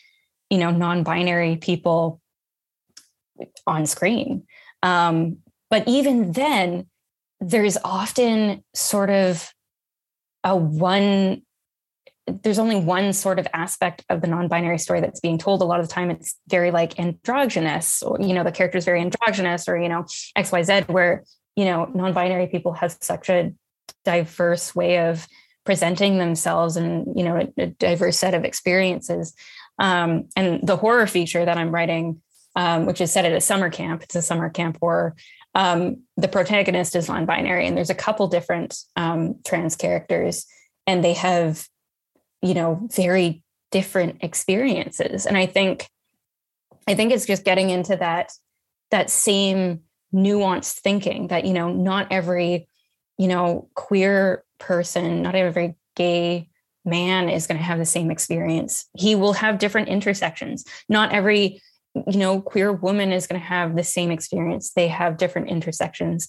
you 0.50 0.58
know, 0.58 0.72
non-binary 0.72 1.58
people 1.58 2.22
on 3.68 3.86
screen. 3.86 4.44
Um, 4.84 5.38
but 5.70 5.88
even 5.88 6.32
then, 6.34 6.88
there's 7.40 7.78
often 7.84 8.64
sort 8.74 9.10
of 9.10 9.52
a 10.44 10.56
one 10.56 11.44
there's 12.28 12.60
only 12.60 12.76
one 12.78 13.14
sort 13.14 13.40
of 13.40 13.48
aspect 13.54 14.06
of 14.10 14.22
the 14.22 14.28
non-binary 14.28 14.78
story 14.78 15.02
that's 15.02 15.20
being 15.20 15.38
told 15.38 15.62
a 15.62 15.66
lot 15.66 15.80
of 15.80 15.88
the 15.88 15.94
time. 15.94 16.12
It's 16.12 16.38
very 16.48 16.72
like 16.72 17.00
androgynous 17.00 18.04
or 18.04 18.20
you 18.22 18.34
know 18.34 18.44
the 18.44 18.52
character 18.52 18.78
is 18.78 18.86
very 18.86 19.02
androgynous 19.02 19.68
or 19.68 19.78
you 19.78 19.90
know 19.90 20.06
xyz 20.38 20.88
where 20.88 21.24
you 21.56 21.66
know 21.66 21.86
non-binary 21.94 22.48
people 22.48 22.74
have 22.74 22.96
such 23.02 23.30
a 23.30 23.54
diverse 24.06 24.76
way 24.76 25.00
of 25.00 25.28
presenting 25.66 26.18
themselves 26.18 26.76
and 26.78 27.08
you 27.18 27.24
know 27.24 27.38
a, 27.38 27.62
a 27.62 27.68
diverse 27.68 28.18
set 28.18 28.34
of 28.34 28.44
experiences. 28.44 29.34
Um, 29.80 30.26
and 30.36 30.66
the 30.66 30.78
horror 30.78 31.08
feature 31.08 31.44
that 31.44 31.58
i'm 31.58 31.72
writing 31.72 32.22
um, 32.56 32.86
which 32.86 33.02
is 33.02 33.12
set 33.12 33.26
at 33.26 33.32
a 33.32 33.42
summer 33.42 33.70
camp 33.72 34.04
it's 34.04 34.16
a 34.16 34.22
summer 34.22 34.50
camp 34.50 34.78
horror 34.80 35.16
um, 35.56 36.04
the 36.18 36.28
protagonist 36.28 36.96
is 36.96 37.08
non-binary 37.08 37.66
and 37.66 37.76
there's 37.76 37.90
a 37.90 37.96
couple 37.96 38.28
different 38.28 38.78
um, 38.96 39.40
trans 39.44 39.76
characters 39.76 40.46
and 40.86 41.04
they 41.04 41.14
have 41.14 41.68
you 42.42 42.54
know, 42.54 42.88
very 42.96 43.44
different 43.72 44.18
experiences. 44.22 45.26
And 45.26 45.38
i 45.38 45.46
think 45.46 45.88
i 46.88 46.94
think 46.94 47.12
it's 47.12 47.26
just 47.26 47.46
getting 47.46 47.70
into 47.70 47.96
that 47.96 48.32
that 48.92 49.10
same 49.10 49.82
nuanced 50.14 50.80
thinking 50.80 51.28
that 51.28 51.46
you 51.46 51.54
know 51.54 51.72
not 51.72 52.08
every 52.12 52.68
you 53.18 53.28
know 53.28 53.70
queer 53.76 54.44
person 54.60 55.22
not 55.22 55.36
every 55.36 55.76
gay 55.96 56.50
man 56.84 57.30
is 57.30 57.48
going 57.48 57.58
to 57.58 57.64
have 57.64 57.78
the 57.78 57.86
same 57.86 58.10
experience. 58.10 58.88
He 58.98 59.16
will 59.16 59.34
have 59.34 59.60
different 59.60 59.88
intersections. 59.88 60.66
Not 60.90 61.12
every 61.12 61.62
you 61.94 62.18
know 62.18 62.42
queer 62.42 62.72
woman 62.72 63.12
is 63.12 63.28
going 63.28 63.40
to 63.40 63.46
have 63.46 63.76
the 63.76 63.84
same 63.84 64.12
experience. 64.12 64.72
They 64.72 64.88
have 64.88 65.18
different 65.18 65.50
intersections. 65.50 66.28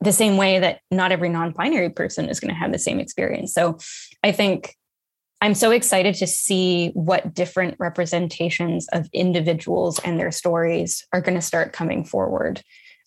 The 0.00 0.12
same 0.12 0.36
way 0.36 0.58
that 0.58 0.80
not 0.90 1.12
every 1.12 1.28
non-binary 1.28 1.90
person 1.90 2.28
is 2.28 2.40
going 2.40 2.52
to 2.52 2.58
have 2.58 2.72
the 2.72 2.78
same 2.78 2.98
experience. 2.98 3.54
So 3.54 3.78
i 4.24 4.32
think 4.32 4.74
i'm 5.42 5.54
so 5.54 5.70
excited 5.70 6.14
to 6.14 6.26
see 6.26 6.88
what 6.94 7.34
different 7.34 7.76
representations 7.78 8.88
of 8.92 9.08
individuals 9.12 9.98
and 10.00 10.18
their 10.18 10.32
stories 10.32 11.06
are 11.12 11.20
going 11.20 11.34
to 11.34 11.42
start 11.42 11.72
coming 11.72 12.04
forward 12.04 12.62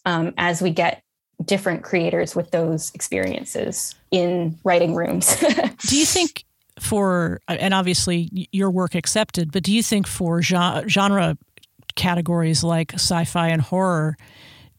um, 0.05 0.33
as 0.37 0.61
we 0.61 0.69
get 0.69 1.01
different 1.43 1.83
creators 1.83 2.35
with 2.35 2.51
those 2.51 2.91
experiences 2.93 3.93
in 4.11 4.57
writing 4.63 4.95
rooms. 4.95 5.35
Do 5.87 5.97
you 5.97 6.05
think 6.05 6.45
for 6.79 7.39
and 7.47 7.73
obviously 7.73 8.49
your 8.51 8.69
work 8.69 8.95
accepted 8.95 9.49
but 9.49 9.63
do 9.63 9.71
you 9.71 9.81
think 9.81 10.05
for 10.05 10.41
genre 10.41 11.37
categories 11.95 12.65
like 12.65 12.93
sci-fi 12.95 13.47
and 13.47 13.61
horror 13.61 14.17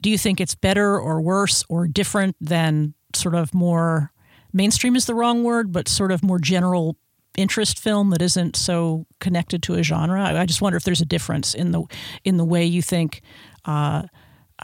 do 0.02 0.10
you 0.10 0.18
think 0.18 0.38
it's 0.38 0.54
better 0.54 1.00
or 1.00 1.22
worse 1.22 1.64
or 1.70 1.88
different 1.88 2.36
than 2.38 2.92
sort 3.14 3.34
of 3.34 3.54
more 3.54 4.12
mainstream 4.56 4.96
is 4.96 5.04
the 5.04 5.14
wrong 5.14 5.44
word, 5.44 5.70
but 5.70 5.86
sort 5.88 6.10
of 6.10 6.22
more 6.22 6.38
general 6.38 6.96
interest 7.36 7.78
film 7.78 8.10
that 8.10 8.22
isn't 8.22 8.56
so 8.56 9.06
connected 9.20 9.62
to 9.64 9.74
a 9.74 9.82
genre? 9.82 10.22
I 10.22 10.46
just 10.46 10.60
wonder 10.60 10.76
if 10.76 10.84
there's 10.84 11.00
a 11.00 11.06
difference 11.06 11.54
in 11.54 11.72
the 11.72 11.84
in 12.24 12.36
the 12.36 12.44
way 12.44 12.64
you 12.64 12.82
think. 12.82 13.22
Uh, 13.64 14.02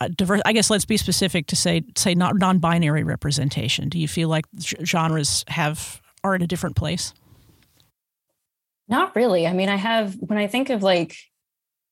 uh, 0.00 0.08
diverse. 0.16 0.40
I 0.46 0.54
guess 0.54 0.70
let's 0.70 0.86
be 0.86 0.96
specific 0.96 1.48
to 1.48 1.56
say 1.56 1.82
say 1.96 2.14
not 2.14 2.36
non-binary 2.36 3.04
representation. 3.04 3.90
Do 3.90 3.98
you 3.98 4.08
feel 4.08 4.28
like 4.30 4.46
genres 4.84 5.44
have 5.48 6.00
are 6.24 6.34
in 6.34 6.40
a 6.40 6.46
different 6.46 6.76
place? 6.76 7.12
Not 8.88 9.14
really. 9.14 9.46
I 9.46 9.52
mean, 9.52 9.68
I 9.68 9.76
have 9.76 10.14
when 10.14 10.38
I 10.38 10.46
think 10.46 10.70
of 10.70 10.82
like 10.82 11.14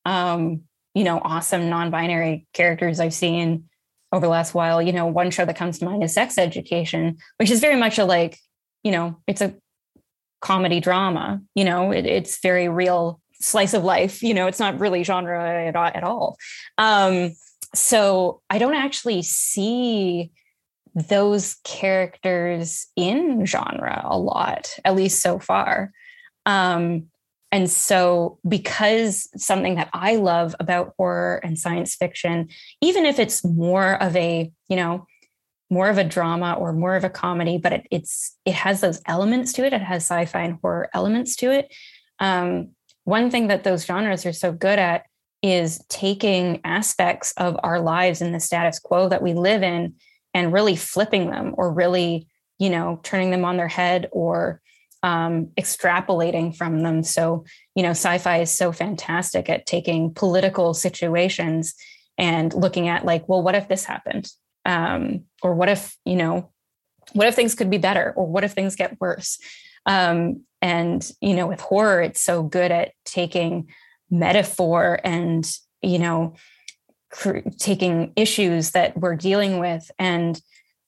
um, 0.06 0.62
you 0.94 1.04
know, 1.04 1.20
awesome 1.22 1.68
non-binary 1.68 2.46
characters 2.52 3.00
I've 3.00 3.14
seen 3.14 3.64
over 4.12 4.26
the 4.26 4.30
last 4.30 4.54
while. 4.54 4.82
You 4.82 4.92
know, 4.92 5.06
one 5.06 5.30
show 5.30 5.44
that 5.44 5.56
comes 5.56 5.78
to 5.78 5.84
mind 5.84 6.02
is 6.02 6.14
Sex 6.14 6.38
Education, 6.38 7.18
which 7.36 7.50
is 7.50 7.60
very 7.60 7.76
much 7.76 7.98
a 7.98 8.04
like, 8.04 8.38
you 8.82 8.92
know, 8.92 9.20
it's 9.26 9.40
a 9.40 9.54
comedy 10.40 10.80
drama. 10.80 11.40
You 11.54 11.64
know, 11.64 11.92
it, 11.92 12.06
it's 12.06 12.40
very 12.40 12.68
real 12.68 13.20
slice 13.40 13.74
of 13.74 13.84
life. 13.84 14.22
You 14.22 14.34
know, 14.34 14.46
it's 14.46 14.58
not 14.60 14.78
really 14.78 15.02
genre 15.02 15.68
at, 15.68 15.76
at 15.76 16.04
all. 16.04 16.36
Um, 16.78 17.32
so 17.74 18.42
I 18.50 18.58
don't 18.58 18.74
actually 18.74 19.22
see 19.22 20.32
those 20.94 21.56
characters 21.64 22.86
in 22.96 23.46
genre 23.46 24.02
a 24.04 24.18
lot, 24.18 24.70
at 24.84 24.96
least 24.96 25.22
so 25.22 25.38
far. 25.38 25.92
Um, 26.46 27.06
and 27.52 27.68
so, 27.68 28.38
because 28.46 29.28
something 29.36 29.74
that 29.74 29.90
I 29.92 30.16
love 30.16 30.54
about 30.60 30.94
horror 30.96 31.40
and 31.42 31.58
science 31.58 31.96
fiction, 31.96 32.48
even 32.80 33.04
if 33.06 33.18
it's 33.18 33.44
more 33.44 34.00
of 34.00 34.14
a, 34.16 34.52
you 34.68 34.76
know, 34.76 35.06
more 35.70 35.88
of 35.88 35.98
a 35.98 36.04
drama 36.04 36.54
or 36.58 36.72
more 36.72 36.96
of 36.96 37.04
a 37.04 37.10
comedy, 37.10 37.56
but 37.56 37.72
it, 37.72 37.86
it's 37.90 38.36
it 38.44 38.54
has 38.54 38.80
those 38.80 39.00
elements 39.06 39.52
to 39.54 39.64
it. 39.64 39.72
It 39.72 39.82
has 39.82 40.02
sci-fi 40.02 40.42
and 40.42 40.58
horror 40.60 40.90
elements 40.92 41.36
to 41.36 41.52
it. 41.52 41.72
Um, 42.18 42.70
one 43.04 43.30
thing 43.30 43.46
that 43.46 43.64
those 43.64 43.86
genres 43.86 44.26
are 44.26 44.32
so 44.32 44.52
good 44.52 44.78
at 44.78 45.04
is 45.42 45.82
taking 45.88 46.60
aspects 46.64 47.32
of 47.36 47.56
our 47.62 47.80
lives 47.80 48.20
in 48.20 48.32
the 48.32 48.40
status 48.40 48.78
quo 48.78 49.08
that 49.08 49.22
we 49.22 49.32
live 49.32 49.62
in 49.62 49.94
and 50.34 50.52
really 50.52 50.76
flipping 50.76 51.30
them, 51.30 51.54
or 51.56 51.72
really, 51.72 52.28
you 52.58 52.68
know, 52.68 53.00
turning 53.02 53.30
them 53.30 53.44
on 53.44 53.56
their 53.56 53.68
head, 53.68 54.08
or 54.12 54.60
um, 55.02 55.46
extrapolating 55.58 56.54
from 56.54 56.82
them. 56.82 57.02
So, 57.02 57.44
you 57.74 57.82
know, 57.82 57.90
sci 57.90 58.18
fi 58.18 58.42
is 58.42 58.50
so 58.50 58.70
fantastic 58.70 59.48
at 59.48 59.66
taking 59.66 60.12
political 60.12 60.74
situations 60.74 61.74
and 62.18 62.52
looking 62.52 62.88
at, 62.88 63.06
like, 63.06 63.26
well, 63.28 63.42
what 63.42 63.54
if 63.54 63.66
this 63.66 63.84
happened? 63.84 64.28
Um, 64.64 65.24
or 65.42 65.54
what 65.54 65.68
if, 65.68 65.96
you 66.04 66.16
know, 66.16 66.50
what 67.12 67.26
if 67.26 67.34
things 67.34 67.54
could 67.54 67.70
be 67.70 67.78
better? 67.78 68.12
Or 68.16 68.26
what 68.26 68.44
if 68.44 68.52
things 68.52 68.76
get 68.76 69.00
worse? 69.00 69.38
Um, 69.86 70.44
and, 70.62 71.10
you 71.20 71.34
know, 71.34 71.46
with 71.46 71.60
horror, 71.60 72.02
it's 72.02 72.20
so 72.20 72.42
good 72.42 72.70
at 72.70 72.92
taking 73.04 73.68
metaphor 74.10 75.00
and, 75.02 75.50
you 75.82 75.98
know, 75.98 76.34
cr- 77.10 77.48
taking 77.58 78.12
issues 78.16 78.72
that 78.72 78.96
we're 78.96 79.16
dealing 79.16 79.58
with 79.58 79.90
and 79.98 80.40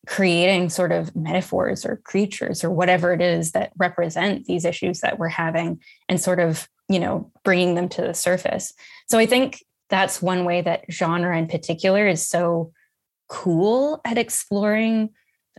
creating 0.07 0.69
sort 0.69 0.91
of 0.91 1.15
metaphors 1.15 1.87
or 1.87 1.97
creatures 1.97 2.65
or 2.65 2.71
whatever 2.71 3.13
it 3.13 3.21
is 3.21 3.53
that 3.53 3.73
represent 3.77 4.47
these 4.47 4.65
issues 4.65 5.01
that 5.01 5.19
we're 5.19 5.29
having 5.29 5.81
and 6.09 6.21
sort 6.21 6.41
of 6.41 6.69
you 6.89 6.99
know 6.99 7.31
bringing 7.45 7.77
them 7.77 7.89
to 7.89 8.03
the 8.03 8.15
surface 8.15 8.73
so 9.09 9.17
i 9.17 9.27
think 9.27 9.65
that's 9.91 10.21
one 10.21 10.45
way 10.45 10.61
that 10.61 10.85
genre 10.91 11.39
in 11.39 11.47
particular 11.47 12.09
is 12.09 12.27
so 12.27 12.73
cool 13.29 14.01
at 14.05 14.19
exploring 14.19 15.11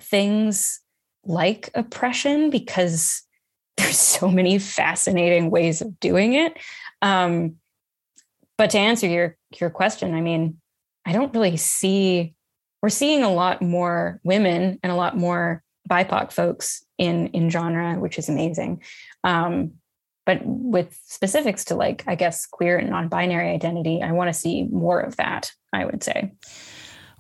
things 0.01 0.80
like 1.26 1.70
oppression 1.76 2.49
because 2.49 3.24
there's 3.78 3.97
so 3.97 4.28
many 4.28 4.59
fascinating 4.59 5.49
ways 5.49 5.82
of 5.82 5.99
doing 5.99 6.34
it 6.34 6.57
um, 7.01 7.55
but 8.57 8.70
to 8.70 8.78
answer 8.78 9.07
your 9.07 9.38
your 9.59 9.70
question 9.70 10.14
i 10.14 10.22
mean 10.22 10.59
i 11.05 11.11
don't 11.11 11.34
really 11.34 11.57
see 11.57 12.36
we're 12.84 12.89
seeing 12.89 13.24
a 13.24 13.34
lot 13.34 13.61
more 13.61 14.20
women 14.24 14.78
and 14.84 14.91
a 14.91 14.95
lot 14.95 15.18
more 15.18 15.64
BIPOC 15.89 16.32
folks 16.32 16.84
in 16.97 17.28
in 17.28 17.49
genre, 17.49 17.95
which 17.95 18.20
is 18.20 18.30
amazing. 18.30 18.84
Um, 19.24 19.74
but 20.26 20.41
with 20.43 20.97
specifics 21.05 21.66
to 21.66 21.76
like, 21.76 22.03
I 22.07 22.16
guess, 22.16 22.45
queer 22.45 22.78
and 22.78 22.89
non-binary 22.89 23.49
identity, 23.49 24.01
I 24.01 24.14
want 24.14 24.30
to 24.30 24.39
see 24.39 24.64
more 24.64 24.99
of 24.99 25.18
that. 25.18 25.51
I 25.74 25.86
would 25.86 26.03
say. 26.03 26.34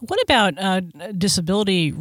What 0.07 0.21
about 0.23 0.57
uh, 0.57 0.81
disability, 1.17 1.93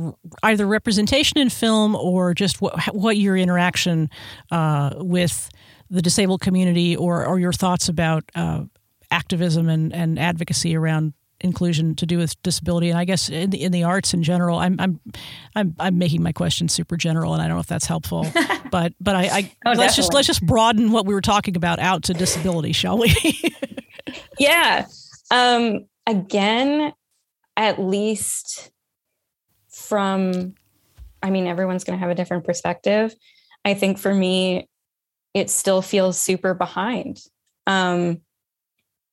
either 0.43 0.67
representation 0.67 1.39
in 1.39 1.51
film 1.51 1.95
or 1.95 2.35
just 2.35 2.61
what, 2.61 2.75
what 2.95 3.17
your 3.17 3.37
interaction 3.37 4.11
uh, 4.51 4.95
with 4.97 5.49
the 5.89 6.03
disabled 6.03 6.41
community 6.41 6.97
or, 6.97 7.25
or 7.25 7.39
your 7.39 7.53
thoughts 7.53 7.89
about 7.89 8.25
uh, 8.35 8.65
activism 9.11 9.69
and, 9.69 9.93
and 9.93 10.19
advocacy 10.19 10.77
around 10.77 11.13
inclusion 11.43 11.95
to 11.97 12.07
do 12.07 12.19
with 12.19 12.41
disability, 12.43 12.91
and 12.91 12.99
I 12.99 13.05
guess 13.05 13.29
in 13.29 13.51
the 13.51 13.63
in 13.63 13.73
the 13.73 13.85
arts 13.85 14.15
in 14.15 14.23
general. 14.23 14.59
I'm 14.59 14.77
I'm 14.79 15.01
I'm, 15.55 15.75
I'm 15.79 15.99
making 15.99 16.23
my 16.23 16.33
question 16.33 16.69
super 16.69 16.97
general, 16.97 17.35
and 17.35 17.43
I 17.43 17.49
don't 17.49 17.57
know 17.57 17.61
if 17.61 17.67
that's 17.67 17.87
helpful. 17.87 18.27
but 18.71 18.95
but 19.01 19.17
I, 19.17 19.23
I 19.23 19.53
oh, 19.67 19.71
let's 19.71 19.79
definitely. 19.79 19.97
just 19.97 20.15
let's 20.15 20.27
just 20.27 20.47
broaden 20.47 20.93
what 20.93 21.07
we 21.07 21.15
were 21.15 21.21
talking 21.21 21.57
about 21.57 21.79
out 21.79 22.05
to 22.05 22.15
disability, 22.15 22.73
shall 22.73 22.99
we? 22.99 23.15
yeah. 24.39 24.87
Um, 25.31 25.87
again, 26.07 26.93
at 27.63 27.81
least 27.81 28.73
from, 29.71 30.55
I 31.23 31.31
mean, 31.31 31.47
everyone's 31.47 31.85
going 31.85 31.97
to 31.97 32.01
have 32.01 32.11
a 32.11 32.15
different 32.17 32.45
perspective. 32.45 33.15
I 33.65 33.75
think 33.75 33.99
for 33.99 34.13
me, 34.13 34.69
it 35.33 35.49
still 35.49 35.81
feels 35.81 36.19
super 36.21 36.55
behind. 36.55 37.21
Um, 37.69 38.23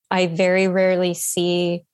I 0.09 0.25
very 0.25 0.67
rarely 0.67 1.13
see 1.13 1.85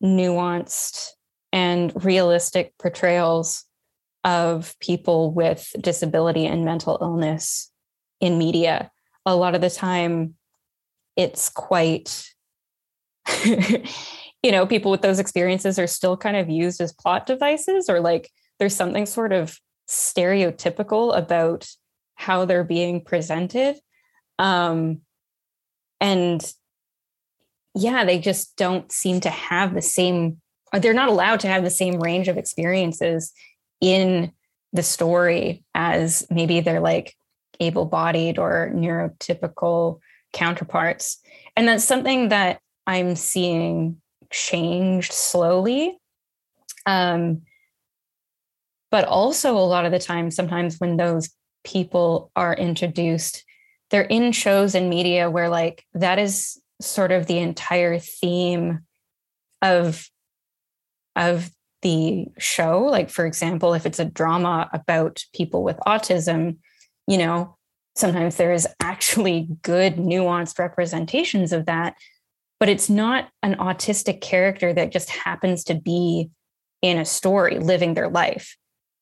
nuanced 0.00 1.08
and 1.52 1.92
realistic 2.04 2.72
portrayals 2.78 3.64
of 4.22 4.76
people 4.78 5.32
with 5.32 5.74
disability 5.80 6.46
and 6.46 6.64
mental 6.64 6.98
illness 7.00 7.72
in 8.20 8.38
media. 8.38 8.92
A 9.26 9.34
lot 9.34 9.56
of 9.56 9.60
the 9.60 9.70
time, 9.70 10.34
it's 11.16 11.48
quite, 11.48 12.32
you 14.42 14.52
know, 14.52 14.66
people 14.66 14.90
with 14.90 15.02
those 15.02 15.18
experiences 15.18 15.78
are 15.78 15.86
still 15.86 16.16
kind 16.16 16.36
of 16.36 16.48
used 16.48 16.80
as 16.80 16.92
plot 16.92 17.26
devices, 17.26 17.88
or 17.88 18.00
like 18.00 18.30
there's 18.58 18.76
something 18.76 19.06
sort 19.06 19.32
of 19.32 19.58
stereotypical 19.88 21.16
about 21.16 21.68
how 22.14 22.44
they're 22.44 22.64
being 22.64 23.02
presented. 23.02 23.76
Um, 24.38 25.00
and 26.00 26.52
yeah, 27.74 28.04
they 28.04 28.18
just 28.18 28.56
don't 28.56 28.90
seem 28.92 29.20
to 29.20 29.30
have 29.30 29.74
the 29.74 29.82
same, 29.82 30.40
they're 30.72 30.92
not 30.92 31.08
allowed 31.08 31.40
to 31.40 31.48
have 31.48 31.64
the 31.64 31.70
same 31.70 32.00
range 32.00 32.28
of 32.28 32.36
experiences 32.36 33.32
in 33.80 34.32
the 34.72 34.82
story 34.82 35.64
as 35.74 36.26
maybe 36.30 36.60
they're 36.60 36.80
like 36.80 37.14
able 37.60 37.86
bodied 37.86 38.38
or 38.38 38.70
neurotypical 38.74 39.98
counterparts. 40.32 41.18
And 41.56 41.66
that's 41.66 41.84
something 41.84 42.28
that 42.28 42.60
I'm 42.86 43.16
seeing 43.16 44.00
changed 44.30 45.12
slowly. 45.12 45.98
Um, 46.86 47.42
but 48.90 49.04
also, 49.04 49.56
a 49.56 49.58
lot 49.58 49.84
of 49.84 49.92
the 49.92 49.98
time, 49.98 50.30
sometimes 50.30 50.78
when 50.78 50.96
those 50.96 51.30
people 51.62 52.30
are 52.34 52.54
introduced, 52.54 53.44
they're 53.90 54.02
in 54.02 54.32
shows 54.32 54.74
and 54.74 54.88
media 54.88 55.30
where 55.30 55.48
like 55.48 55.84
that 55.94 56.18
is 56.18 56.60
sort 56.80 57.12
of 57.12 57.26
the 57.26 57.38
entire 57.38 57.98
theme 57.98 58.80
of 59.62 60.08
of 61.16 61.50
the 61.82 62.26
show 62.38 62.82
like 62.82 63.10
for 63.10 63.26
example 63.26 63.74
if 63.74 63.86
it's 63.86 63.98
a 63.98 64.04
drama 64.04 64.68
about 64.72 65.24
people 65.32 65.62
with 65.62 65.76
autism 65.86 66.56
you 67.06 67.18
know 67.18 67.56
sometimes 67.96 68.36
there 68.36 68.52
is 68.52 68.66
actually 68.80 69.48
good 69.62 69.96
nuanced 69.96 70.58
representations 70.58 71.52
of 71.52 71.66
that 71.66 71.94
but 72.60 72.68
it's 72.68 72.90
not 72.90 73.28
an 73.42 73.54
autistic 73.56 74.20
character 74.20 74.72
that 74.72 74.92
just 74.92 75.10
happens 75.10 75.64
to 75.64 75.74
be 75.74 76.30
in 76.82 76.98
a 76.98 77.04
story 77.04 77.58
living 77.58 77.94
their 77.94 78.08
life 78.08 78.56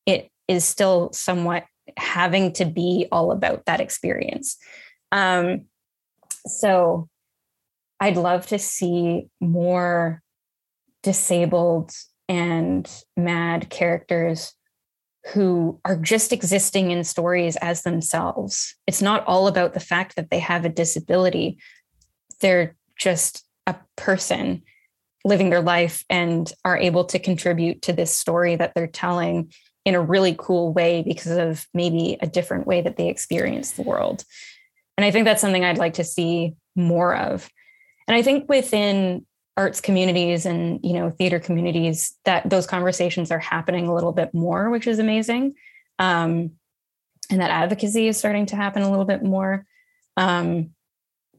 it 0.05 0.29
is 0.47 0.63
still 0.63 1.11
somewhat 1.13 1.65
having 1.97 2.51
to 2.53 2.65
be 2.65 3.07
all 3.11 3.31
about 3.31 3.65
that 3.65 3.79
experience 3.79 4.57
um, 5.11 5.65
so 6.45 7.07
i'd 7.99 8.17
love 8.17 8.45
to 8.47 8.59
see 8.59 9.27
more 9.39 10.21
disabled 11.03 11.91
and 12.27 13.03
mad 13.15 13.69
characters 13.69 14.53
who 15.33 15.79
are 15.83 15.97
just 15.97 16.31
existing 16.31 16.91
in 16.91 17.03
stories 17.03 17.57
as 17.57 17.83
themselves. 17.83 18.75
It's 18.87 19.01
not 19.01 19.25
all 19.25 19.47
about 19.47 19.73
the 19.73 19.79
fact 19.79 20.15
that 20.15 20.29
they 20.29 20.39
have 20.39 20.63
a 20.63 20.69
disability. 20.69 21.57
They're 22.39 22.75
just 22.97 23.46
a 23.67 23.75
person 23.95 24.63
living 25.23 25.49
their 25.49 25.61
life 25.61 26.03
and 26.09 26.51
are 26.65 26.77
able 26.77 27.05
to 27.05 27.19
contribute 27.19 27.81
to 27.83 27.93
this 27.93 28.17
story 28.17 28.55
that 28.55 28.73
they're 28.73 28.87
telling 28.87 29.53
in 29.85 29.93
a 29.93 30.01
really 30.01 30.35
cool 30.37 30.73
way 30.73 31.03
because 31.03 31.31
of 31.31 31.67
maybe 31.73 32.17
a 32.21 32.27
different 32.27 32.65
way 32.65 32.81
that 32.81 32.97
they 32.97 33.09
experience 33.09 33.71
the 33.71 33.83
world. 33.83 34.23
And 34.97 35.05
I 35.05 35.11
think 35.11 35.25
that's 35.25 35.41
something 35.41 35.63
I'd 35.63 35.77
like 35.77 35.95
to 35.95 36.03
see 36.03 36.55
more 36.75 37.15
of. 37.15 37.49
And 38.07 38.15
I 38.15 38.21
think 38.21 38.49
within 38.49 39.25
arts 39.57 39.81
communities 39.81 40.45
and 40.45 40.79
you 40.83 40.93
know 40.93 41.09
theater 41.09 41.39
communities 41.39 42.15
that 42.25 42.47
those 42.47 42.67
conversations 42.67 43.31
are 43.31 43.39
happening 43.39 43.87
a 43.87 43.93
little 43.93 44.11
bit 44.11 44.31
more 44.31 44.69
which 44.69 44.85
is 44.85 44.99
amazing 44.99 45.55
um, 45.97 46.51
and 47.31 47.41
that 47.41 47.49
advocacy 47.49 48.07
is 48.07 48.17
starting 48.17 48.45
to 48.45 48.55
happen 48.55 48.83
a 48.83 48.89
little 48.89 49.03
bit 49.03 49.23
more 49.23 49.65
um, 50.15 50.69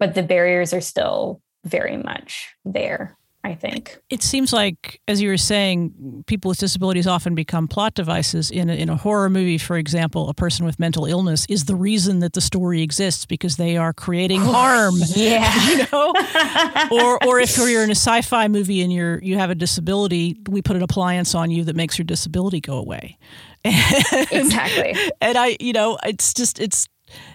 but 0.00 0.16
the 0.16 0.22
barriers 0.22 0.72
are 0.72 0.80
still 0.80 1.40
very 1.64 1.96
much 1.96 2.54
there 2.64 3.18
I 3.44 3.54
think. 3.54 3.98
It 4.10 4.22
seems 4.22 4.52
like, 4.52 5.00
as 5.06 5.22
you 5.22 5.28
were 5.28 5.36
saying, 5.36 6.24
people 6.26 6.48
with 6.48 6.58
disabilities 6.58 7.06
often 7.06 7.36
become 7.36 7.68
plot 7.68 7.94
devices. 7.94 8.50
In 8.50 8.68
a, 8.68 8.74
in 8.74 8.88
a 8.88 8.96
horror 8.96 9.30
movie, 9.30 9.58
for 9.58 9.78
example, 9.78 10.28
a 10.28 10.34
person 10.34 10.66
with 10.66 10.78
mental 10.80 11.06
illness 11.06 11.46
is 11.48 11.66
the 11.66 11.76
reason 11.76 12.18
that 12.18 12.32
the 12.32 12.40
story 12.40 12.82
exists 12.82 13.26
because 13.26 13.56
they 13.56 13.76
are 13.76 13.92
creating 13.92 14.42
oh, 14.42 14.52
harm. 14.52 14.94
Yeah. 15.16 15.70
You 15.70 15.86
know? 15.90 16.12
or, 16.90 17.24
or 17.24 17.40
if 17.40 17.56
you're 17.56 17.84
in 17.84 17.90
a 17.90 17.92
sci 17.92 18.22
fi 18.22 18.48
movie 18.48 18.82
and 18.82 18.92
you're, 18.92 19.22
you 19.22 19.38
have 19.38 19.50
a 19.50 19.54
disability, 19.54 20.36
we 20.48 20.60
put 20.60 20.76
an 20.76 20.82
appliance 20.82 21.34
on 21.34 21.50
you 21.50 21.64
that 21.64 21.76
makes 21.76 21.96
your 21.96 22.04
disability 22.04 22.60
go 22.60 22.76
away. 22.76 23.18
And, 23.64 24.28
exactly. 24.30 24.94
And 25.20 25.36
I, 25.36 25.56
you 25.58 25.72
know, 25.72 25.98
it's 26.04 26.32
just, 26.32 26.60
it's, 26.60 26.88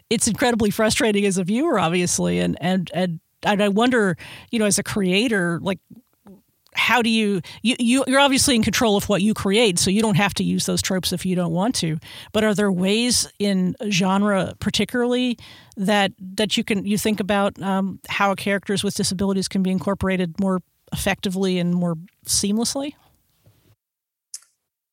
it's 0.10 0.28
incredibly 0.28 0.70
frustrating 0.70 1.26
as 1.26 1.38
a 1.38 1.44
viewer, 1.44 1.80
obviously. 1.80 2.40
And, 2.40 2.58
and, 2.62 2.90
and, 2.94 3.20
and 3.20 3.20
I 3.46 3.68
wonder, 3.70 4.18
you 4.52 4.60
know, 4.60 4.66
as 4.66 4.78
a 4.78 4.84
creator, 4.84 5.60
like 5.62 5.80
how 6.76 7.02
do 7.02 7.10
you, 7.10 7.42
you 7.62 7.76
you 7.80 8.04
you're 8.08 8.20
obviously 8.20 8.56
in 8.56 8.64
control 8.64 8.98
of 8.98 9.10
what 9.10 9.22
you 9.22 9.34
create 9.34 9.80
so 9.80 9.90
you 9.90 10.02
don't 10.02 10.18
have 10.18 10.34
to 10.36 10.44
use 10.44 10.66
those 10.66 10.82
tropes 10.82 11.14
if 11.14 11.26
you 11.26 11.36
don't 11.36 11.52
want 11.52 11.76
to. 11.76 11.98
But 12.32 12.44
are 12.44 12.54
there 12.54 12.72
ways 12.72 13.28
in 13.40 13.76
genre 13.90 14.54
particularly 14.60 15.38
that 15.78 16.12
that 16.20 16.58
you 16.58 16.64
can 16.64 16.86
you 16.86 16.98
think 16.98 17.20
about 17.20 17.62
um, 17.62 18.00
how 18.10 18.36
characters 18.36 18.84
with 18.84 18.96
disabilities 18.96 19.48
can 19.48 19.64
be 19.64 19.72
incorporated 19.72 20.40
more 20.40 20.62
effectively 20.92 21.60
and 21.60 21.74
more 21.74 21.96
seamlessly? 22.26 22.94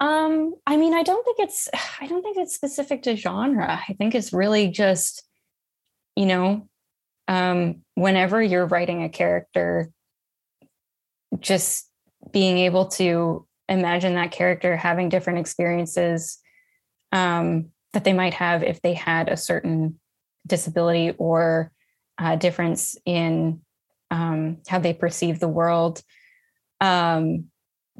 Um 0.01 0.55
i 0.67 0.79
mean 0.79 0.95
i 0.95 1.03
don't 1.03 1.25
think 1.25 1.39
it's 1.41 1.69
i 2.01 2.07
don't 2.07 2.23
think 2.23 2.39
it's 2.39 2.55
specific 2.55 3.03
to 3.03 3.17
genre. 3.17 3.81
I 3.87 3.93
think 3.95 4.15
it's 4.15 4.33
really 4.33 4.69
just 4.69 5.25
you 6.17 6.27
know 6.27 6.70
um, 7.31 7.83
whenever 7.95 8.43
you're 8.43 8.67
writing 8.67 9.05
a 9.05 9.09
character, 9.09 9.89
just 11.39 11.89
being 12.33 12.59
able 12.59 12.87
to 12.87 13.47
imagine 13.69 14.17
that 14.17 14.33
character 14.33 14.77
having 14.77 15.09
different 15.09 15.39
experiences 15.39 16.39
um, 17.13 17.67
that 17.93 18.03
they 18.03 18.13
might 18.13 18.35
have 18.35 18.65
if 18.65 18.83
they 18.83 18.95
had 18.95 19.29
a 19.29 19.37
certain 19.37 20.01
disability 20.45 21.15
or 21.19 21.71
difference 22.39 22.97
in 23.07 23.61
um, 24.11 24.59
how 24.69 24.81
they 24.81 24.93
perceive 24.93 25.39
the 25.39 25.49
world 25.49 26.03
um, 26.81 27.45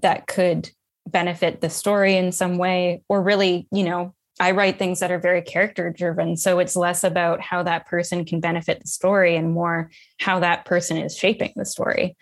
that 0.03 0.27
could 0.27 0.69
benefit 1.07 1.61
the 1.61 1.71
story 1.71 2.17
in 2.17 2.33
some 2.33 2.59
way 2.59 3.03
or 3.09 3.23
really 3.23 3.69
you 3.73 3.85
know 3.85 4.13
I 4.41 4.53
write 4.53 4.79
things 4.79 5.01
that 5.01 5.11
are 5.11 5.19
very 5.19 5.43
character 5.43 5.91
driven. 5.91 6.37
So 6.37 6.59
it's 6.59 6.75
less 6.75 7.05
about 7.05 7.43
how 7.43 7.63
that 7.63 7.87
person 7.87 8.25
can 8.25 8.41
benefit 8.41 8.81
the 8.81 8.89
story 8.89 9.37
and 9.37 9.53
more 9.53 9.91
how 10.19 10.41
that 10.41 10.65
person 10.65 10.97
is 10.97 11.15
shaping 11.15 11.53
the 11.57 11.67
story. 11.67 12.17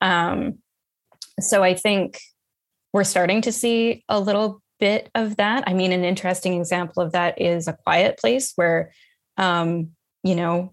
Um, 0.00 0.58
so 1.40 1.64
I 1.64 1.74
think 1.74 2.20
we're 2.92 3.02
starting 3.02 3.42
to 3.42 3.52
see 3.52 4.04
a 4.08 4.20
little 4.20 4.62
bit 4.78 5.10
of 5.16 5.36
that. 5.36 5.64
I 5.66 5.74
mean, 5.74 5.90
an 5.90 6.04
interesting 6.04 6.54
example 6.60 7.02
of 7.02 7.12
that 7.12 7.40
is 7.40 7.66
A 7.66 7.72
Quiet 7.72 8.18
Place, 8.18 8.52
where, 8.54 8.92
um, 9.36 9.90
you 10.22 10.36
know, 10.36 10.72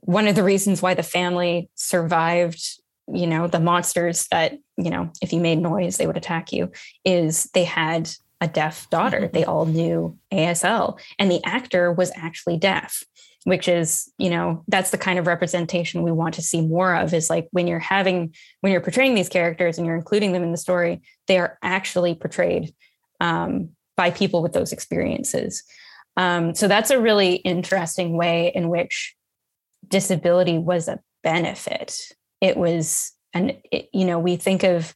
one 0.00 0.26
of 0.26 0.34
the 0.34 0.42
reasons 0.42 0.82
why 0.82 0.94
the 0.94 1.04
family 1.04 1.70
survived 1.76 2.80
you 3.12 3.26
know 3.26 3.46
the 3.46 3.60
monsters 3.60 4.26
that 4.32 4.58
you 4.76 4.90
know 4.90 5.10
if 5.22 5.32
you 5.32 5.38
made 5.38 5.58
noise 5.58 5.96
they 5.96 6.08
would 6.08 6.16
attack 6.16 6.52
you 6.52 6.72
is 7.04 7.44
they 7.54 7.62
had 7.62 8.10
a 8.46 8.52
deaf 8.52 8.88
daughter. 8.90 9.22
Mm-hmm. 9.22 9.34
They 9.34 9.44
all 9.44 9.66
knew 9.66 10.18
ASL, 10.32 10.98
and 11.18 11.30
the 11.30 11.44
actor 11.44 11.92
was 11.92 12.12
actually 12.16 12.56
deaf, 12.56 13.02
which 13.44 13.68
is, 13.68 14.10
you 14.18 14.30
know, 14.30 14.64
that's 14.68 14.90
the 14.90 14.98
kind 14.98 15.18
of 15.18 15.26
representation 15.26 16.02
we 16.02 16.12
want 16.12 16.34
to 16.34 16.42
see 16.42 16.60
more 16.60 16.94
of. 16.94 17.12
Is 17.12 17.28
like 17.28 17.48
when 17.50 17.66
you're 17.66 17.78
having, 17.78 18.34
when 18.60 18.72
you're 18.72 18.80
portraying 18.80 19.14
these 19.14 19.28
characters 19.28 19.78
and 19.78 19.86
you're 19.86 19.96
including 19.96 20.32
them 20.32 20.42
in 20.42 20.52
the 20.52 20.56
story, 20.56 21.02
they 21.26 21.38
are 21.38 21.58
actually 21.62 22.14
portrayed 22.14 22.74
um, 23.20 23.70
by 23.96 24.10
people 24.10 24.42
with 24.42 24.52
those 24.52 24.72
experiences. 24.72 25.62
Um, 26.16 26.54
so 26.54 26.66
that's 26.66 26.90
a 26.90 27.00
really 27.00 27.34
interesting 27.34 28.16
way 28.16 28.50
in 28.54 28.68
which 28.68 29.14
disability 29.86 30.58
was 30.58 30.88
a 30.88 31.00
benefit. 31.22 32.12
It 32.40 32.56
was, 32.56 33.12
and 33.34 33.58
it, 33.70 33.88
you 33.92 34.04
know, 34.04 34.18
we 34.18 34.36
think 34.36 34.62
of 34.62 34.94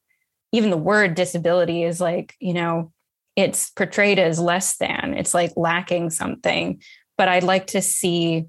even 0.52 0.70
the 0.70 0.76
word 0.76 1.14
disability 1.14 1.84
is 1.84 2.00
like, 2.00 2.34
you 2.40 2.54
know, 2.54 2.92
it's 3.36 3.70
portrayed 3.70 4.18
as 4.18 4.38
less 4.38 4.76
than, 4.76 5.14
it's 5.16 5.34
like 5.34 5.52
lacking 5.56 6.10
something. 6.10 6.82
But 7.16 7.28
I'd 7.28 7.44
like 7.44 7.68
to 7.68 7.82
see 7.82 8.46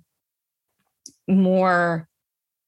more 1.27 2.07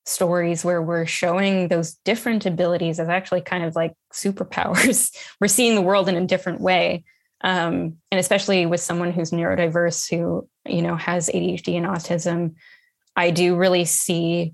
stories 0.06 0.66
where 0.66 0.82
we're 0.82 1.06
showing 1.06 1.70
those 1.70 1.96
different 2.06 2.46
abilities 2.46 3.00
as 3.00 3.10
actually 3.10 3.42
kind 3.42 3.64
of 3.64 3.76
like 3.76 3.94
superpowers. 4.12 5.16
we're 5.42 5.48
seeing 5.48 5.76
the 5.76 5.82
world 5.82 6.10
in 6.10 6.16
a 6.16 6.28
different 6.28 6.62
way. 6.62 7.04
Um, 7.42 7.98
and 8.12 8.20
especially 8.20 8.66
with 8.66 8.80
someone 8.80 9.12
who's 9.12 9.32
neurodiverse 9.32 10.10
who, 10.10 10.48
you 10.66 10.82
know, 10.82 10.96
has 10.96 11.30
ADHD 11.30 11.76
and 11.76 11.86
autism, 11.86 12.56
I 13.16 13.32
do 13.32 13.56
really 13.56 13.86
see 13.86 14.54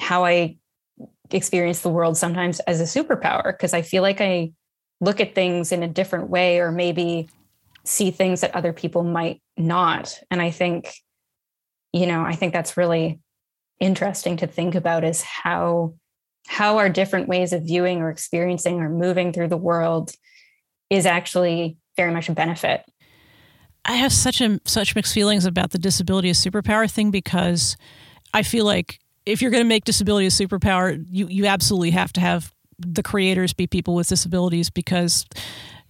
how 0.00 0.24
I 0.24 0.56
experience 1.30 1.80
the 1.80 1.88
world 1.88 2.16
sometimes 2.16 2.60
as 2.60 2.80
a 2.80 2.84
superpower 2.84 3.52
because 3.52 3.72
I 3.72 3.82
feel 3.82 4.02
like 4.02 4.20
I 4.20 4.52
look 5.02 5.20
at 5.20 5.34
things 5.34 5.72
in 5.72 5.82
a 5.82 5.88
different 5.88 6.30
way 6.30 6.60
or 6.60 6.72
maybe 6.72 7.28
see 7.84 8.10
things 8.10 8.40
that 8.40 8.54
other 8.54 8.72
people 8.72 9.02
might 9.02 9.42
not. 9.58 10.18
And 10.30 10.40
i 10.40 10.50
think 10.50 10.94
you 11.92 12.06
know 12.06 12.22
i 12.22 12.34
think 12.34 12.54
that's 12.54 12.78
really 12.78 13.20
interesting 13.80 14.38
to 14.38 14.46
think 14.46 14.74
about 14.74 15.04
is 15.04 15.20
how 15.22 15.94
how 16.46 16.78
our 16.78 16.88
different 16.88 17.28
ways 17.28 17.52
of 17.52 17.62
viewing 17.62 18.00
or 18.00 18.10
experiencing 18.10 18.80
or 18.80 18.88
moving 18.88 19.32
through 19.32 19.48
the 19.48 19.56
world 19.56 20.12
is 20.90 21.06
actually 21.06 21.76
very 21.96 22.12
much 22.12 22.28
a 22.28 22.32
benefit. 22.32 22.84
I 23.84 23.94
have 23.94 24.12
such 24.12 24.40
a 24.40 24.60
such 24.64 24.94
mixed 24.94 25.12
feelings 25.12 25.44
about 25.44 25.70
the 25.70 25.78
disability 25.78 26.30
as 26.30 26.38
superpower 26.38 26.90
thing 26.90 27.10
because 27.10 27.76
i 28.32 28.42
feel 28.42 28.64
like 28.64 29.00
if 29.26 29.42
you're 29.42 29.50
going 29.50 29.64
to 29.64 29.68
make 29.68 29.84
disability 29.84 30.26
a 30.26 30.30
superpower 30.30 31.04
you 31.10 31.26
you 31.26 31.46
absolutely 31.46 31.90
have 31.90 32.12
to 32.12 32.20
have 32.20 32.52
the 32.86 33.02
creators 33.02 33.52
be 33.52 33.66
people 33.66 33.94
with 33.94 34.08
disabilities 34.08 34.70
because 34.70 35.26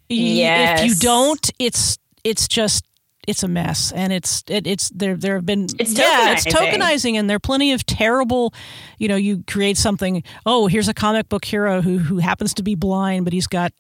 yes. 0.08 0.80
if 0.80 0.86
you 0.86 0.94
don't, 0.96 1.50
it's 1.58 1.98
it's 2.24 2.48
just 2.48 2.84
it's 3.28 3.42
a 3.42 3.48
mess 3.48 3.92
and 3.92 4.12
it's 4.12 4.42
it, 4.48 4.66
it's 4.66 4.90
there 4.90 5.16
there 5.16 5.36
have 5.36 5.46
been 5.46 5.66
it's 5.78 5.92
yeah 5.92 6.32
it's 6.32 6.44
tokenizing 6.44 7.14
and 7.14 7.30
there 7.30 7.36
are 7.36 7.40
plenty 7.40 7.72
of 7.72 7.86
terrible 7.86 8.52
you 8.98 9.06
know 9.06 9.14
you 9.14 9.44
create 9.46 9.76
something 9.76 10.24
oh 10.44 10.66
here's 10.66 10.88
a 10.88 10.94
comic 10.94 11.28
book 11.28 11.44
hero 11.44 11.80
who 11.80 11.98
who 11.98 12.18
happens 12.18 12.52
to 12.52 12.64
be 12.64 12.74
blind 12.74 13.24
but 13.24 13.32
he's 13.32 13.46
got 13.46 13.72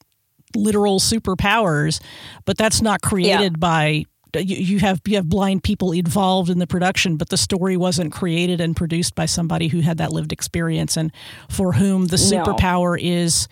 literal 0.54 1.00
superpowers 1.00 2.00
but 2.44 2.56
that's 2.56 2.80
not 2.80 3.02
created 3.02 3.52
yeah. 3.52 3.58
by 3.58 4.04
you, 4.34 4.56
you 4.56 4.78
have 4.80 5.00
you 5.06 5.16
have 5.16 5.28
blind 5.28 5.62
people 5.62 5.92
involved 5.92 6.50
in 6.50 6.58
the 6.58 6.66
production, 6.66 7.16
but 7.16 7.28
the 7.28 7.36
story 7.36 7.76
wasn't 7.76 8.12
created 8.12 8.60
and 8.60 8.76
produced 8.76 9.14
by 9.14 9.26
somebody 9.26 9.68
who 9.68 9.80
had 9.80 9.98
that 9.98 10.12
lived 10.12 10.32
experience 10.32 10.96
and 10.96 11.12
for 11.48 11.72
whom 11.72 12.06
the 12.06 12.16
No. 12.16 12.42
superpower 12.44 12.98
is 13.00 13.48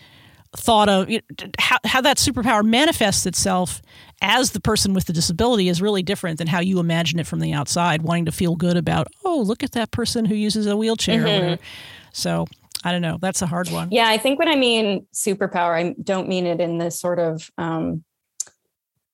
thought 0.56 0.88
of 0.88 1.08
you 1.08 1.20
know, 1.40 1.48
how, 1.60 1.76
how 1.84 2.00
that 2.00 2.16
superpower 2.16 2.64
manifests 2.64 3.24
itself 3.24 3.80
as 4.20 4.50
the 4.50 4.58
person 4.60 4.94
with 4.94 5.04
the 5.06 5.12
disability 5.12 5.68
is 5.68 5.80
really 5.80 6.02
different 6.02 6.38
than 6.38 6.48
how 6.48 6.58
you 6.58 6.80
imagine 6.80 7.20
it 7.20 7.26
from 7.26 7.38
the 7.38 7.52
outside 7.52 8.02
wanting 8.02 8.24
to 8.24 8.32
feel 8.32 8.56
good 8.56 8.76
about 8.76 9.06
oh 9.24 9.40
look 9.46 9.62
at 9.62 9.70
that 9.72 9.92
person 9.92 10.24
who 10.24 10.34
uses 10.34 10.66
a 10.66 10.76
wheelchair 10.76 11.20
or 11.20 11.24
whatever. 11.24 11.58
so 12.12 12.46
i 12.82 12.90
don't 12.90 13.00
know 13.00 13.16
that's 13.20 13.42
a 13.42 13.46
hard 13.46 13.70
one 13.70 13.88
Yeah, 13.92 14.08
I 14.08 14.18
think 14.18 14.40
when 14.40 14.48
I 14.48 14.56
mean 14.56 15.06
superpower, 15.14 15.72
I 15.78 15.94
don't 16.02 16.26
mean 16.28 16.46
it 16.46 16.60
in 16.60 16.78
this 16.78 16.98
sort 16.98 17.20
of 17.20 17.48
um, 17.56 18.02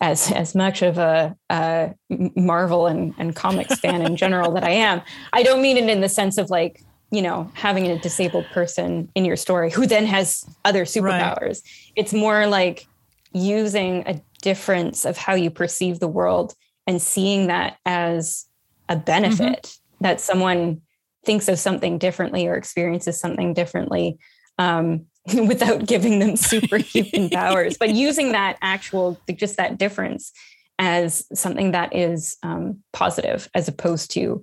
as 0.00 0.30
as 0.32 0.54
much 0.54 0.82
of 0.82 0.98
a, 0.98 1.36
a 1.50 1.94
Marvel 2.10 2.86
and, 2.86 3.14
and 3.18 3.34
comics 3.34 3.78
fan 3.80 4.02
in 4.02 4.16
general 4.16 4.52
that 4.52 4.64
I 4.64 4.70
am. 4.70 5.02
I 5.32 5.42
don't 5.42 5.62
mean 5.62 5.76
it 5.76 5.88
in 5.88 6.00
the 6.00 6.08
sense 6.08 6.38
of 6.38 6.50
like 6.50 6.82
you 7.10 7.22
know 7.22 7.50
having 7.54 7.86
a 7.86 7.98
disabled 7.98 8.46
person 8.52 9.10
in 9.14 9.24
your 9.24 9.36
story 9.36 9.70
who 9.70 9.86
then 9.86 10.06
has 10.06 10.44
other 10.64 10.84
superpowers. 10.84 11.62
It's 11.94 12.12
more 12.12 12.46
like 12.46 12.86
using 13.32 14.02
a 14.06 14.20
difference 14.42 15.04
of 15.04 15.16
how 15.16 15.34
you 15.34 15.50
perceive 15.50 15.98
the 15.98 16.08
world 16.08 16.54
and 16.86 17.02
seeing 17.02 17.48
that 17.48 17.78
as 17.84 18.46
a 18.88 18.96
benefit 18.96 19.76
that 20.00 20.20
someone 20.20 20.82
thinks 21.24 21.48
of 21.48 21.58
something 21.58 21.98
differently 21.98 22.46
or 22.46 22.54
experiences 22.54 23.18
something 23.18 23.52
differently 23.52 24.18
um, 24.58 25.06
without 25.46 25.86
giving 25.86 26.18
them 26.18 26.36
superhuman 26.36 27.30
powers, 27.32 27.76
but 27.78 27.94
using 27.94 28.32
that 28.32 28.58
actual, 28.62 29.18
just 29.34 29.56
that 29.56 29.78
difference 29.78 30.32
as 30.78 31.26
something 31.32 31.72
that 31.72 31.94
is 31.94 32.36
um, 32.42 32.78
positive 32.92 33.48
as 33.54 33.66
opposed 33.66 34.10
to 34.12 34.42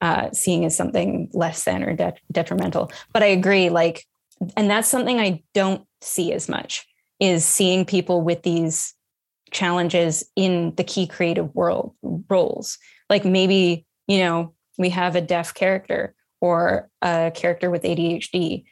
uh, 0.00 0.30
seeing 0.32 0.64
as 0.64 0.76
something 0.76 1.30
less 1.32 1.64
than 1.64 1.82
or 1.82 1.94
det- 1.94 2.20
detrimental. 2.32 2.90
But 3.12 3.22
I 3.22 3.26
agree, 3.26 3.70
like, 3.70 4.06
and 4.56 4.68
that's 4.68 4.88
something 4.88 5.20
I 5.20 5.42
don't 5.52 5.86
see 6.00 6.32
as 6.32 6.48
much 6.48 6.86
is 7.20 7.44
seeing 7.44 7.84
people 7.84 8.22
with 8.22 8.42
these 8.42 8.94
challenges 9.50 10.24
in 10.36 10.74
the 10.76 10.84
key 10.84 11.06
creative 11.06 11.54
world 11.54 11.94
roles. 12.28 12.76
Like 13.08 13.24
maybe, 13.24 13.86
you 14.08 14.18
know, 14.18 14.52
we 14.78 14.90
have 14.90 15.14
a 15.14 15.20
deaf 15.20 15.54
character 15.54 16.14
or 16.40 16.90
a 17.00 17.30
character 17.34 17.70
with 17.70 17.84
ADHD, 17.84 18.64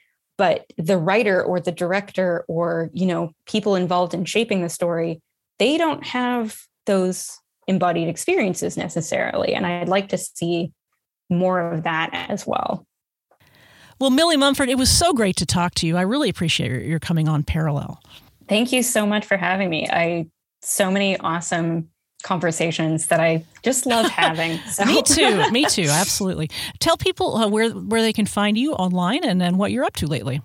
but 0.42 0.66
the 0.76 0.98
writer 0.98 1.40
or 1.40 1.60
the 1.60 1.70
director 1.70 2.44
or, 2.48 2.90
you 2.92 3.06
know, 3.06 3.30
people 3.46 3.76
involved 3.76 4.12
in 4.12 4.24
shaping 4.24 4.60
the 4.60 4.68
story, 4.68 5.20
they 5.60 5.78
don't 5.78 6.04
have 6.04 6.58
those 6.86 7.38
embodied 7.68 8.08
experiences 8.08 8.76
necessarily. 8.76 9.54
And 9.54 9.64
I'd 9.64 9.88
like 9.88 10.08
to 10.08 10.18
see 10.18 10.72
more 11.30 11.72
of 11.72 11.84
that 11.84 12.10
as 12.28 12.44
well. 12.44 12.84
well 14.00 14.10
millie 14.10 14.36
mumford 14.36 14.68
it 14.68 14.76
was 14.76 14.90
so 14.90 15.12
great 15.12 15.36
to 15.36 15.46
talk 15.46 15.74
to 15.74 15.86
you 15.86 15.96
i 15.96 16.02
really 16.02 16.28
appreciate 16.28 16.70
your, 16.70 16.80
your 16.80 16.98
coming 16.98 17.28
on 17.28 17.42
parallel 17.42 18.02
Thank 18.48 18.72
you 18.72 18.82
so 18.82 19.06
much 19.06 19.24
for 19.24 19.36
having 19.36 19.70
me. 19.70 19.88
I 19.88 20.26
so 20.60 20.90
many 20.90 21.18
awesome 21.18 21.88
conversations 22.22 23.06
that 23.08 23.20
I 23.20 23.44
just 23.62 23.86
love 23.86 24.06
having. 24.10 24.58
So 24.70 24.84
me 24.84 25.02
too 25.02 25.50
me 25.50 25.64
too 25.68 25.88
absolutely 25.88 26.50
tell 26.80 26.96
people 26.96 27.36
uh, 27.36 27.48
where 27.48 27.70
where 27.70 28.02
they 28.02 28.12
can 28.12 28.26
find 28.26 28.56
you 28.56 28.72
online 28.74 29.24
and 29.24 29.40
then 29.40 29.58
what 29.58 29.72
you're 29.72 29.84
up 29.84 29.94
to 29.96 30.06
lately 30.06 30.40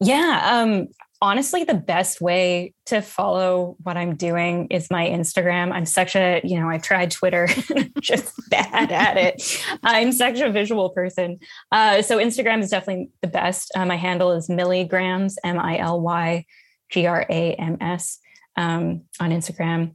Yeah. 0.00 0.40
Um, 0.44 0.88
honestly, 1.22 1.64
the 1.64 1.74
best 1.74 2.20
way 2.20 2.74
to 2.86 3.00
follow 3.00 3.76
what 3.82 3.96
I'm 3.96 4.16
doing 4.16 4.66
is 4.70 4.90
my 4.90 5.06
Instagram. 5.06 5.72
I'm 5.72 5.86
such 5.86 6.14
a, 6.14 6.40
you 6.44 6.60
know, 6.60 6.68
I've 6.68 6.82
tried 6.82 7.10
Twitter, 7.10 7.48
just 8.00 8.34
bad 8.50 8.92
at 8.92 9.16
it. 9.16 9.64
I'm 9.82 10.12
such 10.12 10.40
a 10.40 10.50
visual 10.50 10.90
person. 10.90 11.38
Uh, 11.72 12.02
so 12.02 12.18
Instagram 12.18 12.62
is 12.62 12.70
definitely 12.70 13.10
the 13.22 13.28
best. 13.28 13.72
Uh, 13.74 13.86
my 13.86 13.96
handle 13.96 14.32
is 14.32 14.48
milligrams, 14.48 15.38
M 15.44 15.58
I 15.58 15.78
L 15.78 16.00
Y 16.00 16.44
G 16.90 17.06
R 17.06 17.26
A 17.28 17.54
M 17.54 17.78
S 17.80 18.18
um, 18.56 19.02
on 19.20 19.30
Instagram. 19.30 19.94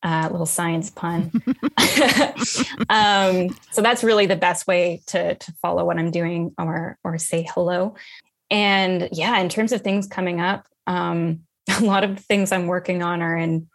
Uh, 0.00 0.28
little 0.30 0.46
science 0.46 0.90
pun. 0.90 1.32
um, 2.88 3.48
so 3.72 3.82
that's 3.82 4.04
really 4.04 4.26
the 4.26 4.36
best 4.36 4.68
way 4.68 5.02
to 5.06 5.34
to 5.34 5.52
follow 5.60 5.84
what 5.84 5.98
I'm 5.98 6.12
doing 6.12 6.54
or 6.56 6.96
or 7.02 7.18
say 7.18 7.48
hello. 7.52 7.96
And 8.50 9.08
yeah, 9.12 9.38
in 9.38 9.48
terms 9.48 9.72
of 9.72 9.80
things 9.80 10.06
coming 10.06 10.40
up, 10.40 10.66
um, 10.86 11.40
a 11.80 11.84
lot 11.84 12.04
of 12.04 12.20
things 12.20 12.52
I'm 12.52 12.66
working 12.66 13.02
on 13.02 13.22
are 13.22 13.36
in 13.36 13.68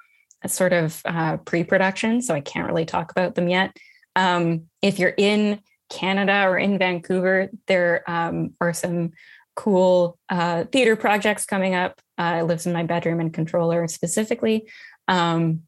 a 0.44 0.50
sort 0.50 0.74
of 0.74 1.02
uh, 1.06 1.38
pre-production, 1.38 2.22
so 2.22 2.34
I 2.34 2.42
can't 2.42 2.68
really 2.68 2.86
talk 2.86 3.12
about 3.12 3.36
them 3.36 3.48
yet. 3.48 3.76
Um, 4.16 4.68
if 4.82 5.00
you're 5.00 5.14
in 5.18 5.62
Canada 5.90 6.44
or 6.44 6.58
in 6.58 6.78
Vancouver, 6.78 7.50
there 7.68 8.04
um, 8.10 8.54
are 8.60 8.74
some 8.74 9.12
cool 9.56 10.18
uh, 10.30 10.66
theater 10.66 10.96
projects 10.96 11.46
coming 11.46 11.76
up. 11.76 12.02
Uh, 12.18 12.40
it 12.40 12.44
lives 12.44 12.66
in 12.66 12.74
my 12.74 12.84
bedroom 12.84 13.20
and 13.20 13.34
controller 13.34 13.88
specifically. 13.88 14.70
Um, 15.08 15.62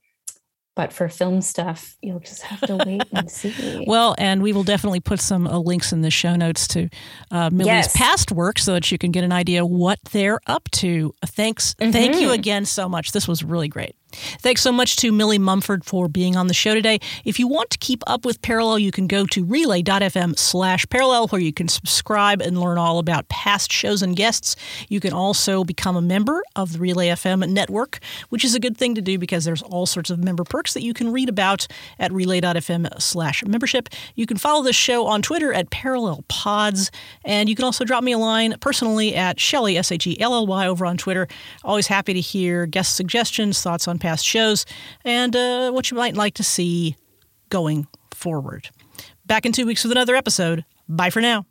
but 0.75 0.91
for 0.93 1.07
film 1.09 1.41
stuff, 1.41 1.95
you'll 2.01 2.19
just 2.19 2.41
have 2.43 2.59
to 2.61 2.75
wait 2.85 3.03
and 3.13 3.31
see. 3.31 3.83
Well, 3.87 4.13
and 4.17 4.41
we 4.41 4.51
will 4.53 4.63
definitely 4.63 4.99
put 4.99 5.19
some 5.21 5.47
uh, 5.47 5.57
links 5.59 5.91
in 5.93 6.01
the 6.01 6.11
show 6.11 6.35
notes 6.35 6.67
to 6.69 6.89
uh, 7.31 7.49
Millie's 7.49 7.67
Yes. 7.67 7.95
past 7.97 8.31
work 8.31 8.59
so 8.59 8.73
that 8.73 8.91
you 8.91 8.97
can 8.97 9.11
get 9.11 9.23
an 9.23 9.31
idea 9.31 9.65
what 9.65 9.99
they're 10.11 10.39
up 10.47 10.69
to. 10.71 11.13
Thanks. 11.25 11.75
Thank 11.79 12.19
you 12.19 12.31
again 12.31 12.65
so 12.65 12.89
much. 12.89 13.11
This 13.11 13.27
was 13.27 13.43
really 13.43 13.67
great. 13.67 13.95
Thanks 14.39 14.61
so 14.61 14.71
much 14.71 14.95
to 14.97 15.11
Millie 15.11 15.39
Mumford 15.39 15.85
for 15.85 16.07
being 16.07 16.35
on 16.35 16.47
the 16.47 16.53
show 16.53 16.73
today. 16.73 16.99
If 17.23 17.39
you 17.39 17.47
want 17.47 17.69
to 17.71 17.77
keep 17.77 18.03
up 18.07 18.25
with 18.25 18.41
Parallel, 18.41 18.79
you 18.79 18.91
can 18.91 19.07
go 19.07 19.25
to 19.27 19.43
relay.fm 19.43 20.37
slash 20.37 20.85
parallel 20.89 21.27
where 21.27 21.41
you 21.41 21.53
can 21.53 21.67
subscribe 21.67 22.41
and 22.41 22.59
learn 22.59 22.77
all 22.77 22.99
about 22.99 23.27
past 23.29 23.71
shows 23.71 24.01
and 24.01 24.15
guests. 24.15 24.55
You 24.89 24.99
can 24.99 25.13
also 25.13 25.63
become 25.63 25.95
a 25.95 26.01
member 26.01 26.43
of 26.55 26.73
the 26.73 26.79
Relay 26.79 27.07
FM 27.07 27.49
network, 27.49 27.99
which 28.29 28.43
is 28.43 28.55
a 28.55 28.59
good 28.59 28.77
thing 28.77 28.95
to 28.95 29.01
do 29.01 29.17
because 29.17 29.45
there's 29.45 29.61
all 29.61 29.85
sorts 29.85 30.09
of 30.09 30.23
member 30.23 30.43
perks 30.43 30.73
that 30.73 30.83
you 30.83 30.93
can 30.93 31.11
read 31.11 31.29
about 31.29 31.67
at 31.99 32.11
relay.fm 32.11 33.01
slash 33.01 33.43
membership. 33.45 33.89
You 34.15 34.25
can 34.25 34.37
follow 34.37 34.63
this 34.63 34.75
show 34.75 35.05
on 35.07 35.21
Twitter 35.21 35.53
at 35.53 35.69
Parallel 35.69 36.23
Pods, 36.27 36.91
and 37.23 37.49
you 37.49 37.55
can 37.55 37.65
also 37.65 37.85
drop 37.85 38.03
me 38.03 38.11
a 38.11 38.17
line 38.17 38.55
personally 38.59 39.15
at 39.15 39.39
Shelly, 39.39 39.77
S 39.77 39.91
H 39.91 40.07
E 40.07 40.19
L 40.19 40.33
L 40.33 40.47
Y, 40.47 40.67
over 40.67 40.85
on 40.85 40.97
Twitter. 40.97 41.27
Always 41.63 41.87
happy 41.87 42.13
to 42.13 42.21
hear 42.21 42.65
guest 42.65 42.95
suggestions, 42.95 43.61
thoughts 43.61 43.87
on 43.87 43.99
past 44.05 44.23
shows, 44.23 44.65
and 45.03 45.35
uh, 45.35 45.71
what 45.71 45.89
you 45.89 45.97
might 45.97 46.15
like 46.15 46.35
to 46.35 46.43
see 46.43 46.95
going 47.49 47.87
forward. 48.13 48.69
Back 49.25 49.45
in 49.47 49.51
two 49.51 49.65
weeks 49.65 49.83
with 49.83 49.91
another 49.91 50.15
episode. 50.15 50.63
Bye 50.87 51.09
for 51.09 51.21
now. 51.21 51.45